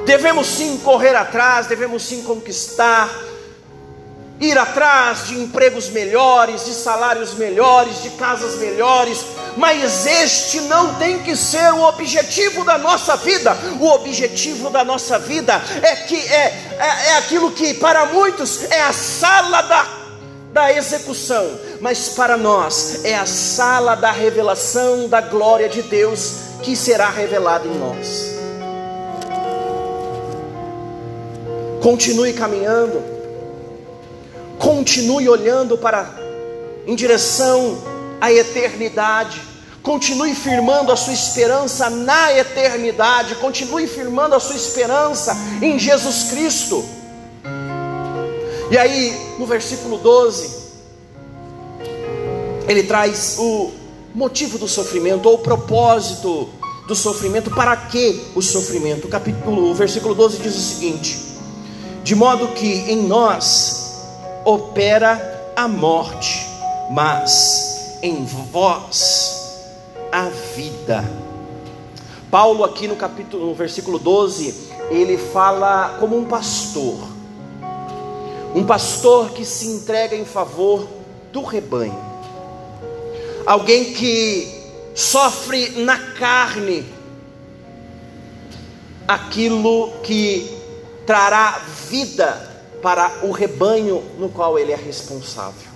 Devemos 0.05 0.47
sim 0.47 0.79
correr 0.79 1.17
atrás, 1.17 1.67
devemos 1.67 2.03
sim 2.03 2.23
conquistar, 2.23 3.09
ir 4.41 4.59
atrás 4.59 5.29
de 5.29 5.39
empregos 5.39 5.89
melhores, 5.89 6.65
de 6.67 6.75
salários 6.75 7.35
melhores, 7.35 8.03
de 8.03 8.11
casas 8.11 8.57
melhores, 8.57 9.25
mas 9.57 10.07
este 10.07 10.61
não 10.63 10.95
tem 10.97 11.21
que 11.21 11.37
ser 11.37 11.73
o 11.73 11.83
objetivo 11.85 12.65
da 12.65 12.77
nossa 12.77 13.17
vida. 13.17 13.57
O 13.81 13.87
objetivo 13.87 14.71
da 14.71 14.85
nossa 14.85 15.19
vida 15.19 15.63
é 15.83 15.97
que 15.97 16.17
é, 16.17 16.77
é, 16.79 17.11
é 17.11 17.17
aquilo 17.19 17.53
que 17.53 17.75
para 17.75 18.07
muitos 18.07 18.71
é 18.71 18.83
a 18.83 18.93
sala 18.93 19.63
da, 19.63 19.87
da 20.53 20.73
execução, 20.73 21.59
mas 21.81 22.11
para 22.11 22.37
nós 22.37 23.05
é 23.05 23.15
a 23.15 23.27
sala 23.27 23.95
da 23.95 24.11
revelação 24.11 25.09
da 25.09 25.21
glória 25.21 25.69
de 25.69 25.83
Deus 25.83 26.35
que 26.63 26.75
será 26.75 27.09
revelada 27.09 27.67
em 27.67 27.75
nós. 27.79 28.34
Continue 31.85 32.33
caminhando. 32.33 33.03
Continue 34.59 35.29
olhando 35.29 35.77
para 35.77 36.11
em 36.87 36.95
direção 36.95 37.77
à 38.19 38.33
eternidade. 38.33 39.39
Continue 39.83 40.35
firmando 40.35 40.91
a 40.91 40.97
sua 40.97 41.13
esperança 41.13 41.91
na 41.91 42.33
eternidade. 42.39 43.35
Continue 43.35 43.87
firmando 43.87 44.35
a 44.35 44.41
sua 44.41 44.57
esperança 44.57 45.37
em 45.61 45.79
Jesus 45.79 46.31
Cristo. 46.31 46.83
E 48.71 48.79
aí, 48.79 49.15
no 49.39 49.45
versículo 49.45 49.99
12, 49.99 50.65
ele 52.67 52.85
traz 52.85 53.37
o 53.39 53.73
motivo 54.15 54.57
do 54.57 54.67
sofrimento 54.67 55.29
ou 55.29 55.35
o 55.35 55.39
propósito 55.39 56.49
do 56.89 56.97
sofrimento, 56.97 57.51
para 57.51 57.77
que 57.77 58.23
o 58.35 58.41
sofrimento? 58.41 59.07
O 59.07 59.11
capítulo, 59.11 59.71
o 59.71 59.75
versículo 59.75 60.15
12 60.15 60.39
diz 60.39 60.57
o 60.57 60.61
seguinte: 60.61 61.24
de 62.05 62.15
modo 62.15 62.49
que 62.49 62.91
em 62.91 63.03
nós 63.03 64.05
opera 64.45 65.53
a 65.57 65.67
morte, 65.67 66.47
mas 66.91 67.99
em 68.03 68.27
vós 68.27 69.65
a 70.13 70.29
vida. 70.55 71.03
Paulo 72.31 72.63
aqui 72.63 72.87
no 72.87 72.95
capítulo, 72.95 73.47
no 73.47 73.55
versículo 73.55 73.99
12, 73.99 74.71
ele 74.91 75.17
fala 75.17 75.97
como 75.99 76.15
um 76.19 76.27
pastor. 76.27 77.09
Um 78.55 78.65
pastor 78.67 79.31
que 79.31 79.43
se 79.43 79.67
entrega 79.67 80.15
em 80.15 80.27
favor 80.27 80.87
do 81.33 81.43
rebanho. 81.43 81.99
Alguém 83.47 83.95
que 83.95 84.63
sofre 84.95 85.71
na 85.71 85.97
carne 85.97 86.85
aquilo 89.09 89.91
que 90.03 90.64
trará 91.07 91.63
vida 91.89 92.51
para 92.83 93.21
o 93.23 93.31
rebanho 93.31 94.03
no 94.19 94.29
qual 94.29 94.59
ele 94.59 94.73
é 94.73 94.77
responsável. 94.77 95.75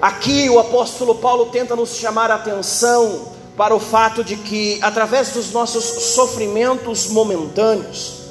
Aqui 0.00 0.50
o 0.50 0.58
apóstolo 0.58 1.14
Paulo 1.16 1.46
tenta 1.46 1.76
nos 1.76 1.94
chamar 1.94 2.30
a 2.30 2.34
atenção 2.34 3.32
para 3.56 3.74
o 3.74 3.78
fato 3.78 4.24
de 4.24 4.36
que, 4.36 4.80
através 4.82 5.30
dos 5.30 5.52
nossos 5.52 5.84
sofrimentos 5.84 7.06
momentâneos, 7.08 8.22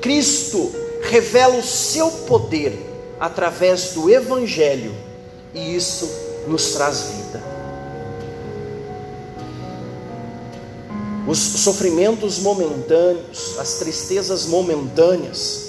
Cristo 0.00 0.74
revela 1.02 1.56
o 1.56 1.62
seu 1.62 2.10
poder 2.10 2.90
através 3.20 3.92
do 3.92 4.10
Evangelho, 4.10 4.94
e 5.54 5.76
isso 5.76 6.10
nos 6.48 6.72
traz 6.72 7.02
vida. 7.02 7.53
Os 11.26 11.38
sofrimentos 11.38 12.38
momentâneos, 12.38 13.58
as 13.58 13.74
tristezas 13.74 14.46
momentâneas, 14.46 15.64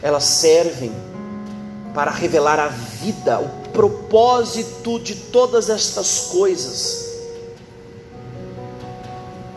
elas 0.00 0.24
servem 0.24 0.92
para 1.92 2.10
revelar 2.10 2.60
a 2.60 2.68
vida, 2.68 3.40
o 3.40 3.68
propósito 3.70 5.00
de 5.00 5.16
todas 5.16 5.68
estas 5.68 6.28
coisas, 6.30 7.08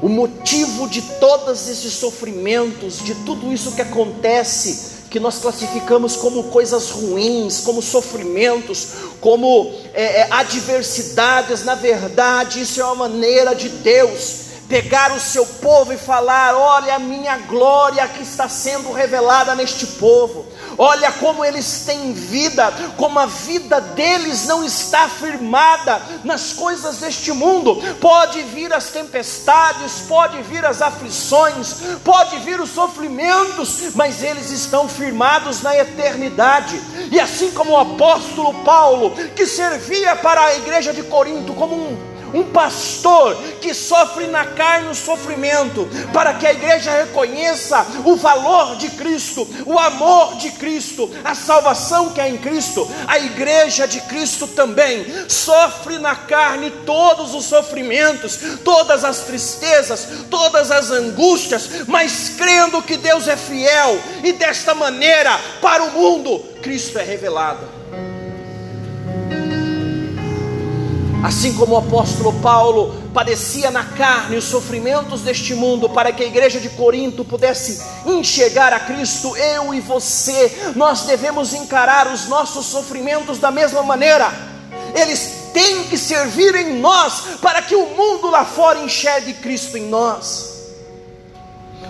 o 0.01 0.09
motivo 0.09 0.89
de 0.89 1.03
todos 1.19 1.69
esses 1.69 1.93
sofrimentos, 1.93 2.97
de 3.03 3.13
tudo 3.23 3.53
isso 3.53 3.73
que 3.73 3.83
acontece, 3.83 5.01
que 5.11 5.19
nós 5.19 5.37
classificamos 5.37 6.15
como 6.15 6.45
coisas 6.45 6.89
ruins, 6.89 7.59
como 7.59 7.83
sofrimentos, 7.83 8.87
como 9.19 9.71
é, 9.93 10.21
é 10.21 10.27
adversidades, 10.31 11.63
na 11.63 11.75
verdade, 11.75 12.61
isso 12.61 12.81
é 12.81 12.85
uma 12.85 13.07
maneira 13.07 13.53
de 13.53 13.69
Deus 13.69 14.50
pegar 14.67 15.11
o 15.11 15.19
seu 15.19 15.45
povo 15.45 15.93
e 15.93 15.97
falar: 15.97 16.55
olha 16.55 16.95
a 16.95 16.99
minha 16.99 17.37
glória 17.39 18.07
que 18.07 18.23
está 18.23 18.47
sendo 18.47 18.91
revelada 18.91 19.53
neste 19.55 19.85
povo, 19.85 20.45
olha 20.77 21.11
como 21.11 21.43
eles 21.43 21.83
têm 21.85 22.13
vida, 22.13 22.73
como 22.97 23.19
a 23.19 23.25
vida 23.25 23.81
deles 23.81 24.45
não 24.45 24.63
está 24.63 25.09
firmada 25.09 26.01
nas 26.23 26.53
coisas 26.53 26.97
deste 26.97 27.31
mundo. 27.31 27.81
Pode 27.99 28.41
vir 28.43 28.73
as 28.73 28.85
tempestades, 28.85 30.03
pode 30.07 30.41
vir 30.43 30.65
as 30.65 30.81
aflições, 30.81 31.75
pode 32.03 32.37
vir 32.39 32.59
os 32.59 32.69
sofrimentos, 32.69 33.93
mas 33.95 34.23
eles 34.23 34.51
estão 34.51 34.87
firmados 34.87 35.61
na 35.61 35.75
eternidade. 35.77 36.79
E 37.11 37.19
assim 37.19 37.51
como 37.51 37.73
o 37.73 37.77
apóstolo 37.77 38.53
Paulo, 38.63 39.15
que 39.35 39.45
servia 39.45 40.15
para 40.15 40.41
a 40.41 40.55
igreja 40.55 40.93
de 40.93 41.03
Corinto 41.03 41.53
como 41.53 41.75
um 41.75 42.10
um 42.33 42.43
pastor 42.51 43.35
que 43.59 43.73
sofre 43.73 44.27
na 44.27 44.45
carne 44.45 44.89
o 44.89 44.95
sofrimento, 44.95 45.87
para 46.13 46.33
que 46.33 46.45
a 46.45 46.53
igreja 46.53 46.91
reconheça 46.91 47.85
o 48.05 48.15
valor 48.15 48.75
de 48.75 48.89
Cristo, 48.89 49.47
o 49.65 49.77
amor 49.77 50.35
de 50.37 50.51
Cristo, 50.51 51.09
a 51.23 51.35
salvação 51.35 52.09
que 52.09 52.21
é 52.21 52.29
em 52.29 52.37
Cristo. 52.37 52.89
A 53.07 53.19
igreja 53.19 53.87
de 53.87 54.01
Cristo 54.01 54.47
também 54.47 55.05
sofre 55.27 55.97
na 55.97 56.15
carne 56.15 56.71
todos 56.85 57.33
os 57.33 57.45
sofrimentos, 57.45 58.39
todas 58.63 59.03
as 59.03 59.19
tristezas, 59.19 60.07
todas 60.29 60.71
as 60.71 60.91
angústias, 60.91 61.87
mas 61.87 62.29
crendo 62.37 62.81
que 62.81 62.97
Deus 62.97 63.27
é 63.27 63.37
fiel 63.37 63.99
e 64.23 64.33
desta 64.33 64.73
maneira, 64.73 65.39
para 65.61 65.83
o 65.83 65.91
mundo, 65.91 66.39
Cristo 66.61 66.99
é 66.99 67.03
revelado. 67.03 67.70
Assim 71.23 71.53
como 71.53 71.75
o 71.75 71.77
apóstolo 71.77 72.33
Paulo 72.41 72.95
padecia 73.13 73.69
na 73.69 73.83
carne 73.83 74.37
os 74.37 74.45
sofrimentos 74.45 75.21
deste 75.21 75.53
mundo, 75.53 75.87
para 75.87 76.11
que 76.11 76.23
a 76.23 76.27
igreja 76.27 76.59
de 76.59 76.69
Corinto 76.69 77.23
pudesse 77.23 77.79
enxergar 78.07 78.73
a 78.73 78.79
Cristo, 78.79 79.37
eu 79.37 79.71
e 79.71 79.79
você, 79.79 80.73
nós 80.75 81.03
devemos 81.03 81.53
encarar 81.53 82.11
os 82.11 82.27
nossos 82.27 82.65
sofrimentos 82.65 83.37
da 83.37 83.51
mesma 83.51 83.83
maneira. 83.83 84.31
Eles 84.95 85.51
têm 85.53 85.83
que 85.83 85.97
servir 85.97 86.55
em 86.55 86.79
nós, 86.79 87.37
para 87.39 87.61
que 87.61 87.75
o 87.75 87.85
mundo 87.95 88.31
lá 88.31 88.43
fora 88.43 88.79
enxergue 88.79 89.33
Cristo 89.33 89.77
em 89.77 89.87
nós. 89.87 90.51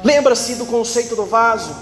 Lembra-se 0.04 0.56
do 0.56 0.66
conceito 0.66 1.16
do 1.16 1.26
vaso. 1.26 1.74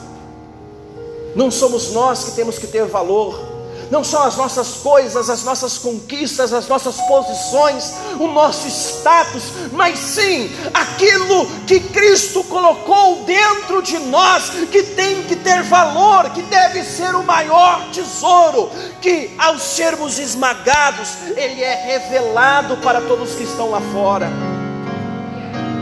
Não 1.36 1.50
somos 1.50 1.92
nós 1.94 2.26
que 2.26 2.32
temos 2.32 2.60
que 2.60 2.68
ter 2.68 2.86
valor, 2.86 3.49
não 3.92 4.04
são 4.04 4.24
as 4.24 4.36
nossas 4.36 4.76
coisas, 4.76 5.30
as 5.30 5.44
nossas 5.44 5.78
conquistas, 5.78 6.54
as 6.54 6.68
nossas 6.68 6.96
posições, 7.02 7.94
o 8.20 8.28
nosso 8.28 8.68
status, 8.68 9.44
mas 9.72 9.98
sim 9.98 10.52
aquilo 10.74 11.48
que 11.66 11.80
Cristo 11.80 12.44
colocou 12.44 13.24
dentro 13.26 13.82
de 13.82 13.98
nós, 14.00 14.50
que 14.72 14.84
tem 14.84 15.24
que 15.24 15.36
ter 15.36 15.64
valor, 15.64 16.30
que 16.32 16.42
deve 16.44 16.84
ser 16.84 17.16
o 17.16 17.24
maior 17.24 17.90
tesouro, 17.92 18.70
que 19.02 19.34
ao 19.38 19.58
sermos 19.58 20.20
esmagados, 20.20 21.10
ele 21.36 21.64
é 21.64 21.74
revelado 21.74 22.78
para 22.78 23.02
todos 23.02 23.34
que 23.34 23.44
estão 23.44 23.72
lá 23.72 23.82
fora. 23.92 24.30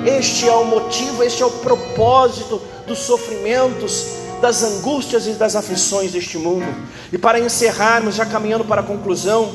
Este 0.06 0.48
é 0.48 0.54
o 0.54 0.64
motivo, 0.64 1.22
este 1.24 1.44
é 1.44 1.46
o 1.46 1.52
propósito 1.52 2.62
dos 2.86 3.00
sofrimentos 3.00 4.27
das 4.42 4.64
angústias 4.64 5.28
e 5.28 5.32
das 5.32 5.56
aflições 5.56 6.12
deste 6.12 6.38
mundo. 6.38 6.66
E 7.12 7.18
para 7.18 7.40
encerrarmos, 7.40 8.16
já 8.16 8.26
caminhando 8.26 8.66
para 8.66 8.82
a 8.82 8.84
conclusão, 8.84 9.52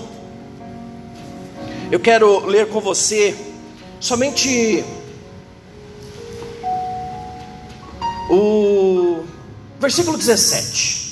eu 1.91 2.01
quero 2.01 2.47
ler 2.47 2.69
com 2.69 2.81
você 2.81 3.37
somente 4.01 4.85
o 8.31 9.25
versículo 9.79 10.17
17. 10.17 11.03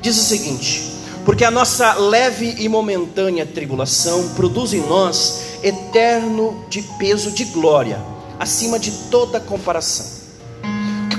Diz 0.00 0.16
o 0.16 0.24
seguinte: 0.24 0.92
Porque 1.24 1.44
a 1.44 1.50
nossa 1.50 1.94
leve 1.94 2.56
e 2.58 2.68
momentânea 2.68 3.46
tribulação 3.46 4.28
produz 4.34 4.72
em 4.72 4.86
nós 4.86 5.42
eterno 5.62 6.64
de 6.68 6.82
peso 6.98 7.30
de 7.30 7.44
glória, 7.46 8.00
acima 8.38 8.78
de 8.78 8.90
toda 9.10 9.40
comparação 9.40 10.19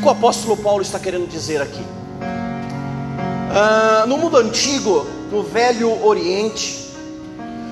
que 0.02 0.08
o 0.08 0.10
apóstolo 0.10 0.58
Paulo 0.58 0.82
está 0.82 1.00
querendo 1.00 1.30
dizer 1.30 1.62
aqui? 1.62 1.86
Ah, 3.54 4.06
no 4.08 4.18
mundo 4.18 4.36
antigo, 4.36 5.06
no 5.32 5.44
Velho 5.44 6.04
Oriente, 6.04 6.90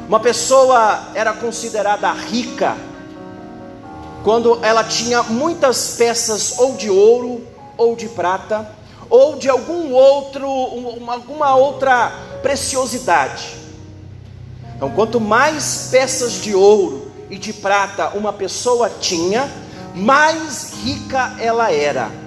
uma 0.08 0.20
pessoa 0.20 1.08
era 1.16 1.34
considerada 1.34 2.12
rica 2.12 2.78
quando 4.24 4.64
ela 4.64 4.84
tinha 4.84 5.24
muitas 5.24 5.96
peças 5.98 6.60
ou 6.60 6.76
de 6.76 6.90
ouro 6.90 7.42
ou 7.76 7.96
de 7.96 8.08
prata 8.08 8.70
ou 9.10 9.38
de 9.38 9.50
algum 9.50 9.92
outro, 9.92 10.48
alguma 11.08 11.56
outra 11.56 12.12
preciosidade. 12.44 13.56
Então, 14.76 14.92
quanto 14.92 15.20
mais 15.20 15.88
peças 15.90 16.34
de 16.34 16.54
ouro 16.54 17.12
e 17.28 17.40
de 17.40 17.54
prata 17.54 18.10
uma 18.10 18.32
pessoa 18.32 18.88
tinha, 18.88 19.50
mais 19.96 20.74
rica 20.84 21.36
ela 21.40 21.72
era. 21.72 22.19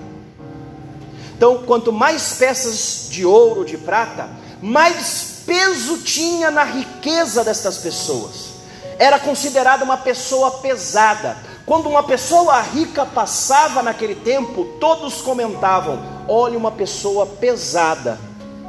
Então, 1.43 1.59
quanto 1.67 1.91
mais 1.93 2.35
peças 2.35 3.09
de 3.11 3.27
ouro, 3.27 3.65
de 3.65 3.77
prata, 3.77 4.31
mais 4.63 5.41
peso 5.45 5.99
tinha 5.99 6.53
na 6.53 6.63
riqueza 6.63 7.43
destas 7.43 7.79
pessoas. 7.79 8.51
Era 8.97 9.19
considerada 9.19 9.85
uma 9.85 9.97
pessoa 9.97 10.53
pesada. 10.53 11.37
Quando 11.67 11.89
uma 11.89 12.05
pessoa 12.05 12.61
rica 12.61 13.05
passava 13.05 13.83
naquele 13.83 14.15
tempo, 14.15 14.65
todos 14.79 15.21
comentavam: 15.21 15.99
olha 16.29 16.57
uma 16.57 16.71
pessoa 16.71 17.27
pesada 17.27 18.21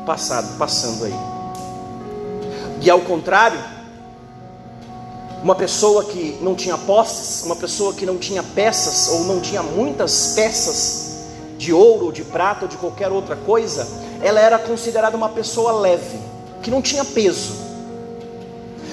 passado, 0.03 0.57
passando 0.57 1.05
aí. 1.05 1.15
E 2.81 2.89
ao 2.89 3.01
contrário, 3.01 3.63
uma 5.43 5.53
pessoa 5.53 6.05
que 6.05 6.39
não 6.41 6.55
tinha 6.55 6.75
posses, 6.75 7.43
uma 7.45 7.55
pessoa 7.55 7.93
que 7.93 8.03
não 8.03 8.17
tinha 8.17 8.41
peças 8.41 9.09
ou 9.09 9.25
não 9.25 9.39
tinha 9.39 9.61
muitas 9.61 10.33
peças 10.35 11.12
de 11.63 11.71
ouro, 11.71 12.11
de 12.11 12.25
prata 12.25 12.65
ou 12.65 12.67
de 12.67 12.75
qualquer 12.75 13.09
outra 13.09 13.37
coisa, 13.37 13.87
ela 14.21 14.39
era 14.39 14.59
considerada 14.59 15.15
uma 15.15 15.29
pessoa 15.29 15.71
leve, 15.79 16.19
que 16.61 16.69
não 16.69 16.81
tinha 16.81 17.05
peso. 17.05 17.53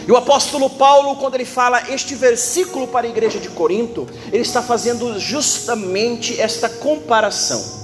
E 0.06 0.12
o 0.12 0.16
apóstolo 0.16 0.70
Paulo, 0.70 1.16
quando 1.16 1.34
ele 1.34 1.44
fala 1.44 1.82
este 1.90 2.14
versículo 2.14 2.86
para 2.86 3.06
a 3.06 3.10
igreja 3.10 3.40
de 3.40 3.48
Corinto, 3.48 4.08
ele 4.32 4.42
está 4.42 4.62
fazendo 4.62 5.18
justamente 5.18 6.40
esta 6.40 6.68
comparação. 6.68 7.80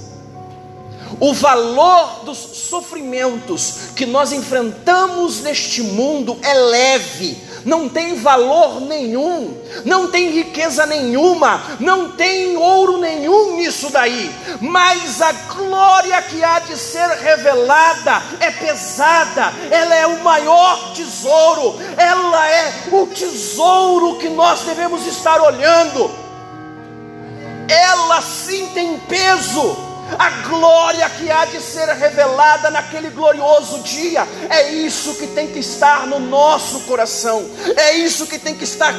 O 1.19 1.33
valor 1.33 2.23
dos 2.23 2.37
sofrimentos 2.37 3.91
que 3.95 4.05
nós 4.05 4.31
enfrentamos 4.31 5.41
neste 5.41 5.81
mundo 5.81 6.37
é 6.41 6.53
leve, 6.53 7.37
não 7.67 7.89
tem 7.89 8.15
valor 8.15 8.79
nenhum, 8.79 9.61
não 9.83 10.09
tem 10.09 10.31
riqueza 10.31 10.85
nenhuma, 10.85 11.61
não 11.81 12.11
tem 12.11 12.55
ouro 12.55 12.97
nenhum 12.97 13.57
nisso 13.57 13.89
daí, 13.91 14.33
mas 14.61 15.21
a 15.21 15.33
glória 15.33 16.21
que 16.21 16.41
há 16.41 16.59
de 16.59 16.77
ser 16.77 17.09
revelada 17.09 18.23
é 18.39 18.51
pesada, 18.51 19.53
ela 19.69 19.93
é 19.93 20.07
o 20.07 20.23
maior 20.23 20.93
tesouro, 20.93 21.77
ela 21.97 22.49
é 22.49 22.73
o 22.89 23.05
tesouro 23.07 24.17
que 24.17 24.29
nós 24.29 24.61
devemos 24.61 25.05
estar 25.05 25.41
olhando, 25.41 26.09
ela 27.67 28.21
sim 28.21 28.67
tem 28.67 28.97
peso 28.97 29.86
a 30.17 30.29
glória 30.47 31.09
que 31.09 31.29
há 31.29 31.45
de 31.45 31.61
ser 31.61 31.87
revelada 31.89 32.69
naquele 32.69 33.09
glorioso 33.09 33.79
dia. 33.79 34.27
É 34.49 34.71
isso 34.71 35.15
que 35.15 35.27
tem 35.27 35.47
que 35.47 35.59
estar 35.59 36.07
no 36.07 36.19
nosso 36.19 36.81
coração, 36.81 37.49
é 37.75 37.93
isso 37.97 38.27
que 38.27 38.39
tem 38.39 38.55
que 38.55 38.63
estar 38.63 38.93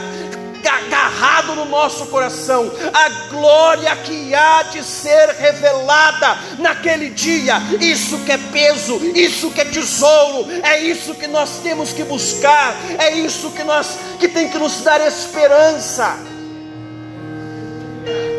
agarrado 0.69 1.55
no 1.55 1.65
nosso 1.65 2.07
coração, 2.07 2.71
a 2.93 3.09
glória 3.31 3.95
que 3.97 4.35
há 4.35 4.65
de 4.65 4.83
ser 4.83 5.29
revelada 5.31 6.39
naquele 6.59 7.11
dia. 7.11 7.57
Isso 7.81 8.19
que 8.19 8.33
é 8.33 8.39
peso, 8.39 9.01
isso 9.15 9.51
que 9.51 9.61
é 9.61 9.65
tesouro, 9.65 10.47
é 10.63 10.81
isso 10.81 11.15
que 11.15 11.27
nós 11.27 11.61
temos 11.63 11.93
que 11.93 12.05
buscar, 12.05 12.75
é 12.99 13.15
isso 13.15 13.51
que 13.51 13.65
nós 13.65 13.99
que 14.19 14.29
tem 14.29 14.49
que 14.49 14.59
nos 14.59 14.81
dar 14.83 15.01
esperança. 15.01 16.38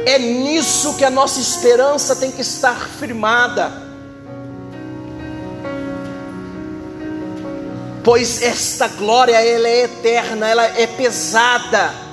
É 0.10 0.18
nisso 0.18 0.95
que 0.95 1.05
a 1.05 1.10
nossa 1.12 1.39
esperança 1.39 2.16
tem 2.16 2.32
que 2.32 2.41
estar 2.41 2.89
firmada. 2.89 3.72
Pois 8.03 8.41
esta 8.41 8.88
glória 8.88 9.36
ela 9.36 9.68
é 9.68 9.84
eterna, 9.84 10.47
ela 10.47 10.66
é 10.66 10.88
pesada 10.88 12.09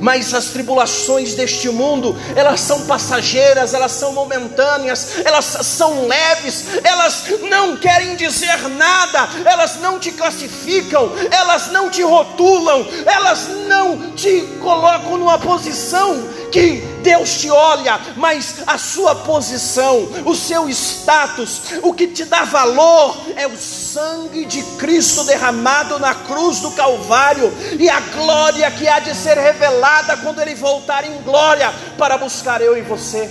mas 0.00 0.34
as 0.34 0.46
tribulações 0.46 1.34
deste 1.34 1.68
mundo, 1.68 2.16
elas 2.34 2.60
são 2.60 2.86
passageiras, 2.86 3.74
elas 3.74 3.92
são 3.92 4.12
momentâneas, 4.12 5.20
elas 5.24 5.44
são 5.44 6.06
leves, 6.06 6.64
elas 6.84 7.24
não 7.48 7.76
querem 7.76 8.16
dizer 8.16 8.68
nada, 8.68 9.28
elas 9.44 9.76
não 9.80 9.98
te 9.98 10.12
classificam, 10.12 11.12
elas 11.30 11.70
não 11.72 11.90
te 11.90 12.02
rotulam, 12.02 12.86
elas 13.06 13.48
não 13.66 14.12
te 14.12 14.42
colocam 14.60 15.18
numa 15.18 15.38
posição 15.38 16.28
que 16.50 16.82
Deus 17.08 17.38
te 17.38 17.50
olha, 17.50 17.98
mas 18.16 18.56
a 18.66 18.76
sua 18.76 19.14
posição, 19.14 20.06
o 20.26 20.34
seu 20.34 20.68
status, 20.68 21.62
o 21.82 21.94
que 21.94 22.08
te 22.08 22.26
dá 22.26 22.44
valor 22.44 23.16
é 23.34 23.46
o 23.46 23.56
sangue 23.56 24.44
de 24.44 24.62
Cristo 24.76 25.24
derramado 25.24 25.98
na 25.98 26.14
cruz 26.14 26.60
do 26.60 26.70
Calvário 26.72 27.50
e 27.78 27.88
a 27.88 27.98
glória 27.98 28.70
que 28.70 28.86
há 28.86 28.98
de 28.98 29.14
ser 29.14 29.38
revelada 29.38 30.18
quando 30.18 30.42
Ele 30.42 30.54
voltar 30.54 31.02
em 31.02 31.22
glória 31.22 31.72
para 31.96 32.18
buscar 32.18 32.60
eu 32.60 32.76
e 32.76 32.82
você. 32.82 33.30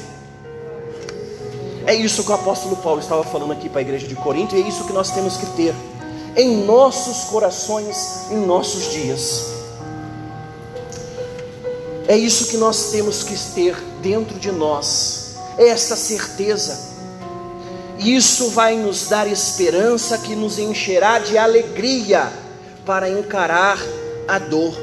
É 1.86 1.94
isso 1.94 2.24
que 2.24 2.32
o 2.32 2.34
apóstolo 2.34 2.78
Paulo 2.78 3.00
estava 3.00 3.24
falando 3.24 3.54
aqui 3.54 3.70
para 3.70 3.78
a 3.78 3.84
igreja 3.84 4.08
de 4.08 4.16
Corinto, 4.16 4.56
e 4.56 4.64
é 4.64 4.68
isso 4.68 4.86
que 4.86 4.94
nós 4.94 5.12
temos 5.12 5.38
que 5.38 5.46
ter 5.56 5.76
em 6.36 6.66
nossos 6.66 7.26
corações, 7.26 8.26
em 8.32 8.38
nossos 8.38 8.92
dias. 8.92 9.57
É 12.08 12.16
isso 12.16 12.48
que 12.48 12.56
nós 12.56 12.90
temos 12.92 13.22
que 13.22 13.38
ter 13.54 13.76
dentro 14.02 14.40
de 14.40 14.50
nós, 14.50 15.36
é 15.58 15.68
esta 15.68 15.96
certeza. 15.98 16.96
Isso 18.00 18.50
vai 18.52 18.78
nos 18.78 19.10
dar 19.10 19.28
esperança 19.28 20.18
que 20.18 20.34
nos 20.36 20.58
encherá 20.58 21.20
de 21.20 21.38
alegria 21.38 22.32
para 22.86 23.10
encarar 23.10 23.78
a 24.26 24.40
dor 24.40 24.74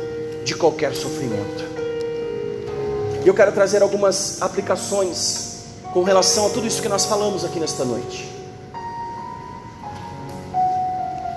de 0.45 0.55
qualquer 0.55 0.95
sofrimento. 0.95 1.65
E 3.25 3.27
eu 3.27 3.33
quero 3.33 3.53
trazer 3.53 3.83
algumas 3.83 4.43
aplicações 4.43 5.63
com 5.95 6.03
relação 6.03 6.47
a 6.47 6.51
tudo 6.51 6.67
isso 6.67 6.83
que 6.83 6.89
nós 6.89 7.07
falamos 7.07 7.43
aqui 7.43 7.59
nesta 7.59 7.87
noite. 7.87 8.29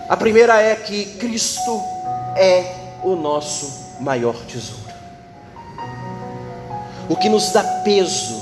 A 0.09 0.17
primeira 0.17 0.61
é 0.61 0.75
que 0.75 1.05
Cristo 1.17 1.81
é 2.35 2.99
o 3.03 3.15
nosso 3.15 3.71
maior 4.01 4.35
tesouro. 4.45 4.86
O 7.09 7.15
que 7.15 7.29
nos 7.29 7.51
dá 7.51 7.63
peso, 7.83 8.41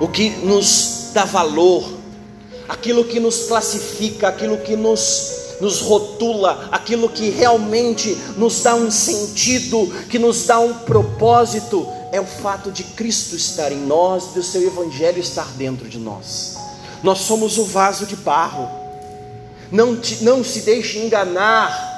o 0.00 0.08
que 0.08 0.30
nos 0.30 1.10
dá 1.12 1.24
valor, 1.24 1.84
aquilo 2.68 3.04
que 3.04 3.20
nos 3.20 3.46
classifica, 3.46 4.28
aquilo 4.28 4.58
que 4.58 4.76
nos 4.76 5.42
nos 5.60 5.80
rotula, 5.80 6.68
aquilo 6.72 7.08
que 7.08 7.30
realmente 7.30 8.18
nos 8.36 8.62
dá 8.64 8.74
um 8.74 8.90
sentido, 8.90 9.86
que 10.10 10.18
nos 10.18 10.44
dá 10.44 10.58
um 10.58 10.74
propósito, 10.74 11.86
é 12.10 12.20
o 12.20 12.26
fato 12.26 12.72
de 12.72 12.82
Cristo 12.82 13.36
estar 13.36 13.70
em 13.70 13.78
nós, 13.78 14.34
do 14.34 14.42
seu 14.42 14.60
Evangelho 14.60 15.20
estar 15.20 15.46
dentro 15.52 15.88
de 15.88 15.98
nós. 15.98 16.56
Nós 17.00 17.18
somos 17.20 17.58
o 17.58 17.64
vaso 17.64 18.06
de 18.06 18.16
barro. 18.16 18.68
Não, 19.70 19.96
te, 19.96 20.24
não 20.24 20.42
se 20.42 20.62
deixe 20.62 20.98
enganar 20.98 21.91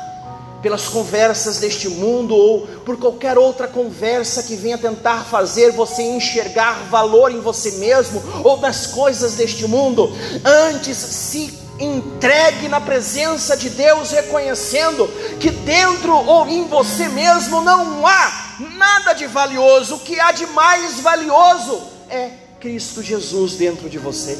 pelas 0.64 0.88
conversas 0.88 1.58
deste 1.58 1.90
mundo 1.90 2.34
ou 2.34 2.66
por 2.86 2.96
qualquer 2.96 3.36
outra 3.36 3.68
conversa 3.68 4.42
que 4.42 4.56
venha 4.56 4.78
tentar 4.78 5.22
fazer 5.26 5.72
você 5.72 6.02
enxergar 6.02 6.88
valor 6.88 7.30
em 7.30 7.38
você 7.38 7.72
mesmo 7.72 8.22
ou 8.42 8.56
nas 8.56 8.86
coisas 8.86 9.34
deste 9.34 9.66
mundo. 9.68 10.10
Antes, 10.42 10.96
se 10.96 11.52
entregue 11.78 12.66
na 12.66 12.80
presença 12.80 13.54
de 13.54 13.68
Deus, 13.68 14.10
reconhecendo 14.12 15.06
que 15.38 15.50
dentro 15.50 16.14
ou 16.14 16.48
em 16.48 16.66
você 16.66 17.08
mesmo 17.08 17.60
não 17.60 18.06
há 18.06 18.56
nada 18.78 19.12
de 19.12 19.26
valioso, 19.26 19.96
o 19.96 20.00
que 20.00 20.18
há 20.18 20.32
de 20.32 20.46
mais 20.46 20.98
valioso 21.00 21.78
é 22.08 22.30
Cristo 22.58 23.02
Jesus 23.02 23.56
dentro 23.56 23.90
de 23.90 23.98
você. 23.98 24.38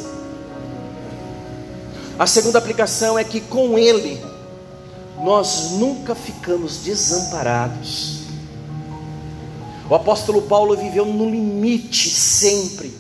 A 2.19 2.27
segunda 2.27 2.57
aplicação 2.57 3.19
é 3.19 3.25
que 3.25 3.43
com 3.43 3.79
Ele 3.79 4.34
nós 5.23 5.73
nunca 5.73 6.15
ficamos 6.15 6.79
desamparados. 6.79 8.25
O 9.89 9.95
apóstolo 9.95 10.43
Paulo 10.43 10.77
viveu 10.77 11.05
no 11.05 11.29
limite 11.29 12.09
sempre, 12.09 12.93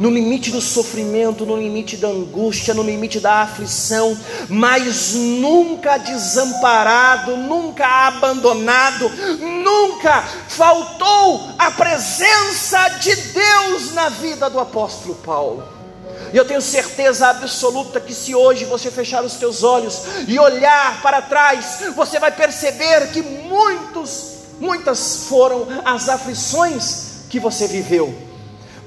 no 0.00 0.10
limite 0.10 0.50
do 0.50 0.60
sofrimento, 0.60 1.46
no 1.46 1.56
limite 1.56 1.96
da 1.96 2.08
angústia, 2.08 2.74
no 2.74 2.82
limite 2.82 3.20
da 3.20 3.42
aflição, 3.42 4.18
mas 4.48 5.14
nunca 5.14 5.98
desamparado, 5.98 7.36
nunca 7.36 7.86
abandonado, 7.86 9.10
nunca 9.38 10.22
faltou 10.48 11.50
a 11.58 11.70
presença 11.70 12.88
de 13.00 13.14
Deus 13.14 13.92
na 13.92 14.08
vida 14.08 14.48
do 14.48 14.58
apóstolo 14.58 15.14
Paulo. 15.16 15.83
E 16.32 16.36
eu 16.36 16.44
tenho 16.44 16.60
certeza 16.60 17.28
absoluta 17.28 18.00
que 18.00 18.12
se 18.12 18.34
hoje 18.34 18.64
você 18.64 18.90
fechar 18.90 19.24
os 19.24 19.34
teus 19.34 19.62
olhos 19.62 20.02
e 20.26 20.38
olhar 20.38 21.00
para 21.00 21.22
trás, 21.22 21.78
você 21.94 22.18
vai 22.18 22.32
perceber 22.32 23.08
que 23.12 23.22
muitos, 23.22 24.38
muitas 24.58 25.26
foram 25.28 25.66
as 25.84 26.08
aflições 26.08 27.26
que 27.30 27.38
você 27.38 27.68
viveu. 27.68 28.12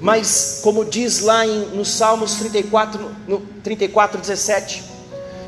Mas 0.00 0.60
como 0.62 0.84
diz 0.84 1.20
lá 1.20 1.46
em, 1.46 1.66
no 1.74 1.84
Salmos 1.84 2.34
34, 2.34 3.10
no 3.26 3.40
34, 3.62 4.20
17, 4.20 4.84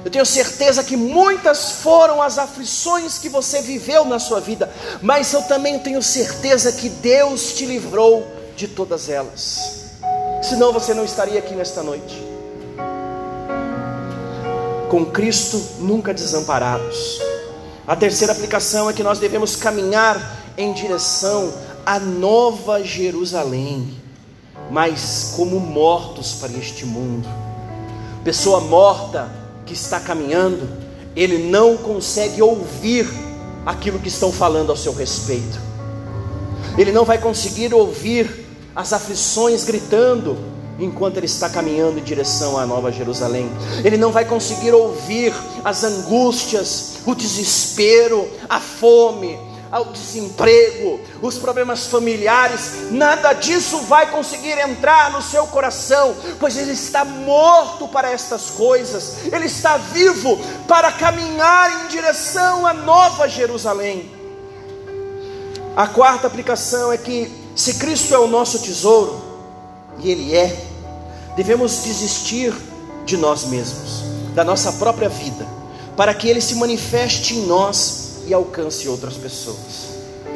eu 0.04 0.10
tenho 0.10 0.24
certeza 0.24 0.82
que 0.82 0.96
muitas 0.96 1.72
foram 1.82 2.22
as 2.22 2.38
aflições 2.38 3.18
que 3.18 3.28
você 3.28 3.60
viveu 3.60 4.04
na 4.06 4.18
sua 4.18 4.40
vida, 4.40 4.72
mas 5.02 5.32
eu 5.34 5.42
também 5.42 5.78
tenho 5.78 6.02
certeza 6.02 6.72
que 6.72 6.88
Deus 6.88 7.52
te 7.52 7.66
livrou 7.66 8.26
de 8.56 8.66
todas 8.66 9.10
elas 9.10 9.79
senão 10.42 10.72
você 10.72 10.94
não 10.94 11.04
estaria 11.04 11.38
aqui 11.38 11.54
nesta 11.54 11.82
noite. 11.82 12.22
Com 14.88 15.06
Cristo 15.06 15.62
nunca 15.80 16.12
desamparados. 16.12 17.20
A 17.86 17.94
terceira 17.94 18.32
aplicação 18.32 18.88
é 18.88 18.92
que 18.92 19.02
nós 19.02 19.18
devemos 19.18 19.56
caminhar 19.56 20.38
em 20.56 20.72
direção 20.72 21.52
à 21.84 21.98
nova 21.98 22.82
Jerusalém, 22.82 23.96
mas 24.70 25.32
como 25.36 25.58
mortos 25.58 26.34
para 26.34 26.52
este 26.52 26.84
mundo. 26.84 27.28
Pessoa 28.24 28.60
morta 28.60 29.30
que 29.64 29.72
está 29.72 29.98
caminhando, 29.98 30.68
ele 31.16 31.38
não 31.50 31.76
consegue 31.76 32.42
ouvir 32.42 33.08
aquilo 33.64 33.98
que 33.98 34.08
estão 34.08 34.32
falando 34.32 34.70
ao 34.70 34.76
seu 34.76 34.92
respeito. 34.92 35.58
Ele 36.78 36.92
não 36.92 37.04
vai 37.04 37.18
conseguir 37.18 37.74
ouvir 37.74 38.39
as 38.74 38.92
aflições 38.92 39.64
gritando, 39.64 40.36
enquanto 40.78 41.18
ele 41.18 41.26
está 41.26 41.48
caminhando 41.48 41.98
em 41.98 42.02
direção 42.02 42.58
à 42.58 42.64
Nova 42.64 42.90
Jerusalém. 42.90 43.50
Ele 43.84 43.96
não 43.96 44.10
vai 44.10 44.24
conseguir 44.24 44.72
ouvir 44.72 45.32
as 45.64 45.84
angústias, 45.84 46.94
o 47.06 47.14
desespero, 47.14 48.28
a 48.48 48.58
fome, 48.60 49.38
o 49.78 49.84
desemprego, 49.92 50.98
os 51.22 51.38
problemas 51.38 51.86
familiares, 51.86 52.90
nada 52.90 53.32
disso 53.34 53.78
vai 53.82 54.10
conseguir 54.10 54.58
entrar 54.58 55.12
no 55.12 55.22
seu 55.22 55.46
coração, 55.46 56.16
pois 56.40 56.56
ele 56.56 56.72
está 56.72 57.04
morto 57.04 57.86
para 57.86 58.10
estas 58.10 58.50
coisas, 58.50 59.26
ele 59.32 59.46
está 59.46 59.76
vivo 59.76 60.38
para 60.66 60.90
caminhar 60.90 61.84
em 61.84 61.88
direção 61.88 62.66
à 62.66 62.74
Nova 62.74 63.28
Jerusalém. 63.28 64.10
A 65.76 65.86
quarta 65.86 66.26
aplicação 66.26 66.92
é 66.92 66.98
que 66.98 67.39
se 67.54 67.74
Cristo 67.74 68.14
é 68.14 68.18
o 68.18 68.26
nosso 68.26 68.58
tesouro, 68.60 69.20
e 69.98 70.10
Ele 70.10 70.34
é, 70.34 70.56
devemos 71.36 71.82
desistir 71.82 72.54
de 73.04 73.16
nós 73.16 73.44
mesmos, 73.44 74.02
da 74.34 74.44
nossa 74.44 74.72
própria 74.72 75.08
vida, 75.08 75.46
para 75.96 76.14
que 76.14 76.28
Ele 76.28 76.40
se 76.40 76.54
manifeste 76.54 77.34
em 77.34 77.46
nós 77.46 78.20
e 78.26 78.34
alcance 78.34 78.88
outras 78.88 79.14
pessoas. 79.14 79.90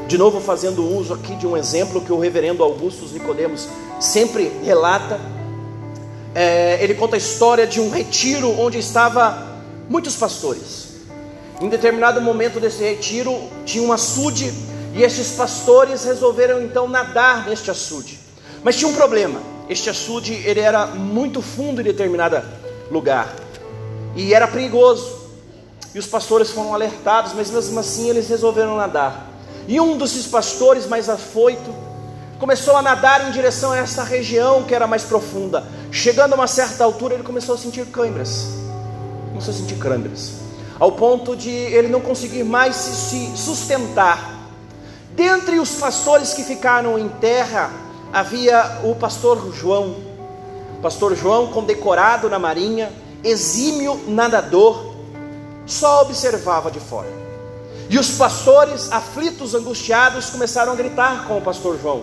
De 0.06 0.18
novo, 0.18 0.40
fazendo 0.40 0.86
uso 0.86 1.14
aqui 1.14 1.34
de 1.36 1.46
um 1.46 1.56
exemplo 1.56 2.00
que 2.00 2.12
o 2.12 2.18
reverendo 2.18 2.62
Augusto 2.62 3.06
Nicodemos 3.06 3.66
sempre 3.98 4.52
relata. 4.62 5.18
É, 6.34 6.78
ele 6.82 6.94
conta 6.94 7.16
a 7.16 7.18
história 7.18 7.66
de 7.66 7.80
um 7.80 7.88
retiro 7.88 8.50
onde 8.60 8.78
estava 8.78 9.54
muitos 9.88 10.14
pastores. 10.16 10.88
Em 11.60 11.68
determinado 11.68 12.20
momento 12.20 12.60
desse 12.60 12.82
retiro, 12.82 13.48
tinha 13.64 13.82
um 13.82 13.92
açude 13.92 14.52
e 14.94 15.02
estes 15.02 15.32
pastores 15.32 16.04
resolveram 16.04 16.62
então 16.62 16.88
nadar 16.88 17.48
neste 17.48 17.70
açude. 17.70 18.20
Mas 18.62 18.76
tinha 18.76 18.88
um 18.88 18.94
problema. 18.94 19.40
Este 19.68 19.90
açude 19.90 20.32
ele 20.32 20.60
era 20.60 20.86
muito 20.86 21.42
fundo 21.42 21.80
em 21.80 21.84
determinado 21.84 22.40
lugar 22.90 23.34
e 24.14 24.32
era 24.32 24.46
perigoso. 24.46 25.24
E 25.92 25.98
os 25.98 26.06
pastores 26.06 26.50
foram 26.50 26.74
alertados, 26.74 27.32
mas 27.34 27.50
mesmo 27.50 27.78
assim 27.78 28.08
eles 28.08 28.28
resolveram 28.28 28.76
nadar. 28.76 29.30
E 29.66 29.80
um 29.80 29.96
desses 29.98 30.26
pastores 30.26 30.86
mais 30.86 31.08
afoito 31.08 31.74
começou 32.38 32.76
a 32.76 32.82
nadar 32.82 33.28
em 33.28 33.32
direção 33.32 33.72
a 33.72 33.78
essa 33.78 34.04
região 34.04 34.62
que 34.62 34.74
era 34.74 34.86
mais 34.86 35.02
profunda. 35.02 35.64
Chegando 35.90 36.34
a 36.34 36.36
uma 36.36 36.46
certa 36.46 36.84
altura, 36.84 37.14
ele 37.14 37.22
começou 37.22 37.54
a 37.54 37.58
sentir 37.58 37.86
câimbras. 37.86 38.48
Começou 39.30 39.54
a 39.54 39.56
sentir 39.56 39.76
câimbras. 39.76 40.32
Ao 40.78 40.92
ponto 40.92 41.36
de 41.36 41.50
ele 41.50 41.88
não 41.88 42.00
conseguir 42.00 42.44
mais 42.44 42.76
se 42.76 43.36
sustentar 43.36 44.33
Dentre 45.14 45.60
os 45.60 45.76
pastores 45.76 46.34
que 46.34 46.42
ficaram 46.42 46.98
em 46.98 47.08
terra, 47.08 47.70
havia 48.12 48.80
o 48.82 48.96
pastor 48.96 49.54
João. 49.54 49.94
pastor 50.82 51.14
João, 51.14 51.46
condecorado 51.52 52.28
na 52.28 52.36
marinha, 52.36 52.92
exímio 53.22 54.00
nadador, 54.08 54.92
só 55.66 56.02
observava 56.02 56.68
de 56.68 56.80
fora. 56.80 57.06
E 57.88 57.96
os 57.96 58.10
pastores, 58.10 58.90
aflitos, 58.90 59.54
angustiados, 59.54 60.30
começaram 60.30 60.72
a 60.72 60.74
gritar 60.74 61.28
com 61.28 61.38
o 61.38 61.42
pastor 61.42 61.78
João: 61.80 62.02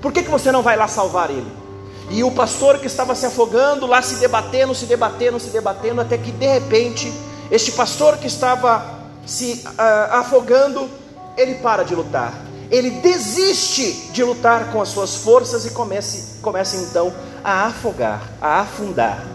Por 0.00 0.12
que, 0.12 0.22
que 0.22 0.30
você 0.30 0.52
não 0.52 0.62
vai 0.62 0.76
lá 0.76 0.86
salvar 0.86 1.30
ele? 1.30 1.50
E 2.10 2.22
o 2.22 2.30
pastor 2.30 2.78
que 2.78 2.86
estava 2.86 3.16
se 3.16 3.26
afogando, 3.26 3.88
lá 3.88 4.02
se 4.02 4.16
debatendo, 4.16 4.72
se 4.72 4.86
debatendo, 4.86 5.40
se 5.40 5.50
debatendo, 5.50 6.00
até 6.00 6.16
que 6.16 6.30
de 6.30 6.46
repente, 6.46 7.12
este 7.50 7.72
pastor 7.72 8.18
que 8.18 8.28
estava 8.28 9.00
se 9.26 9.64
uh, 9.66 10.14
afogando, 10.14 10.88
ele 11.36 11.56
para 11.56 11.82
de 11.82 11.92
lutar 11.96 12.51
ele 12.72 12.88
desiste 12.88 14.08
de 14.12 14.24
lutar 14.24 14.72
com 14.72 14.80
as 14.80 14.88
suas 14.88 15.16
forças 15.16 15.66
e 15.66 15.70
comece, 15.72 16.40
começa 16.40 16.74
então 16.78 17.12
a 17.44 17.66
afogar, 17.66 18.22
a 18.40 18.60
afundar. 18.60 19.26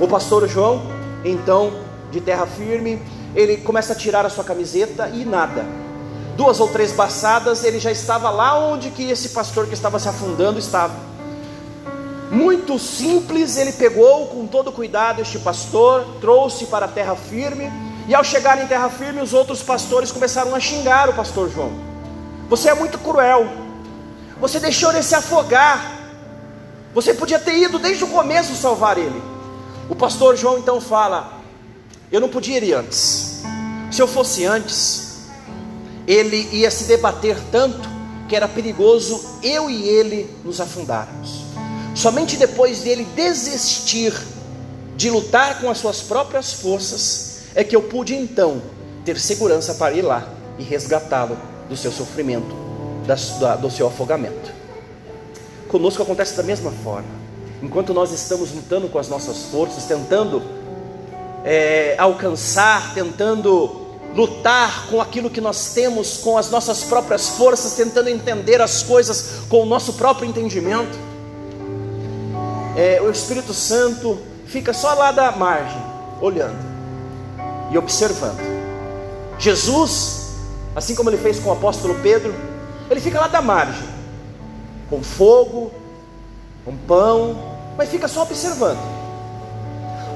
O 0.00 0.06
pastor 0.06 0.48
João, 0.48 0.82
então, 1.24 1.72
de 2.12 2.20
terra 2.20 2.46
firme, 2.46 3.02
ele 3.34 3.56
começa 3.56 3.92
a 3.92 3.96
tirar 3.96 4.24
a 4.24 4.30
sua 4.30 4.44
camiseta 4.44 5.08
e 5.08 5.24
nada. 5.24 5.64
Duas 6.36 6.60
ou 6.60 6.68
três 6.68 6.92
baçadas, 6.92 7.64
ele 7.64 7.80
já 7.80 7.90
estava 7.90 8.30
lá 8.30 8.56
onde 8.56 8.90
que 8.90 9.10
esse 9.10 9.30
pastor 9.30 9.66
que 9.66 9.74
estava 9.74 9.98
se 9.98 10.08
afundando 10.08 10.60
estava. 10.60 10.94
Muito 12.30 12.78
simples, 12.78 13.56
ele 13.56 13.72
pegou 13.72 14.28
com 14.28 14.46
todo 14.46 14.70
cuidado 14.70 15.22
este 15.22 15.40
pastor, 15.40 16.06
trouxe 16.20 16.66
para 16.66 16.84
a 16.84 16.88
terra 16.88 17.16
firme, 17.16 17.68
e 18.06 18.14
ao 18.14 18.22
chegar 18.22 18.62
em 18.62 18.66
terra 18.68 18.88
firme, 18.88 19.20
os 19.20 19.34
outros 19.34 19.60
pastores 19.60 20.12
começaram 20.12 20.54
a 20.54 20.60
xingar 20.60 21.08
o 21.08 21.14
pastor 21.14 21.50
João. 21.50 21.95
Você 22.48 22.68
é 22.68 22.74
muito 22.74 22.98
cruel. 22.98 23.46
Você 24.40 24.60
deixou 24.60 24.90
ele 24.90 25.02
se 25.02 25.14
afogar. 25.14 25.94
Você 26.94 27.12
podia 27.12 27.38
ter 27.38 27.56
ido 27.58 27.78
desde 27.78 28.04
o 28.04 28.08
começo 28.08 28.54
salvar 28.54 28.98
ele. 28.98 29.20
O 29.88 29.94
pastor 29.94 30.36
João 30.36 30.58
então 30.58 30.80
fala: 30.80 31.40
Eu 32.10 32.20
não 32.20 32.28
podia 32.28 32.58
ir 32.58 32.72
antes. 32.72 33.42
Se 33.90 34.00
eu 34.00 34.06
fosse 34.06 34.44
antes, 34.44 35.26
ele 36.06 36.48
ia 36.52 36.70
se 36.70 36.84
debater 36.84 37.36
tanto 37.50 37.88
que 38.28 38.36
era 38.36 38.48
perigoso 38.48 39.38
eu 39.42 39.68
e 39.68 39.88
ele 39.88 40.30
nos 40.44 40.60
afundarmos. 40.60 41.44
Somente 41.94 42.36
depois 42.36 42.80
dele 42.80 43.06
desistir 43.16 44.12
de 44.96 45.10
lutar 45.10 45.60
com 45.60 45.70
as 45.70 45.78
suas 45.78 46.02
próprias 46.02 46.52
forças 46.52 47.42
é 47.54 47.64
que 47.64 47.74
eu 47.74 47.82
pude 47.82 48.14
então 48.14 48.60
ter 49.04 49.18
segurança 49.18 49.74
para 49.74 49.94
ir 49.94 50.02
lá 50.02 50.28
e 50.58 50.62
resgatá-lo 50.62 51.36
do 51.68 51.76
seu 51.76 51.92
sofrimento, 51.92 52.54
do 53.60 53.70
seu 53.70 53.86
afogamento. 53.86 54.52
Conosco 55.68 56.02
acontece 56.02 56.36
da 56.36 56.42
mesma 56.42 56.70
forma. 56.70 57.26
Enquanto 57.62 57.92
nós 57.94 58.12
estamos 58.12 58.52
lutando 58.52 58.88
com 58.88 58.98
as 58.98 59.08
nossas 59.08 59.44
forças, 59.44 59.84
tentando 59.84 60.42
é, 61.44 61.94
alcançar, 61.98 62.94
tentando 62.94 63.86
lutar 64.14 64.86
com 64.88 65.00
aquilo 65.00 65.28
que 65.28 65.40
nós 65.40 65.72
temos, 65.74 66.18
com 66.18 66.38
as 66.38 66.50
nossas 66.50 66.84
próprias 66.84 67.28
forças, 67.30 67.74
tentando 67.74 68.08
entender 68.08 68.60
as 68.60 68.82
coisas 68.82 69.42
com 69.48 69.62
o 69.62 69.66
nosso 69.66 69.94
próprio 69.94 70.28
entendimento, 70.28 70.98
é, 72.76 73.00
o 73.00 73.10
Espírito 73.10 73.54
Santo 73.54 74.18
fica 74.46 74.72
só 74.72 74.94
lá 74.94 75.12
da 75.12 75.32
margem, 75.32 75.82
olhando 76.20 76.58
e 77.70 77.78
observando. 77.78 78.38
Jesus, 79.38 80.25
assim 80.76 80.94
como 80.94 81.08
ele 81.08 81.16
fez 81.16 81.40
com 81.40 81.48
o 81.48 81.52
apóstolo 81.52 81.94
Pedro, 82.02 82.34
ele 82.90 83.00
fica 83.00 83.18
lá 83.18 83.28
da 83.28 83.40
margem, 83.40 83.88
com 84.90 85.02
fogo, 85.02 85.72
com 86.66 86.76
pão, 86.76 87.34
mas 87.78 87.88
fica 87.88 88.06
só 88.06 88.22
observando. 88.22 88.78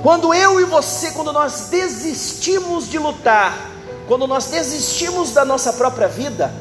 Quando 0.03 0.35
eu 0.35 0.61
e 0.61 0.65
você, 0.65 1.13
quando 1.13 1.33
nós 1.33 1.69
desistimos 1.71 2.91
de 2.91 2.99
lutar, 2.99 3.71
quando 4.07 4.27
nós 4.27 4.47
desistimos 4.47 5.33
da 5.33 5.47
nossa 5.47 5.73
própria 5.73 6.09
vida, 6.09 6.53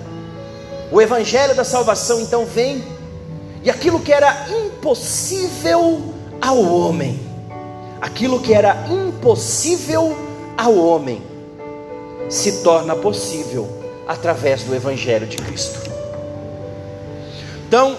o 0.91 1.01
Evangelho 1.01 1.53
da 1.53 1.65
salvação 1.65 2.21
então 2.21 2.45
vem, 2.45 2.81
e 3.63 3.69
aquilo 3.69 3.99
que 3.99 4.13
era 4.13 4.47
impossível 4.49 6.13
ao 6.41 6.57
homem, 6.57 7.19
aquilo 7.99 8.39
que 8.39 8.53
era 8.53 8.87
impossível 8.89 10.15
ao 10.57 10.73
homem, 10.77 11.21
se 12.29 12.63
torna 12.63 12.95
possível 12.95 13.78
através 14.09 14.63
do 14.63 14.73
Evangelho 14.73 15.27
de 15.27 15.37
Cristo. 15.37 15.79
Então, 17.67 17.95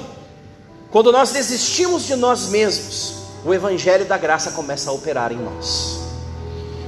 quando 0.90 1.12
nós 1.12 1.30
desistimos 1.30 2.02
de 2.02 2.16
nós 2.16 2.48
mesmos, 2.48 3.14
o 3.44 3.54
Evangelho 3.54 4.04
da 4.04 4.18
graça 4.18 4.50
começa 4.50 4.90
a 4.90 4.92
operar 4.92 5.30
em 5.30 5.36
nós. 5.36 6.00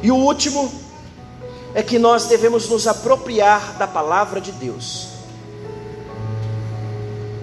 E 0.03 0.11
o 0.11 0.17
último 0.17 0.69
é 1.73 1.85
que 1.85 2.01
nós 2.01 2.27
devemos 2.27 2.69
nos 2.69 2.89
apropriar 2.89 3.79
da 3.79 3.87
palavra 3.87 4.41
de 4.41 4.51
Deus, 4.51 5.07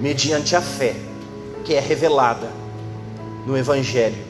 mediante 0.01 0.57
a 0.57 0.61
fé 0.61 0.97
que 1.63 1.75
é 1.75 1.79
revelada 1.79 2.51
no 3.45 3.57
Evangelho 3.57 4.21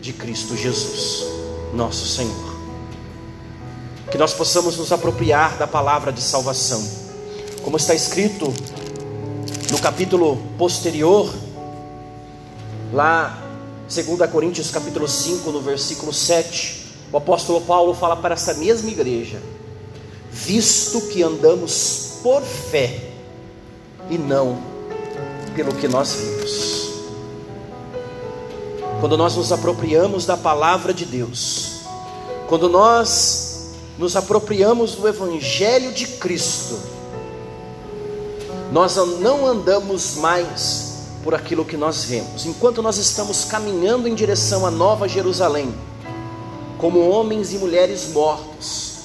de 0.00 0.12
Cristo 0.12 0.56
Jesus, 0.56 1.24
nosso 1.74 2.06
Senhor. 2.06 2.45
Que 4.10 4.18
nós 4.18 4.32
possamos 4.32 4.76
nos 4.76 4.92
apropriar 4.92 5.56
da 5.58 5.66
palavra 5.66 6.12
de 6.12 6.22
salvação, 6.22 6.82
como 7.62 7.76
está 7.76 7.94
escrito 7.94 8.52
no 9.70 9.78
capítulo 9.78 10.36
posterior, 10.56 11.32
lá 12.92 13.42
2 13.88 14.30
Coríntios 14.30 14.70
capítulo 14.70 15.08
5, 15.08 15.50
no 15.50 15.60
versículo 15.60 16.12
7, 16.12 16.86
o 17.12 17.16
apóstolo 17.16 17.60
Paulo 17.60 17.94
fala 17.94 18.16
para 18.16 18.34
essa 18.34 18.54
mesma 18.54 18.90
igreja: 18.90 19.40
visto 20.30 21.00
que 21.08 21.22
andamos 21.22 22.18
por 22.22 22.42
fé 22.42 23.10
e 24.10 24.18
não 24.18 24.58
pelo 25.54 25.74
que 25.74 25.88
nós 25.88 26.14
vimos. 26.14 26.90
Quando 29.00 29.16
nós 29.16 29.36
nos 29.36 29.52
apropriamos 29.52 30.26
da 30.26 30.36
palavra 30.36 30.92
de 30.92 31.04
Deus, 31.04 31.80
quando 32.48 32.68
nós 32.68 33.55
nos 33.98 34.16
apropriamos 34.16 34.94
do 34.94 35.08
Evangelho 35.08 35.92
de 35.92 36.06
Cristo, 36.06 36.78
nós 38.72 38.96
não 38.96 39.46
andamos 39.46 40.16
mais 40.16 40.96
por 41.22 41.34
aquilo 41.34 41.64
que 41.64 41.76
nós 41.76 42.04
vemos, 42.04 42.46
enquanto 42.46 42.82
nós 42.82 42.98
estamos 42.98 43.44
caminhando 43.44 44.06
em 44.06 44.14
direção 44.14 44.66
à 44.66 44.70
Nova 44.70 45.08
Jerusalém, 45.08 45.74
como 46.78 47.08
homens 47.08 47.52
e 47.52 47.58
mulheres 47.58 48.08
mortos, 48.08 48.96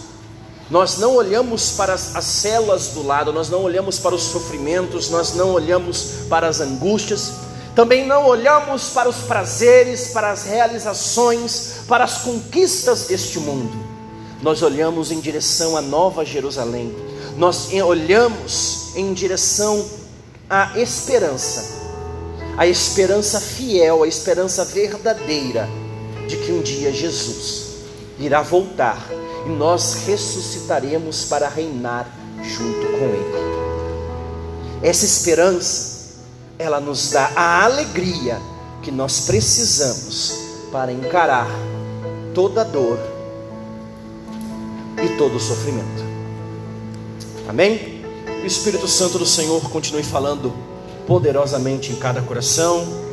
nós 0.69 0.97
não 0.97 1.15
olhamos 1.15 1.71
para 1.71 1.93
as, 1.93 2.15
as 2.15 2.25
células 2.25 2.89
do 2.89 3.05
lado, 3.05 3.33
nós 3.33 3.49
não 3.49 3.63
olhamos 3.63 3.99
para 3.99 4.15
os 4.15 4.23
sofrimentos, 4.23 5.09
nós 5.09 5.33
não 5.33 5.51
olhamos 5.51 6.25
para 6.29 6.47
as 6.47 6.61
angústias, 6.61 7.33
também 7.75 8.05
não 8.05 8.25
olhamos 8.25 8.89
para 8.89 9.09
os 9.09 9.17
prazeres, 9.17 10.09
para 10.09 10.31
as 10.31 10.43
realizações, 10.43 11.81
para 11.87 12.03
as 12.03 12.19
conquistas 12.19 13.07
deste 13.07 13.39
mundo. 13.39 13.90
Nós 14.41 14.63
olhamos 14.63 15.11
em 15.11 15.19
direção 15.19 15.77
à 15.77 15.81
Nova 15.81 16.25
Jerusalém. 16.25 16.93
Nós 17.37 17.71
olhamos 17.71 18.95
em 18.95 19.13
direção 19.13 19.85
à 20.49 20.77
esperança. 20.79 21.79
A 22.57 22.65
esperança 22.67 23.39
fiel, 23.39 24.03
a 24.03 24.07
esperança 24.07 24.65
verdadeira 24.65 25.69
de 26.27 26.37
que 26.37 26.51
um 26.51 26.61
dia 26.61 26.91
Jesus 26.91 27.67
irá 28.19 28.41
voltar 28.41 29.01
e 29.45 29.49
nós 29.49 30.05
ressuscitaremos 30.05 31.25
para 31.25 31.47
reinar 31.47 32.09
junto 32.43 32.87
com 32.87 33.05
Ele. 33.05 33.51
Essa 34.83 35.05
esperança 35.05 35.91
ela 36.57 36.79
nos 36.79 37.11
dá 37.11 37.31
a 37.35 37.63
alegria 37.63 38.39
que 38.81 38.91
nós 38.91 39.21
precisamos 39.21 40.33
para 40.71 40.91
encarar 40.91 41.47
toda 42.33 42.63
dor 42.63 42.99
e 45.03 45.17
todo 45.17 45.39
sofrimento. 45.39 46.03
Amém? 47.47 48.01
O 48.41 48.45
Espírito 48.45 48.87
Santo 48.87 49.19
do 49.19 49.25
Senhor 49.25 49.69
continue 49.69 50.03
falando 50.03 50.53
poderosamente 51.05 51.91
em 51.91 51.95
cada 51.95 52.21
coração. 52.21 53.09